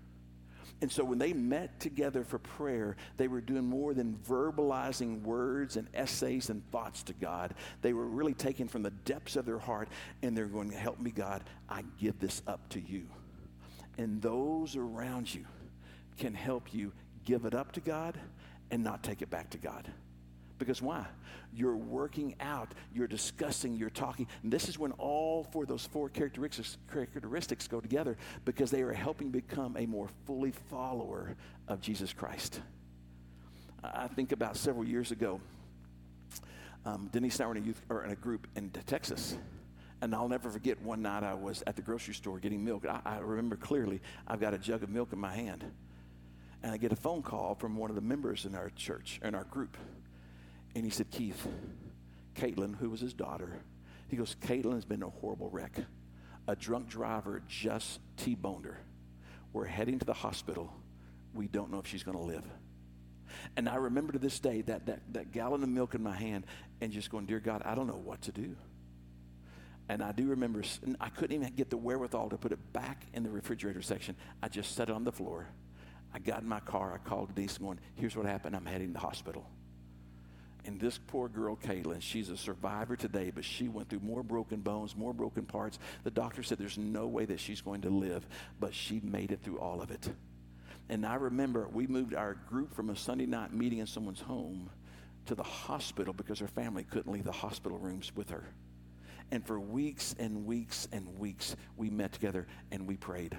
And 0.82 0.90
so 0.90 1.04
when 1.04 1.18
they 1.18 1.32
met 1.32 1.78
together 1.78 2.24
for 2.24 2.40
prayer, 2.40 2.96
they 3.16 3.28
were 3.28 3.40
doing 3.40 3.64
more 3.64 3.94
than 3.94 4.18
verbalizing 4.28 5.22
words 5.22 5.76
and 5.76 5.86
essays 5.94 6.50
and 6.50 6.68
thoughts 6.72 7.04
to 7.04 7.12
God. 7.12 7.54
They 7.82 7.92
were 7.92 8.04
really 8.04 8.34
taking 8.34 8.66
from 8.66 8.82
the 8.82 8.90
depths 8.90 9.36
of 9.36 9.46
their 9.46 9.60
heart 9.60 9.88
and 10.22 10.36
they're 10.36 10.46
going, 10.46 10.72
Help 10.72 10.98
me, 10.98 11.12
God, 11.12 11.44
I 11.68 11.84
give 12.00 12.18
this 12.18 12.42
up 12.48 12.68
to 12.70 12.80
you. 12.80 13.04
And 13.96 14.20
those 14.20 14.74
around 14.74 15.32
you 15.32 15.44
can 16.18 16.34
help 16.34 16.74
you 16.74 16.92
give 17.24 17.44
it 17.44 17.54
up 17.54 17.70
to 17.72 17.80
God 17.80 18.18
and 18.72 18.82
not 18.82 19.04
take 19.04 19.22
it 19.22 19.30
back 19.30 19.50
to 19.50 19.58
God. 19.58 19.88
Because 20.62 20.80
why? 20.80 21.04
You're 21.52 21.76
working 21.76 22.36
out, 22.40 22.72
you're 22.94 23.08
discussing, 23.08 23.74
you're 23.74 23.90
talking. 23.90 24.28
And 24.44 24.52
this 24.52 24.68
is 24.68 24.78
when 24.78 24.92
all 24.92 25.42
four 25.42 25.64
of 25.64 25.68
those 25.68 25.84
four 25.84 26.08
characteristics, 26.08 26.78
characteristics 26.92 27.66
go 27.66 27.80
together 27.80 28.16
because 28.44 28.70
they 28.70 28.82
are 28.82 28.92
helping 28.92 29.30
become 29.30 29.76
a 29.76 29.86
more 29.86 30.08
fully 30.24 30.52
follower 30.70 31.34
of 31.66 31.80
Jesus 31.80 32.12
Christ. 32.12 32.60
I 33.82 34.06
think 34.06 34.30
about 34.30 34.56
several 34.56 34.84
years 34.84 35.10
ago, 35.10 35.40
um, 36.84 37.08
Denise 37.12 37.40
and 37.40 37.44
I 37.44 37.46
were 37.48 37.56
in 37.56 37.62
a, 37.64 37.66
youth, 37.66 37.82
or 37.88 38.04
in 38.04 38.12
a 38.12 38.16
group 38.16 38.46
in 38.54 38.70
Texas. 38.70 39.36
And 40.00 40.14
I'll 40.14 40.28
never 40.28 40.48
forget 40.48 40.80
one 40.80 41.02
night 41.02 41.24
I 41.24 41.34
was 41.34 41.64
at 41.66 41.74
the 41.74 41.82
grocery 41.82 42.14
store 42.14 42.38
getting 42.38 42.64
milk. 42.64 42.86
I, 42.88 43.00
I 43.04 43.18
remember 43.18 43.56
clearly 43.56 44.00
I've 44.28 44.40
got 44.40 44.54
a 44.54 44.58
jug 44.58 44.84
of 44.84 44.90
milk 44.90 45.12
in 45.12 45.18
my 45.18 45.34
hand. 45.34 45.64
And 46.62 46.72
I 46.72 46.76
get 46.76 46.92
a 46.92 46.96
phone 46.96 47.22
call 47.22 47.56
from 47.56 47.76
one 47.76 47.90
of 47.90 47.96
the 47.96 48.02
members 48.02 48.44
in 48.44 48.54
our 48.54 48.70
church, 48.70 49.20
in 49.24 49.34
our 49.34 49.44
group. 49.44 49.76
And 50.74 50.84
he 50.84 50.90
said, 50.90 51.10
Keith, 51.10 51.46
Caitlin, 52.34 52.76
who 52.76 52.90
was 52.90 53.00
his 53.00 53.12
daughter, 53.12 53.62
he 54.08 54.16
goes, 54.16 54.36
Caitlin 54.42 54.74
has 54.74 54.84
been 54.84 55.02
a 55.02 55.08
horrible 55.08 55.48
wreck. 55.50 55.78
A 56.48 56.56
drunk 56.56 56.88
driver 56.88 57.42
just 57.46 58.00
T 58.16 58.34
boned 58.34 58.64
her. 58.64 58.78
We're 59.52 59.66
heading 59.66 59.98
to 59.98 60.04
the 60.04 60.12
hospital. 60.12 60.72
We 61.34 61.46
don't 61.46 61.70
know 61.70 61.78
if 61.78 61.86
she's 61.86 62.02
going 62.02 62.16
to 62.16 62.22
live. 62.22 62.44
And 63.56 63.68
I 63.68 63.76
remember 63.76 64.12
to 64.12 64.18
this 64.18 64.38
day 64.38 64.62
that, 64.62 64.86
that, 64.86 65.00
that 65.12 65.32
gallon 65.32 65.62
of 65.62 65.68
milk 65.68 65.94
in 65.94 66.02
my 66.02 66.14
hand 66.14 66.44
and 66.80 66.92
just 66.92 67.10
going, 67.10 67.26
Dear 67.26 67.40
God, 67.40 67.62
I 67.64 67.74
don't 67.74 67.86
know 67.86 68.00
what 68.02 68.22
to 68.22 68.32
do. 68.32 68.56
And 69.88 70.02
I 70.02 70.12
do 70.12 70.28
remember, 70.28 70.62
I 71.00 71.08
couldn't 71.08 71.34
even 71.34 71.54
get 71.54 71.70
the 71.70 71.76
wherewithal 71.76 72.30
to 72.30 72.38
put 72.38 72.52
it 72.52 72.72
back 72.72 73.06
in 73.12 73.22
the 73.22 73.30
refrigerator 73.30 73.82
section. 73.82 74.16
I 74.42 74.48
just 74.48 74.74
set 74.74 74.88
it 74.88 74.94
on 74.94 75.04
the 75.04 75.12
floor. 75.12 75.48
I 76.14 76.18
got 76.18 76.42
in 76.42 76.48
my 76.48 76.60
car. 76.60 76.92
I 76.94 77.08
called 77.08 77.34
Denise 77.34 77.58
going, 77.58 77.80
Here's 77.94 78.16
what 78.16 78.26
happened. 78.26 78.54
I'm 78.54 78.66
heading 78.66 78.88
to 78.88 78.92
the 78.94 79.00
hospital. 79.00 79.46
And 80.64 80.80
this 80.80 80.98
poor 81.08 81.28
girl, 81.28 81.56
Caitlin, 81.56 82.00
she's 82.00 82.28
a 82.28 82.36
survivor 82.36 82.94
today, 82.94 83.32
but 83.34 83.44
she 83.44 83.68
went 83.68 83.88
through 83.88 84.00
more 84.00 84.22
broken 84.22 84.60
bones, 84.60 84.96
more 84.96 85.12
broken 85.12 85.44
parts. 85.44 85.78
The 86.04 86.10
doctor 86.10 86.42
said 86.42 86.58
there's 86.58 86.78
no 86.78 87.08
way 87.08 87.24
that 87.24 87.40
she's 87.40 87.60
going 87.60 87.82
to 87.82 87.90
live, 87.90 88.24
but 88.60 88.74
she 88.74 89.00
made 89.02 89.32
it 89.32 89.42
through 89.42 89.58
all 89.58 89.82
of 89.82 89.90
it. 89.90 90.08
And 90.88 91.04
I 91.04 91.14
remember 91.16 91.68
we 91.68 91.86
moved 91.86 92.14
our 92.14 92.34
group 92.34 92.74
from 92.74 92.90
a 92.90 92.96
Sunday 92.96 93.26
night 93.26 93.52
meeting 93.52 93.78
in 93.78 93.86
someone's 93.86 94.20
home 94.20 94.70
to 95.26 95.34
the 95.34 95.42
hospital 95.42 96.12
because 96.12 96.38
her 96.38 96.48
family 96.48 96.84
couldn't 96.84 97.12
leave 97.12 97.24
the 97.24 97.32
hospital 97.32 97.78
rooms 97.78 98.12
with 98.14 98.30
her. 98.30 98.44
And 99.30 99.44
for 99.46 99.58
weeks 99.58 100.14
and 100.18 100.44
weeks 100.44 100.86
and 100.92 101.18
weeks, 101.18 101.56
we 101.76 101.90
met 101.90 102.12
together 102.12 102.46
and 102.70 102.86
we 102.86 102.96
prayed 102.96 103.36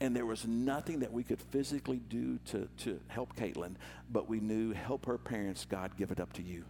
and 0.00 0.14
there 0.14 0.26
was 0.26 0.46
nothing 0.46 1.00
that 1.00 1.12
we 1.12 1.22
could 1.22 1.40
physically 1.40 2.00
do 2.08 2.38
to, 2.46 2.68
to 2.78 3.00
help 3.08 3.36
Caitlin, 3.36 3.76
but 4.10 4.28
we 4.28 4.40
knew, 4.40 4.72
help 4.72 5.06
her 5.06 5.18
parents, 5.18 5.66
God, 5.68 5.96
give 5.96 6.10
it 6.10 6.20
up 6.20 6.32
to 6.34 6.42
you. 6.42 6.64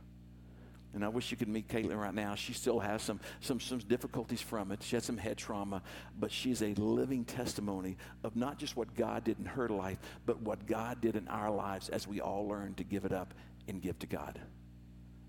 And 0.95 1.05
I 1.05 1.09
wish 1.09 1.33
you 1.33 1.37
could 1.37 1.49
meet 1.49 1.67
Caitlin 1.67 2.01
right 2.01 2.15
now. 2.15 2.37
She 2.37 2.53
still 2.53 2.79
has 2.79 3.03
some, 3.03 3.19
some, 3.41 3.59
some 3.59 3.79
difficulties 3.79 4.41
from 4.41 4.71
it. 4.71 4.81
She 4.83 4.95
had 4.95 5.03
some 5.03 5.17
head 5.17 5.37
trauma, 5.37 5.83
but 6.21 6.31
she's 6.31 6.63
a 6.63 6.73
living 6.75 7.25
testimony 7.25 7.97
of 8.23 8.37
not 8.37 8.59
just 8.59 8.77
what 8.77 8.95
God 8.95 9.25
did 9.25 9.41
in 9.41 9.45
her 9.45 9.69
life, 9.69 9.99
but 10.25 10.41
what 10.41 10.67
God 10.67 11.01
did 11.01 11.17
in 11.17 11.27
our 11.27 11.51
lives 11.51 11.89
as 11.89 12.07
we 12.07 12.21
all 12.21 12.47
learn 12.47 12.75
to 12.75 12.85
give 12.85 13.05
it 13.05 13.13
up 13.13 13.35
and 13.67 13.83
give 13.83 13.99
to 14.01 14.07
God. 14.07 14.39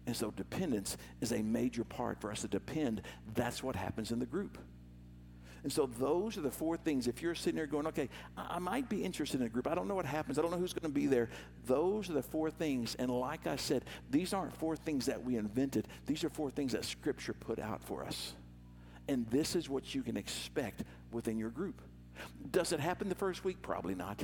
And 0.06 0.16
so 0.16 0.30
dependence 0.30 0.98
is 1.20 1.32
a 1.32 1.42
major 1.42 1.84
part 1.84 2.22
for 2.22 2.32
us 2.32 2.42
to 2.42 2.48
depend. 2.48 3.02
That's 3.34 3.64
what 3.64 3.76
happens 3.76 4.12
in 4.12 4.20
the 4.20 4.28
group. 4.28 4.60
And 5.66 5.74
so 5.74 5.88
those 5.98 6.38
are 6.38 6.42
the 6.42 6.52
four 6.52 6.78
things. 6.78 7.08
If 7.08 7.24
you're 7.24 7.34
sitting 7.34 7.56
there 7.56 7.66
going, 7.66 7.88
okay, 7.88 8.08
I, 8.38 8.58
I 8.58 8.60
might 8.60 8.88
be 8.88 9.04
interested 9.04 9.42
in 9.42 9.48
a 9.48 9.50
group. 9.50 9.66
I 9.66 9.74
don't 9.74 9.88
know 9.88 9.96
what 9.96 10.06
happens. 10.06 10.38
I 10.38 10.44
don't 10.44 10.52
know 10.52 10.60
who's 10.60 10.74
going 10.74 10.84
to 10.84 10.94
be 10.94 11.08
there. 11.08 11.28
Those 11.66 12.08
are 12.08 12.14
the 12.14 12.22
four 12.22 12.52
things. 12.52 12.94
And 13.00 13.10
like 13.10 13.48
I 13.48 13.56
said, 13.56 13.84
these 14.12 14.32
aren't 14.32 14.56
four 14.56 14.76
things 14.76 15.08
that 15.08 15.24
we 15.24 15.38
invented. 15.38 15.88
These 16.06 16.24
are 16.24 16.30
four 16.30 16.52
things 16.52 16.74
that 16.74 16.86
Scripture 16.86 17.34
put 17.34 17.58
out 17.58 17.84
for 17.84 18.06
us. 18.06 18.36
And 19.08 19.26
this 19.32 19.56
is 19.56 19.68
what 19.68 19.96
you 19.96 20.04
can 20.04 20.18
expect 20.18 20.84
within 21.12 21.36
your 21.40 21.50
group. 21.50 21.82
Does 22.52 22.72
it 22.72 22.80
happen 22.80 23.10
the 23.10 23.16
first 23.16 23.44
week? 23.44 23.62
Probably 23.62 23.96
not. 23.96 24.24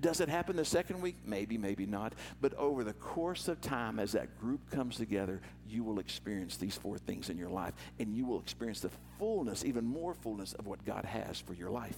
Does 0.00 0.20
it 0.20 0.28
happen 0.28 0.56
the 0.56 0.64
second 0.64 1.00
week? 1.00 1.16
Maybe, 1.24 1.56
maybe 1.56 1.86
not. 1.86 2.14
But 2.40 2.54
over 2.54 2.84
the 2.84 2.92
course 2.94 3.48
of 3.48 3.60
time, 3.60 3.98
as 3.98 4.12
that 4.12 4.38
group 4.38 4.70
comes 4.70 4.96
together, 4.96 5.40
you 5.66 5.82
will 5.82 5.98
experience 5.98 6.56
these 6.56 6.76
four 6.76 6.98
things 6.98 7.30
in 7.30 7.38
your 7.38 7.50
life. 7.50 7.74
And 7.98 8.14
you 8.14 8.26
will 8.26 8.40
experience 8.40 8.80
the 8.80 8.90
fullness, 9.18 9.64
even 9.64 9.84
more 9.84 10.14
fullness, 10.14 10.52
of 10.54 10.66
what 10.66 10.84
God 10.84 11.04
has 11.04 11.40
for 11.40 11.54
your 11.54 11.70
life. 11.70 11.96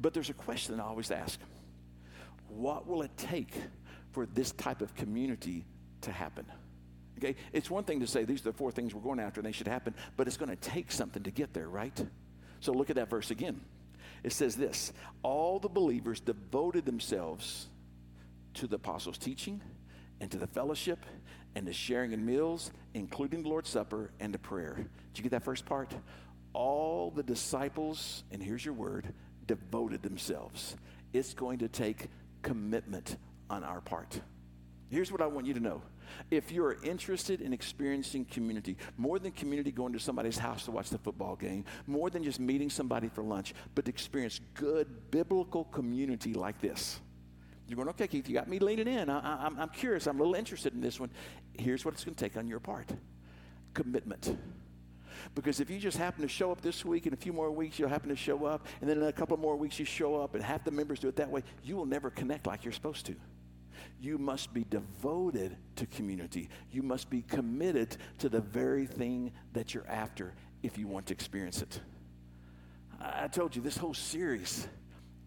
But 0.00 0.14
there's 0.14 0.30
a 0.30 0.34
question 0.34 0.80
I 0.80 0.84
always 0.84 1.10
ask 1.10 1.38
What 2.48 2.86
will 2.86 3.02
it 3.02 3.16
take 3.16 3.52
for 4.12 4.26
this 4.26 4.52
type 4.52 4.82
of 4.82 4.94
community 4.94 5.64
to 6.02 6.12
happen. 6.12 6.46
Okay, 7.18 7.34
it's 7.52 7.70
one 7.70 7.84
thing 7.84 8.00
to 8.00 8.06
say 8.06 8.24
these 8.24 8.40
are 8.40 8.50
the 8.50 8.52
four 8.52 8.70
things 8.70 8.94
we're 8.94 9.00
going 9.00 9.18
after 9.18 9.40
and 9.40 9.46
they 9.46 9.52
should 9.52 9.66
happen, 9.66 9.94
but 10.16 10.26
it's 10.26 10.36
going 10.36 10.50
to 10.50 10.56
take 10.56 10.92
something 10.92 11.22
to 11.24 11.30
get 11.30 11.52
there, 11.52 11.68
right? 11.68 12.06
So 12.60 12.72
look 12.72 12.90
at 12.90 12.96
that 12.96 13.10
verse 13.10 13.30
again. 13.30 13.60
It 14.22 14.32
says 14.32 14.56
this 14.56 14.92
All 15.22 15.58
the 15.58 15.68
believers 15.68 16.20
devoted 16.20 16.84
themselves 16.84 17.68
to 18.54 18.66
the 18.66 18.76
apostles' 18.76 19.18
teaching 19.18 19.60
and 20.20 20.30
to 20.30 20.38
the 20.38 20.46
fellowship 20.46 21.04
and 21.54 21.66
to 21.66 21.72
sharing 21.72 22.12
in 22.12 22.24
meals, 22.24 22.70
including 22.94 23.42
the 23.42 23.48
Lord's 23.48 23.70
Supper 23.70 24.10
and 24.20 24.32
to 24.32 24.38
prayer. 24.38 24.74
Did 24.74 24.86
you 25.18 25.22
get 25.22 25.30
that 25.30 25.44
first 25.44 25.64
part? 25.64 25.92
All 26.52 27.10
the 27.10 27.22
disciples, 27.22 28.24
and 28.30 28.42
here's 28.42 28.64
your 28.64 28.74
word, 28.74 29.12
devoted 29.46 30.02
themselves. 30.02 30.76
It's 31.12 31.34
going 31.34 31.58
to 31.58 31.68
take 31.68 32.08
commitment 32.42 33.16
on 33.48 33.64
our 33.64 33.80
part. 33.80 34.20
Here's 34.90 35.12
what 35.12 35.20
I 35.20 35.26
want 35.26 35.46
you 35.46 35.54
to 35.54 35.60
know. 35.60 35.82
If 36.30 36.52
you're 36.52 36.76
interested 36.82 37.40
in 37.40 37.52
experiencing 37.52 38.24
community, 38.24 38.76
more 38.96 39.18
than 39.18 39.32
community 39.32 39.70
going 39.70 39.92
to 39.92 39.98
somebody's 39.98 40.38
house 40.38 40.64
to 40.64 40.70
watch 40.70 40.90
the 40.90 40.98
football 40.98 41.36
game, 41.36 41.64
more 41.86 42.10
than 42.10 42.22
just 42.22 42.40
meeting 42.40 42.70
somebody 42.70 43.08
for 43.08 43.22
lunch, 43.22 43.54
but 43.74 43.84
to 43.86 43.90
experience 43.90 44.40
good 44.54 45.10
biblical 45.10 45.64
community 45.64 46.34
like 46.34 46.60
this. 46.60 47.00
You're 47.66 47.76
going, 47.76 47.88
okay, 47.90 48.06
Keith, 48.06 48.28
you 48.28 48.34
got 48.34 48.48
me 48.48 48.58
leaning 48.58 48.88
in. 48.88 49.10
I, 49.10 49.46
am 49.46 49.58
I'm 49.58 49.68
curious. 49.68 50.06
I'm 50.06 50.16
a 50.16 50.18
little 50.18 50.34
interested 50.34 50.72
in 50.72 50.80
this 50.80 50.98
one. 50.98 51.10
Here's 51.52 51.84
what 51.84 51.92
it's 51.92 52.04
going 52.04 52.14
to 52.14 52.24
take 52.24 52.36
on 52.36 52.48
your 52.48 52.60
part 52.60 52.88
commitment. 53.74 54.36
Because 55.34 55.60
if 55.60 55.70
you 55.70 55.78
just 55.78 55.96
happen 55.96 56.22
to 56.22 56.28
show 56.28 56.50
up 56.50 56.60
this 56.60 56.84
week, 56.84 57.06
in 57.06 57.12
a 57.12 57.16
few 57.16 57.32
more 57.32 57.50
weeks, 57.50 57.78
you'll 57.78 57.88
happen 57.88 58.08
to 58.08 58.16
show 58.16 58.44
up, 58.44 58.66
and 58.80 58.88
then 58.88 58.98
in 58.98 59.04
a 59.04 59.12
couple 59.12 59.36
more 59.36 59.56
weeks, 59.56 59.78
you 59.78 59.84
show 59.84 60.16
up, 60.16 60.34
and 60.34 60.42
half 60.42 60.64
the 60.64 60.70
members 60.70 61.00
do 61.00 61.08
it 61.08 61.16
that 61.16 61.28
way, 61.28 61.42
you 61.62 61.76
will 61.76 61.86
never 61.86 62.10
connect 62.10 62.46
like 62.46 62.64
you're 62.64 62.72
supposed 62.72 63.06
to. 63.06 63.14
You 64.00 64.18
must 64.18 64.52
be 64.52 64.64
devoted 64.64 65.56
to 65.76 65.86
community. 65.86 66.48
You 66.70 66.82
must 66.82 67.10
be 67.10 67.22
committed 67.22 67.96
to 68.18 68.28
the 68.28 68.40
very 68.40 68.86
thing 68.86 69.32
that 69.52 69.74
you're 69.74 69.88
after 69.88 70.34
if 70.62 70.78
you 70.78 70.86
want 70.86 71.06
to 71.06 71.14
experience 71.14 71.62
it. 71.62 71.80
I 73.00 73.28
told 73.28 73.54
you 73.54 73.62
this 73.62 73.76
whole 73.76 73.94
series 73.94 74.66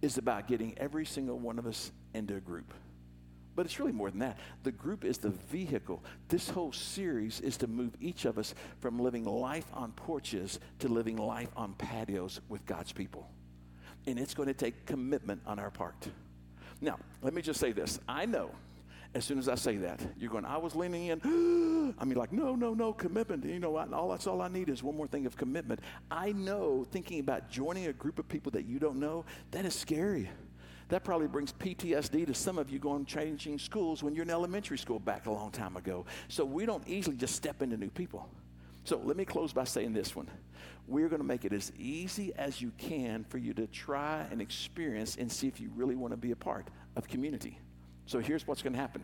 is 0.02 0.18
about 0.18 0.48
getting 0.48 0.78
every 0.78 1.06
single 1.06 1.40
one 1.40 1.60
of 1.60 1.66
us 1.66 1.92
into 2.14 2.36
a 2.36 2.40
group. 2.40 2.74
But 3.56 3.66
it's 3.66 3.80
really 3.80 3.92
more 3.92 4.10
than 4.10 4.20
that. 4.20 4.38
The 4.64 4.72
group 4.72 5.04
is 5.04 5.18
the 5.18 5.30
vehicle. 5.30 6.04
This 6.30 6.50
whole 6.50 6.72
series 6.72 7.42
is 7.42 7.58
to 7.58 7.68
move 7.68 7.96
each 8.00 8.26
of 8.26 8.38
us 8.38 8.56
from 8.80 9.00
living 9.00 9.26
life 9.26 9.66
on 9.74 9.92
porches 9.92 10.60
to 10.80 10.88
living 10.88 11.18
life 11.18 11.50
on 11.56 11.74
patios 11.74 12.40
with 12.48 12.66
God's 12.66 12.94
people. 12.94 13.30
And 14.08 14.18
it's 14.18 14.34
going 14.34 14.48
to 14.48 14.54
take 14.54 14.86
commitment 14.86 15.42
on 15.46 15.60
our 15.60 15.70
part. 15.70 16.08
Now, 16.82 16.98
let 17.22 17.34
me 17.34 17.42
just 17.42 17.60
say 17.60 17.72
this. 17.72 18.00
I 18.08 18.26
know 18.26 18.52
as 19.14 19.26
soon 19.26 19.38
as 19.38 19.50
I 19.50 19.56
say 19.56 19.76
that, 19.78 20.00
you're 20.18 20.32
going, 20.32 20.46
I 20.46 20.58
was 20.58 20.74
leaning 20.74 21.08
in. 21.08 21.94
I 22.00 22.06
mean, 22.06 22.18
like, 22.18 22.32
no, 22.32 22.56
no, 22.56 22.74
no, 22.74 22.94
commitment. 22.94 23.44
You 23.44 23.60
know, 23.60 23.78
all 23.78 24.10
that's 24.10 24.26
all 24.26 24.42
I 24.42 24.48
need 24.48 24.70
is 24.70 24.84
one 24.84 24.96
more 24.96 25.08
thing 25.08 25.26
of 25.26 25.36
commitment. 25.36 25.82
I 26.10 26.32
know 26.32 26.86
thinking 26.92 27.20
about 27.20 27.50
joining 27.50 27.88
a 27.88 27.94
group 27.94 28.20
of 28.20 28.30
people 28.30 28.52
that 28.54 28.66
you 28.66 28.80
don't 28.80 28.98
know, 28.98 29.26
that 29.52 29.66
is 29.66 29.76
scary. 29.76 30.30
That 30.88 31.04
probably 31.04 31.28
brings 31.28 31.54
PTSD 31.54 32.28
to 32.28 32.34
some 32.34 32.58
of 32.58 32.70
you 32.70 32.80
going 32.80 33.06
changing 33.06 33.60
schools 33.60 34.02
when 34.02 34.16
you're 34.16 34.24
in 34.24 34.30
elementary 34.30 34.78
school 34.78 35.00
back 35.00 35.26
a 35.26 35.32
long 35.32 35.52
time 35.52 35.78
ago. 35.78 36.06
So 36.28 36.46
we 36.46 36.66
don't 36.66 36.86
easily 36.88 37.16
just 37.16 37.36
step 37.36 37.62
into 37.62 37.78
new 37.78 37.90
people. 37.90 38.30
So 38.84 39.00
let 39.04 39.16
me 39.16 39.26
close 39.26 39.54
by 39.54 39.64
saying 39.64 39.94
this 39.94 40.16
one. 40.16 40.28
We're 40.88 41.10
going 41.10 41.22
to 41.22 41.28
make 41.28 41.46
it 41.46 41.54
as 41.54 41.72
easy 41.78 42.34
as 42.36 42.62
you 42.62 42.72
can 42.78 43.24
for 43.30 43.38
you 43.38 43.54
to 43.54 43.68
try 43.68 44.26
and 44.32 44.42
experience 44.42 45.16
and 45.18 45.32
see 45.32 45.48
if 45.48 45.60
you 45.60 45.70
really 45.76 45.96
want 45.96 46.12
to 46.12 46.18
be 46.18 46.32
a 46.32 46.36
part 46.36 46.68
of 46.96 47.08
community. 47.08 47.60
So 48.06 48.20
here's 48.20 48.48
what's 48.48 48.62
going 48.62 48.74
to 48.74 48.80
happen 48.80 49.04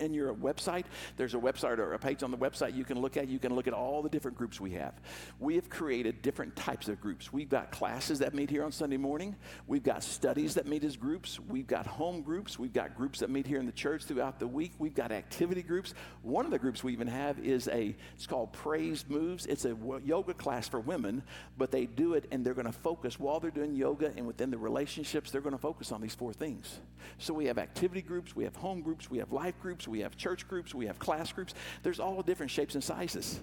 in 0.00 0.14
your 0.14 0.34
website. 0.34 0.84
There's 1.16 1.34
a 1.34 1.38
website 1.38 1.78
or 1.78 1.92
a 1.92 1.98
page 1.98 2.22
on 2.22 2.30
the 2.30 2.36
website 2.36 2.74
you 2.74 2.84
can 2.84 3.00
look 3.00 3.16
at. 3.16 3.28
You 3.28 3.38
can 3.38 3.54
look 3.54 3.66
at 3.66 3.74
all 3.74 4.02
the 4.02 4.08
different 4.08 4.36
groups 4.36 4.60
we 4.60 4.72
have. 4.72 4.94
We 5.38 5.54
have 5.56 5.68
created 5.68 6.22
different 6.22 6.56
types 6.56 6.88
of 6.88 7.00
groups. 7.00 7.32
We've 7.32 7.48
got 7.48 7.70
classes 7.70 8.18
that 8.20 8.34
meet 8.34 8.50
here 8.50 8.64
on 8.64 8.72
Sunday 8.72 8.96
morning. 8.96 9.36
We've 9.66 9.82
got 9.82 10.02
studies 10.02 10.54
that 10.54 10.66
meet 10.66 10.84
as 10.84 10.96
groups. 10.96 11.38
We've 11.48 11.66
got 11.66 11.86
home 11.86 12.22
groups. 12.22 12.58
We've 12.58 12.72
got 12.72 12.96
groups 12.96 13.20
that 13.20 13.30
meet 13.30 13.46
here 13.46 13.60
in 13.60 13.66
the 13.66 13.72
church 13.72 14.04
throughout 14.04 14.38
the 14.38 14.46
week. 14.46 14.72
We've 14.78 14.94
got 14.94 15.12
activity 15.12 15.62
groups. 15.62 15.94
One 16.22 16.44
of 16.44 16.50
the 16.50 16.58
groups 16.58 16.84
we 16.84 16.92
even 16.92 17.08
have 17.08 17.38
is 17.38 17.68
a, 17.68 17.94
it's 18.14 18.26
called 18.26 18.52
Praise 18.52 19.04
Moves. 19.08 19.46
It's 19.46 19.64
a 19.64 19.76
yoga 20.04 20.34
class 20.34 20.68
for 20.68 20.80
women, 20.80 21.22
but 21.56 21.70
they 21.70 21.86
do 21.86 22.14
it 22.14 22.26
and 22.30 22.44
they're 22.44 22.54
going 22.54 22.66
to 22.66 22.72
focus 22.72 23.18
while 23.18 23.40
they're 23.40 23.50
doing 23.50 23.74
yoga 23.74 24.12
and 24.16 24.26
within 24.26 24.50
the 24.50 24.58
relationships, 24.58 25.30
they're 25.30 25.40
going 25.40 25.54
to 25.54 25.60
focus 25.60 25.92
on 25.92 26.00
these 26.00 26.14
four 26.14 26.32
things. 26.32 26.80
So 27.18 27.34
we 27.34 27.46
have 27.46 27.58
activity 27.58 28.02
groups, 28.02 28.36
we 28.36 28.44
have 28.44 28.56
home 28.56 28.82
groups, 28.82 29.10
we 29.10 29.18
have 29.18 29.32
life 29.32 29.58
groups, 29.60 29.87
we 29.88 30.00
have 30.00 30.16
church 30.16 30.46
groups, 30.48 30.74
we 30.74 30.86
have 30.86 30.98
class 30.98 31.32
groups. 31.32 31.54
There's 31.82 32.00
all 32.00 32.22
different 32.22 32.50
shapes 32.50 32.74
and 32.74 32.84
sizes. 32.84 33.40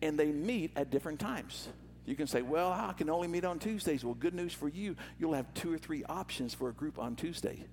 And 0.00 0.18
they 0.18 0.32
meet 0.32 0.72
at 0.76 0.90
different 0.90 1.20
times. 1.20 1.68
You 2.04 2.16
can 2.16 2.26
say, 2.26 2.42
well, 2.42 2.72
I 2.72 2.92
can 2.94 3.08
only 3.08 3.28
meet 3.28 3.44
on 3.44 3.58
Tuesdays. 3.58 4.04
Well, 4.04 4.14
good 4.14 4.34
news 4.34 4.52
for 4.52 4.68
you. 4.68 4.96
You'll 5.18 5.34
have 5.34 5.52
two 5.54 5.72
or 5.72 5.78
three 5.78 6.02
options 6.04 6.52
for 6.52 6.68
a 6.68 6.72
group 6.72 6.98
on 6.98 7.14
Tuesday. 7.14 7.64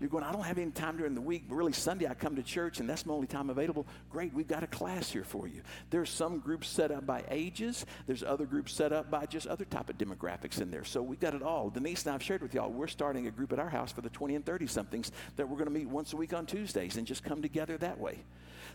You're 0.00 0.10
going, 0.10 0.24
I 0.24 0.32
don't 0.32 0.44
have 0.44 0.58
any 0.58 0.70
time 0.70 0.96
during 0.96 1.14
the 1.14 1.20
week, 1.20 1.44
but 1.48 1.54
really 1.54 1.72
Sunday 1.72 2.06
I 2.06 2.14
come 2.14 2.36
to 2.36 2.42
church 2.42 2.80
and 2.80 2.88
that's 2.88 3.06
my 3.06 3.14
only 3.14 3.26
time 3.26 3.50
available. 3.50 3.86
Great, 4.10 4.34
we've 4.34 4.48
got 4.48 4.62
a 4.62 4.66
class 4.66 5.10
here 5.10 5.24
for 5.24 5.46
you. 5.46 5.62
There's 5.90 6.10
some 6.10 6.38
groups 6.38 6.68
set 6.68 6.90
up 6.90 7.06
by 7.06 7.24
ages. 7.30 7.86
There's 8.06 8.22
other 8.22 8.46
groups 8.46 8.72
set 8.72 8.92
up 8.92 9.10
by 9.10 9.26
just 9.26 9.46
other 9.46 9.64
type 9.64 9.88
of 9.88 9.98
demographics 9.98 10.60
in 10.60 10.70
there. 10.70 10.84
So 10.84 11.02
we've 11.02 11.20
got 11.20 11.34
it 11.34 11.42
all. 11.42 11.70
Denise 11.70 12.04
and 12.06 12.14
I've 12.14 12.22
shared 12.22 12.42
with 12.42 12.54
y'all, 12.54 12.70
we're 12.70 12.86
starting 12.86 13.26
a 13.26 13.30
group 13.30 13.52
at 13.52 13.58
our 13.58 13.70
house 13.70 13.92
for 13.92 14.00
the 14.00 14.10
20 14.10 14.36
and 14.36 14.44
30 14.44 14.66
somethings 14.66 15.12
that 15.36 15.48
we're 15.48 15.56
going 15.56 15.68
to 15.68 15.74
meet 15.74 15.88
once 15.88 16.12
a 16.12 16.16
week 16.16 16.34
on 16.34 16.46
Tuesdays 16.46 16.96
and 16.96 17.06
just 17.06 17.22
come 17.22 17.42
together 17.42 17.76
that 17.78 17.98
way. 17.98 18.18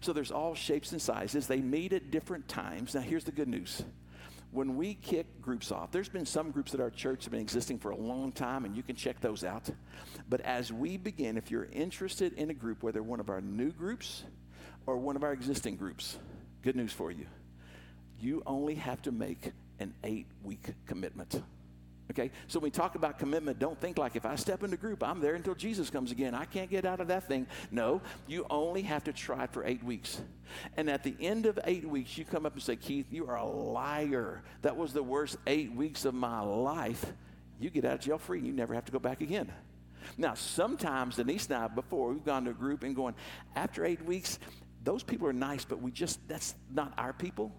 So 0.01 0.13
there's 0.13 0.32
all 0.32 0.55
shapes 0.55 0.91
and 0.91 1.01
sizes. 1.01 1.47
They 1.47 1.62
meet 1.62 1.93
at 1.93 2.12
different 2.12 2.47
times. 2.47 2.95
Now 2.95 3.01
here's 3.01 3.25
the 3.25 3.32
good 3.32 3.47
news 3.47 3.84
when 4.51 4.77
we 4.77 4.95
kick 4.95 5.41
groups 5.41 5.71
off, 5.71 5.91
there's 5.91 6.09
been 6.09 6.25
some 6.25 6.51
groups 6.51 6.73
at 6.73 6.79
our 6.79 6.89
church 6.89 7.25
have 7.25 7.31
been 7.31 7.41
existing 7.41 7.77
for 7.79 7.91
a 7.91 7.95
long 7.95 8.31
time, 8.31 8.65
and 8.65 8.75
you 8.75 8.81
can 8.81 8.95
check 8.95 9.21
those 9.21 9.43
out. 9.43 9.69
But 10.27 10.41
as 10.41 10.73
we 10.73 10.97
begin, 10.97 11.38
if 11.38 11.51
you're 11.51 11.67
interested 11.71 12.33
in 12.33 12.49
a 12.49 12.53
group, 12.53 12.81
whether 12.81 13.03
one 13.03 13.19
of 13.19 13.29
our 13.29 13.41
new 13.41 13.71
groups 13.71 14.23
or 14.85 14.97
one 14.97 15.15
of 15.15 15.23
our 15.23 15.33
existing 15.33 15.75
groups, 15.75 16.17
good 16.63 16.75
news 16.75 16.91
for 16.91 17.12
you. 17.12 17.27
You 18.19 18.41
only 18.45 18.75
have 18.75 19.01
to 19.03 19.12
make 19.12 19.51
an 19.79 19.93
eight 20.03 20.27
week 20.43 20.73
commitment. 20.88 21.41
Okay? 22.11 22.31
So 22.47 22.59
when 22.59 22.65
we 22.65 22.71
talk 22.71 22.95
about 22.95 23.19
commitment, 23.19 23.59
don't 23.59 23.79
think 23.79 23.97
like 23.97 24.15
if 24.15 24.25
I 24.25 24.35
step 24.35 24.63
into 24.63 24.77
group, 24.77 25.03
I'm 25.03 25.19
there 25.19 25.35
until 25.35 25.55
Jesus 25.55 25.89
comes 25.89 26.11
again. 26.11 26.33
I 26.33 26.45
can't 26.45 26.69
get 26.69 26.85
out 26.85 26.99
of 26.99 27.07
that 27.09 27.27
thing. 27.27 27.47
No, 27.71 28.01
you 28.27 28.45
only 28.49 28.81
have 28.83 29.03
to 29.05 29.13
try 29.13 29.43
it 29.43 29.53
for 29.53 29.63
eight 29.65 29.83
weeks. 29.83 30.21
And 30.77 30.89
at 30.89 31.03
the 31.03 31.15
end 31.19 31.45
of 31.45 31.59
eight 31.65 31.87
weeks, 31.87 32.17
you 32.17 32.25
come 32.25 32.45
up 32.45 32.53
and 32.53 32.61
say, 32.61 32.75
Keith, 32.75 33.07
you 33.11 33.27
are 33.27 33.37
a 33.37 33.45
liar. 33.45 34.43
That 34.63 34.75
was 34.75 34.93
the 34.93 35.03
worst 35.03 35.37
eight 35.45 35.73
weeks 35.73 36.05
of 36.05 36.13
my 36.13 36.41
life. 36.41 37.05
You 37.59 37.69
get 37.69 37.85
out 37.85 37.95
of 37.95 37.99
jail 37.99 38.17
free. 38.17 38.41
You 38.41 38.53
never 38.53 38.73
have 38.73 38.85
to 38.85 38.91
go 38.91 38.99
back 38.99 39.21
again. 39.21 39.51
Now, 40.17 40.33
sometimes 40.33 41.17
Denise 41.17 41.47
and 41.47 41.55
I, 41.55 41.67
before 41.67 42.09
we've 42.11 42.25
gone 42.25 42.45
to 42.45 42.51
a 42.51 42.53
group 42.53 42.83
and 42.83 42.95
going, 42.95 43.13
after 43.55 43.85
eight 43.85 44.03
weeks, 44.03 44.39
those 44.83 45.03
people 45.03 45.27
are 45.27 45.33
nice, 45.33 45.65
but 45.65 45.81
we 45.81 45.91
just, 45.91 46.25
that's 46.27 46.55
not 46.71 46.93
our 46.97 47.13
people. 47.13 47.51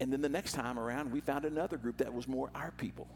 And 0.00 0.12
then 0.12 0.20
the 0.20 0.28
next 0.28 0.52
time 0.52 0.78
around, 0.78 1.10
we 1.10 1.20
found 1.20 1.44
another 1.44 1.76
group 1.78 1.98
that 1.98 2.12
was 2.12 2.28
more 2.28 2.50
our 2.54 2.72
people. 2.72 3.08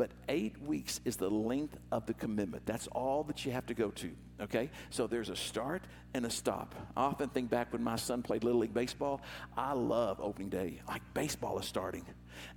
But 0.00 0.12
eight 0.30 0.58
weeks 0.62 0.98
is 1.04 1.16
the 1.16 1.28
length 1.28 1.76
of 1.92 2.06
the 2.06 2.14
commitment. 2.14 2.64
That's 2.64 2.86
all 2.86 3.22
that 3.24 3.44
you 3.44 3.52
have 3.52 3.66
to 3.66 3.74
go 3.74 3.90
to, 3.90 4.10
okay? 4.40 4.70
So 4.88 5.06
there's 5.06 5.28
a 5.28 5.36
start 5.36 5.82
and 6.14 6.24
a 6.24 6.30
stop. 6.30 6.74
I 6.96 7.02
often 7.02 7.28
think 7.28 7.50
back 7.50 7.70
when 7.70 7.84
my 7.84 7.96
son 7.96 8.22
played 8.22 8.42
Little 8.42 8.60
League 8.60 8.72
Baseball. 8.72 9.20
I 9.58 9.74
love 9.74 10.18
opening 10.22 10.48
day. 10.48 10.80
Like 10.88 11.02
baseball 11.12 11.58
is 11.58 11.66
starting. 11.66 12.06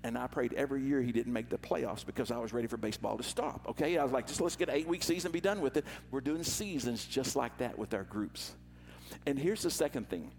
And 0.06 0.18
I 0.18 0.28
prayed 0.28 0.54
every 0.54 0.84
year 0.84 1.02
he 1.02 1.12
didn't 1.12 1.34
make 1.34 1.50
the 1.50 1.58
playoffs 1.58 2.06
because 2.06 2.32
I 2.32 2.38
was 2.38 2.54
ready 2.54 2.68
for 2.68 2.78
baseball 2.78 3.18
to 3.18 3.24
stop, 3.24 3.66
okay? 3.72 3.98
I 3.98 4.04
was 4.04 4.14
like, 4.14 4.26
just 4.26 4.40
let's 4.40 4.56
get 4.56 4.70
an 4.70 4.76
eight 4.76 4.88
week 4.88 5.04
season 5.04 5.28
and 5.28 5.34
be 5.34 5.42
done 5.42 5.60
with 5.60 5.76
it. 5.76 5.84
We're 6.12 6.22
doing 6.22 6.44
seasons 6.44 7.04
just 7.04 7.36
like 7.36 7.58
that 7.58 7.78
with 7.78 7.94
our 7.94 8.06
groups. 8.06 8.54
And 9.26 9.38
here's 9.38 9.64
the 9.64 9.70
second 9.70 10.08
thing 10.08 10.32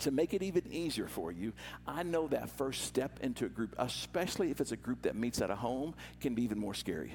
to 0.00 0.10
make 0.10 0.34
it 0.34 0.42
even 0.42 0.70
easier 0.70 1.06
for 1.06 1.32
you, 1.32 1.52
I 1.86 2.02
know 2.02 2.28
that 2.28 2.50
first 2.50 2.84
step 2.84 3.18
into 3.20 3.46
a 3.46 3.48
group, 3.48 3.74
especially 3.78 4.50
if 4.50 4.60
it's 4.60 4.72
a 4.72 4.76
group 4.76 5.02
that 5.02 5.16
meets 5.16 5.40
at 5.40 5.50
a 5.50 5.56
home, 5.56 5.94
can 6.20 6.34
be 6.34 6.42
even 6.42 6.58
more 6.58 6.74
scary. 6.74 7.14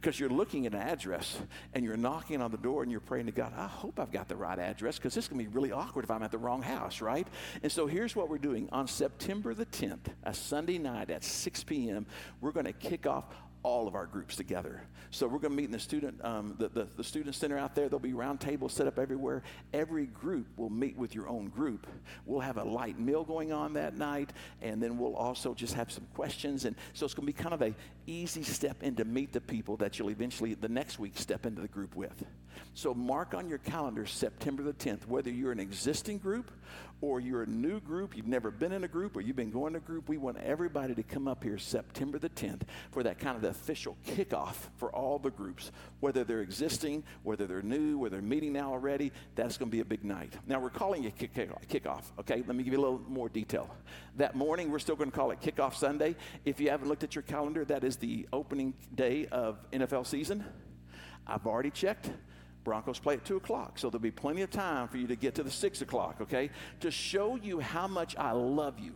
Because 0.00 0.18
you're 0.18 0.30
looking 0.30 0.66
at 0.66 0.74
an 0.74 0.80
address 0.80 1.38
and 1.74 1.84
you're 1.84 1.96
knocking 1.96 2.40
on 2.40 2.50
the 2.50 2.56
door 2.56 2.82
and 2.82 2.90
you're 2.90 3.00
praying 3.00 3.26
to 3.26 3.32
God, 3.32 3.52
I 3.56 3.66
hope 3.66 3.98
I've 4.00 4.12
got 4.12 4.28
the 4.28 4.36
right 4.36 4.58
address 4.58 4.96
because 4.96 5.14
this 5.14 5.28
can 5.28 5.38
be 5.38 5.46
really 5.46 5.72
awkward 5.72 6.04
if 6.04 6.10
I'm 6.10 6.22
at 6.22 6.30
the 6.30 6.38
wrong 6.38 6.62
house, 6.62 7.00
right? 7.00 7.26
And 7.62 7.70
so 7.70 7.86
here's 7.86 8.16
what 8.16 8.28
we're 8.28 8.38
doing. 8.38 8.68
On 8.72 8.86
September 8.86 9.54
the 9.54 9.66
10th, 9.66 10.06
a 10.22 10.32
Sunday 10.34 10.78
night 10.78 11.10
at 11.10 11.24
6 11.24 11.64
p.m., 11.64 12.06
we're 12.40 12.52
going 12.52 12.66
to 12.66 12.72
kick 12.72 13.06
off 13.06 13.24
all 13.64 13.88
of 13.88 13.94
our 13.94 14.06
groups 14.06 14.36
together. 14.36 14.82
So 15.10 15.26
we're 15.26 15.38
going 15.38 15.52
to 15.52 15.56
meet 15.56 15.64
in 15.64 15.72
the 15.72 15.78
student, 15.78 16.22
um, 16.22 16.54
the, 16.58 16.68
the, 16.68 16.86
the, 16.96 17.02
student 17.02 17.34
center 17.34 17.56
out 17.56 17.74
there. 17.74 17.88
There'll 17.88 17.98
be 17.98 18.12
round 18.12 18.40
tables 18.40 18.74
set 18.74 18.86
up 18.86 18.98
everywhere. 18.98 19.42
Every 19.72 20.06
group 20.06 20.46
will 20.56 20.70
meet 20.70 20.96
with 20.96 21.14
your 21.14 21.28
own 21.28 21.48
group. 21.48 21.86
We'll 22.26 22.40
have 22.40 22.58
a 22.58 22.62
light 22.62 23.00
meal 23.00 23.24
going 23.24 23.52
on 23.52 23.72
that 23.72 23.96
night, 23.96 24.32
and 24.60 24.82
then 24.82 24.98
we'll 24.98 25.16
also 25.16 25.54
just 25.54 25.74
have 25.74 25.90
some 25.90 26.06
questions. 26.14 26.66
And 26.66 26.76
so 26.92 27.06
it's 27.06 27.14
going 27.14 27.26
to 27.26 27.32
be 27.32 27.42
kind 27.42 27.54
of 27.54 27.62
a 27.62 27.74
easy 28.06 28.42
step 28.42 28.82
in 28.82 28.96
to 28.96 29.04
meet 29.04 29.32
the 29.32 29.40
people 29.40 29.78
that 29.78 29.98
you'll 29.98 30.10
eventually 30.10 30.54
the 30.54 30.68
next 30.68 30.98
week 30.98 31.16
step 31.16 31.46
into 31.46 31.62
the 31.62 31.68
group 31.68 31.96
with. 31.96 32.24
So 32.74 32.94
mark 32.94 33.34
on 33.34 33.48
your 33.48 33.58
calendar 33.58 34.06
September 34.06 34.62
the 34.62 34.72
10th, 34.72 35.06
whether 35.06 35.30
you're 35.30 35.52
an 35.52 35.60
existing 35.60 36.18
group 36.18 36.50
or 37.00 37.20
you're 37.20 37.42
a 37.42 37.46
new 37.46 37.80
group, 37.80 38.16
you've 38.16 38.26
never 38.26 38.50
been 38.50 38.72
in 38.72 38.84
a 38.84 38.88
group, 38.88 39.16
or 39.16 39.20
you've 39.20 39.36
been 39.36 39.50
going 39.50 39.74
to 39.74 39.78
a 39.78 39.82
group, 39.82 40.08
we 40.08 40.16
want 40.16 40.38
everybody 40.38 40.94
to 40.94 41.02
come 41.02 41.28
up 41.28 41.44
here 41.44 41.58
September 41.58 42.18
the 42.18 42.30
10th 42.30 42.62
for 42.92 43.02
that 43.02 43.18
kind 43.18 43.36
of 43.36 43.42
the 43.42 43.48
official 43.48 43.96
kickoff 44.06 44.54
for 44.76 44.90
all 44.94 45.18
the 45.18 45.30
groups, 45.30 45.70
whether 46.00 46.24
they're 46.24 46.40
existing, 46.40 47.04
whether 47.22 47.46
they're 47.46 47.62
new, 47.62 47.98
whether 47.98 48.16
they're 48.16 48.22
meeting 48.22 48.54
now 48.54 48.72
already. 48.72 49.12
That's 49.34 49.58
going 49.58 49.70
to 49.70 49.72
be 49.74 49.80
a 49.80 49.84
big 49.84 50.02
night. 50.02 50.32
Now, 50.46 50.60
we're 50.60 50.70
calling 50.70 51.04
it 51.04 51.18
kickoff, 51.18 52.04
okay? 52.20 52.42
Let 52.46 52.56
me 52.56 52.64
give 52.64 52.72
you 52.72 52.78
a 52.78 52.84
little 52.84 53.02
more 53.08 53.28
detail. 53.28 53.68
That 54.16 54.34
morning, 54.34 54.70
we're 54.70 54.78
still 54.78 54.96
going 54.96 55.10
to 55.10 55.16
call 55.16 55.30
it 55.30 55.40
Kickoff 55.40 55.74
Sunday. 55.74 56.16
If 56.44 56.58
you 56.58 56.70
haven't 56.70 56.88
looked 56.88 57.04
at 57.04 57.14
your 57.14 57.22
calendar, 57.22 57.64
that 57.66 57.84
is 57.84 57.96
the 57.96 58.26
opening 58.32 58.72
day 58.94 59.26
of 59.26 59.58
NFL 59.72 60.06
season. 60.06 60.44
I've 61.26 61.46
already 61.46 61.70
checked. 61.70 62.10
Broncos 62.64 62.98
play 62.98 63.14
at 63.14 63.24
2 63.24 63.36
o'clock, 63.36 63.78
so 63.78 63.90
there'll 63.90 64.02
be 64.02 64.10
plenty 64.10 64.42
of 64.42 64.50
time 64.50 64.88
for 64.88 64.96
you 64.96 65.06
to 65.06 65.16
get 65.16 65.34
to 65.36 65.42
the 65.42 65.50
6 65.50 65.82
o'clock, 65.82 66.16
okay? 66.22 66.50
To 66.80 66.90
show 66.90 67.36
you 67.36 67.60
how 67.60 67.86
much 67.86 68.16
I 68.16 68.32
love 68.32 68.78
you, 68.80 68.92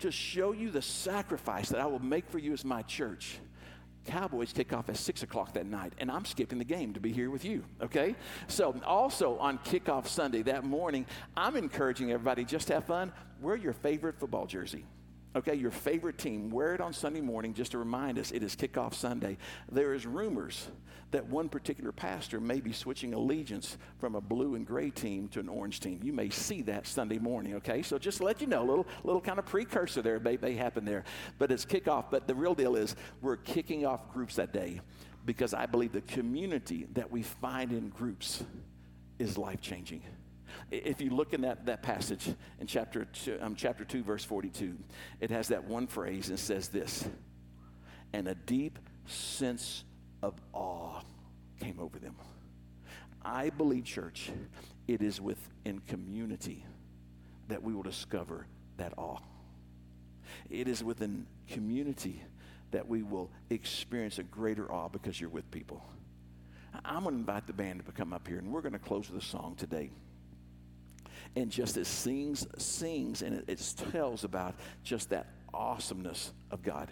to 0.00 0.10
show 0.10 0.52
you 0.52 0.70
the 0.70 0.82
sacrifice 0.82 1.68
that 1.70 1.80
I 1.80 1.86
will 1.86 2.00
make 2.00 2.28
for 2.28 2.38
you 2.38 2.52
as 2.52 2.64
my 2.64 2.82
church. 2.82 3.38
Cowboys 4.04 4.52
kick 4.52 4.72
off 4.72 4.88
at 4.88 4.96
6 4.96 5.22
o'clock 5.22 5.52
that 5.52 5.66
night, 5.66 5.92
and 5.98 6.10
I'm 6.10 6.24
skipping 6.24 6.58
the 6.58 6.64
game 6.64 6.94
to 6.94 7.00
be 7.00 7.12
here 7.12 7.30
with 7.30 7.44
you, 7.44 7.64
okay? 7.80 8.16
So, 8.48 8.74
also 8.84 9.38
on 9.38 9.58
kickoff 9.58 10.06
Sunday 10.06 10.42
that 10.42 10.64
morning, 10.64 11.06
I'm 11.36 11.56
encouraging 11.56 12.10
everybody 12.10 12.44
just 12.44 12.68
have 12.68 12.84
fun. 12.84 13.12
Wear 13.40 13.56
your 13.56 13.74
favorite 13.74 14.18
football 14.18 14.46
jersey. 14.46 14.84
Okay, 15.38 15.54
your 15.54 15.70
favorite 15.70 16.18
team, 16.18 16.50
wear 16.50 16.74
it 16.74 16.80
on 16.80 16.92
Sunday 16.92 17.20
morning 17.20 17.54
just 17.54 17.70
to 17.70 17.78
remind 17.78 18.18
us 18.18 18.32
it 18.32 18.42
is 18.42 18.56
kickoff 18.56 18.92
Sunday. 18.92 19.38
There 19.70 19.94
is 19.94 20.04
rumors 20.04 20.66
that 21.12 21.28
one 21.28 21.48
particular 21.48 21.92
pastor 21.92 22.40
may 22.40 22.60
be 22.60 22.72
switching 22.72 23.14
allegiance 23.14 23.78
from 24.00 24.16
a 24.16 24.20
blue 24.20 24.56
and 24.56 24.66
gray 24.66 24.90
team 24.90 25.28
to 25.28 25.38
an 25.38 25.48
orange 25.48 25.78
team. 25.78 26.00
You 26.02 26.12
may 26.12 26.28
see 26.28 26.62
that 26.62 26.88
Sunday 26.88 27.20
morning, 27.20 27.54
okay? 27.54 27.82
So 27.82 27.98
just 27.98 28.20
let 28.20 28.40
you 28.40 28.48
know, 28.48 28.64
a 28.64 28.68
little, 28.68 28.86
little 29.04 29.20
kind 29.20 29.38
of 29.38 29.46
precursor 29.46 30.02
there 30.02 30.18
may, 30.18 30.36
may 30.42 30.54
happen 30.54 30.84
there. 30.84 31.04
But 31.38 31.52
it's 31.52 31.64
kickoff. 31.64 32.06
But 32.10 32.26
the 32.26 32.34
real 32.34 32.56
deal 32.56 32.74
is 32.74 32.96
we're 33.22 33.36
kicking 33.36 33.86
off 33.86 34.12
groups 34.12 34.34
that 34.36 34.52
day 34.52 34.80
because 35.24 35.54
I 35.54 35.66
believe 35.66 35.92
the 35.92 36.00
community 36.00 36.88
that 36.94 37.12
we 37.12 37.22
find 37.22 37.70
in 37.70 37.90
groups 37.90 38.42
is 39.20 39.38
life 39.38 39.60
changing. 39.60 40.02
If 40.70 41.00
you 41.00 41.10
look 41.10 41.32
in 41.32 41.42
that, 41.42 41.66
that 41.66 41.82
passage 41.82 42.28
in 42.60 42.66
chapter 42.66 43.04
two, 43.06 43.38
um, 43.40 43.54
chapter 43.54 43.84
2, 43.84 44.02
verse 44.02 44.24
42, 44.24 44.76
it 45.20 45.30
has 45.30 45.48
that 45.48 45.64
one 45.64 45.86
phrase 45.86 46.28
and 46.28 46.38
says 46.38 46.68
this, 46.68 47.06
and 48.12 48.28
a 48.28 48.34
deep 48.34 48.78
sense 49.06 49.84
of 50.22 50.34
awe 50.52 51.00
came 51.60 51.78
over 51.80 51.98
them. 51.98 52.14
I 53.22 53.50
believe, 53.50 53.84
church, 53.84 54.30
it 54.86 55.02
is 55.02 55.20
within 55.20 55.80
community 55.86 56.64
that 57.48 57.62
we 57.62 57.74
will 57.74 57.82
discover 57.82 58.46
that 58.76 58.94
awe. 58.96 59.18
It 60.50 60.68
is 60.68 60.84
within 60.84 61.26
community 61.48 62.22
that 62.70 62.86
we 62.86 63.02
will 63.02 63.30
experience 63.50 64.18
a 64.18 64.22
greater 64.22 64.70
awe 64.70 64.88
because 64.88 65.20
you're 65.20 65.30
with 65.30 65.50
people. 65.50 65.82
I'm 66.84 67.04
going 67.04 67.14
to 67.14 67.20
invite 67.20 67.46
the 67.46 67.52
band 67.52 67.84
to 67.84 67.92
come 67.92 68.12
up 68.12 68.28
here, 68.28 68.38
and 68.38 68.52
we're 68.52 68.60
going 68.60 68.72
to 68.72 68.78
close 68.78 69.10
with 69.10 69.22
a 69.22 69.26
song 69.26 69.54
today 69.56 69.90
and 71.38 71.50
just 71.50 71.76
it 71.76 71.86
sings, 71.86 72.46
sings, 72.58 73.22
and 73.22 73.36
it, 73.36 73.44
it 73.48 73.74
tells 73.92 74.24
about 74.24 74.54
just 74.82 75.10
that 75.10 75.26
awesomeness 75.54 76.32
of 76.50 76.62
God. 76.62 76.90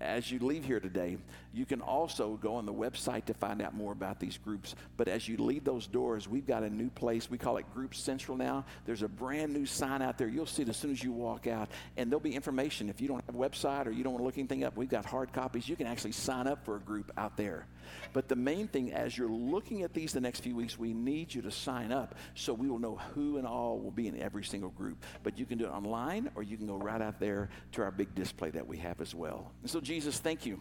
As 0.00 0.30
you 0.30 0.38
leave 0.40 0.64
here 0.64 0.80
today, 0.80 1.18
you 1.54 1.64
can 1.64 1.80
also 1.80 2.34
go 2.42 2.56
on 2.56 2.66
the 2.66 2.72
website 2.72 3.26
to 3.26 3.34
find 3.34 3.62
out 3.62 3.74
more 3.74 3.92
about 3.92 4.18
these 4.18 4.38
groups. 4.38 4.74
But 4.96 5.06
as 5.06 5.28
you 5.28 5.36
leave 5.36 5.62
those 5.62 5.86
doors, 5.86 6.28
we've 6.28 6.46
got 6.46 6.64
a 6.64 6.68
new 6.68 6.90
place. 6.90 7.30
We 7.30 7.38
call 7.38 7.58
it 7.58 7.72
Group 7.72 7.94
Central 7.94 8.36
now. 8.36 8.64
There's 8.86 9.02
a 9.02 9.08
brand 9.08 9.52
new 9.52 9.64
sign 9.64 10.02
out 10.02 10.18
there. 10.18 10.26
You'll 10.26 10.46
see 10.46 10.62
it 10.62 10.68
as 10.68 10.76
soon 10.76 10.90
as 10.90 11.02
you 11.02 11.12
walk 11.12 11.46
out. 11.46 11.68
And 11.96 12.10
there'll 12.10 12.20
be 12.20 12.34
information. 12.34 12.88
If 12.88 13.00
you 13.00 13.06
don't 13.06 13.24
have 13.26 13.36
a 13.36 13.38
website 13.38 13.86
or 13.86 13.92
you 13.92 14.02
don't 14.02 14.14
want 14.14 14.22
to 14.22 14.26
look 14.26 14.38
anything 14.38 14.64
up, 14.64 14.76
we've 14.76 14.88
got 14.88 15.04
hard 15.04 15.32
copies. 15.32 15.68
You 15.68 15.76
can 15.76 15.86
actually 15.86 16.12
sign 16.12 16.48
up 16.48 16.64
for 16.64 16.74
a 16.74 16.80
group 16.80 17.12
out 17.16 17.36
there. 17.36 17.66
But 18.12 18.28
the 18.28 18.36
main 18.36 18.66
thing, 18.66 18.92
as 18.92 19.16
you're 19.16 19.28
looking 19.28 19.82
at 19.82 19.94
these 19.94 20.12
the 20.12 20.20
next 20.20 20.40
few 20.40 20.56
weeks, 20.56 20.78
we 20.78 20.92
need 20.92 21.32
you 21.32 21.42
to 21.42 21.50
sign 21.50 21.92
up 21.92 22.16
so 22.34 22.52
we 22.52 22.68
will 22.68 22.78
know 22.78 22.96
who 23.14 23.38
and 23.38 23.46
all 23.46 23.78
will 23.78 23.90
be 23.90 24.08
in 24.08 24.20
every 24.20 24.44
single 24.44 24.70
group. 24.70 25.04
But 25.22 25.38
you 25.38 25.46
can 25.46 25.58
do 25.58 25.66
it 25.66 25.70
online 25.70 26.30
or 26.34 26.42
you 26.42 26.56
can 26.56 26.66
go 26.66 26.76
right 26.76 27.00
out 27.00 27.20
there 27.20 27.50
to 27.72 27.82
our 27.82 27.90
big 27.90 28.14
display 28.14 28.50
that 28.50 28.66
we 28.66 28.78
have 28.78 29.00
as 29.00 29.14
well. 29.14 29.52
And 29.62 29.70
so, 29.70 29.80
Jesus, 29.80 30.18
thank 30.18 30.46
you. 30.46 30.60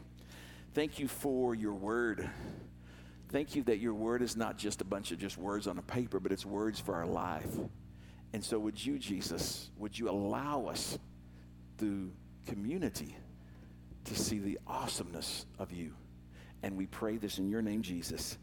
Thank 0.73 0.97
you 0.97 1.07
for 1.07 1.53
your 1.53 1.73
word. 1.73 2.27
Thank 3.29 3.55
you 3.55 3.63
that 3.63 3.77
your 3.77 3.93
word 3.93 4.23
is 4.23 4.35
not 4.35 4.57
just 4.57 4.81
a 4.81 4.83
bunch 4.83 5.11
of 5.11 5.19
just 5.19 5.37
words 5.37 5.67
on 5.67 5.77
a 5.77 5.83
paper, 5.83 6.19
but 6.19 6.31
it's 6.31 6.45
words 6.45 6.79
for 6.79 6.95
our 6.95 7.05
life. 7.05 7.49
And 8.33 8.43
so, 8.43 8.57
would 8.57 8.83
you, 8.83 8.97
Jesus, 8.97 9.69
would 9.77 9.97
you 9.97 10.09
allow 10.09 10.65
us 10.65 10.97
through 11.77 12.11
community 12.47 13.15
to 14.05 14.15
see 14.15 14.39
the 14.39 14.59
awesomeness 14.65 15.45
of 15.59 15.71
you? 15.71 15.93
And 16.63 16.75
we 16.75 16.87
pray 16.87 17.17
this 17.17 17.37
in 17.37 17.49
your 17.49 17.61
name, 17.61 17.83
Jesus. 17.83 18.37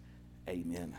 Amen. 0.49 0.97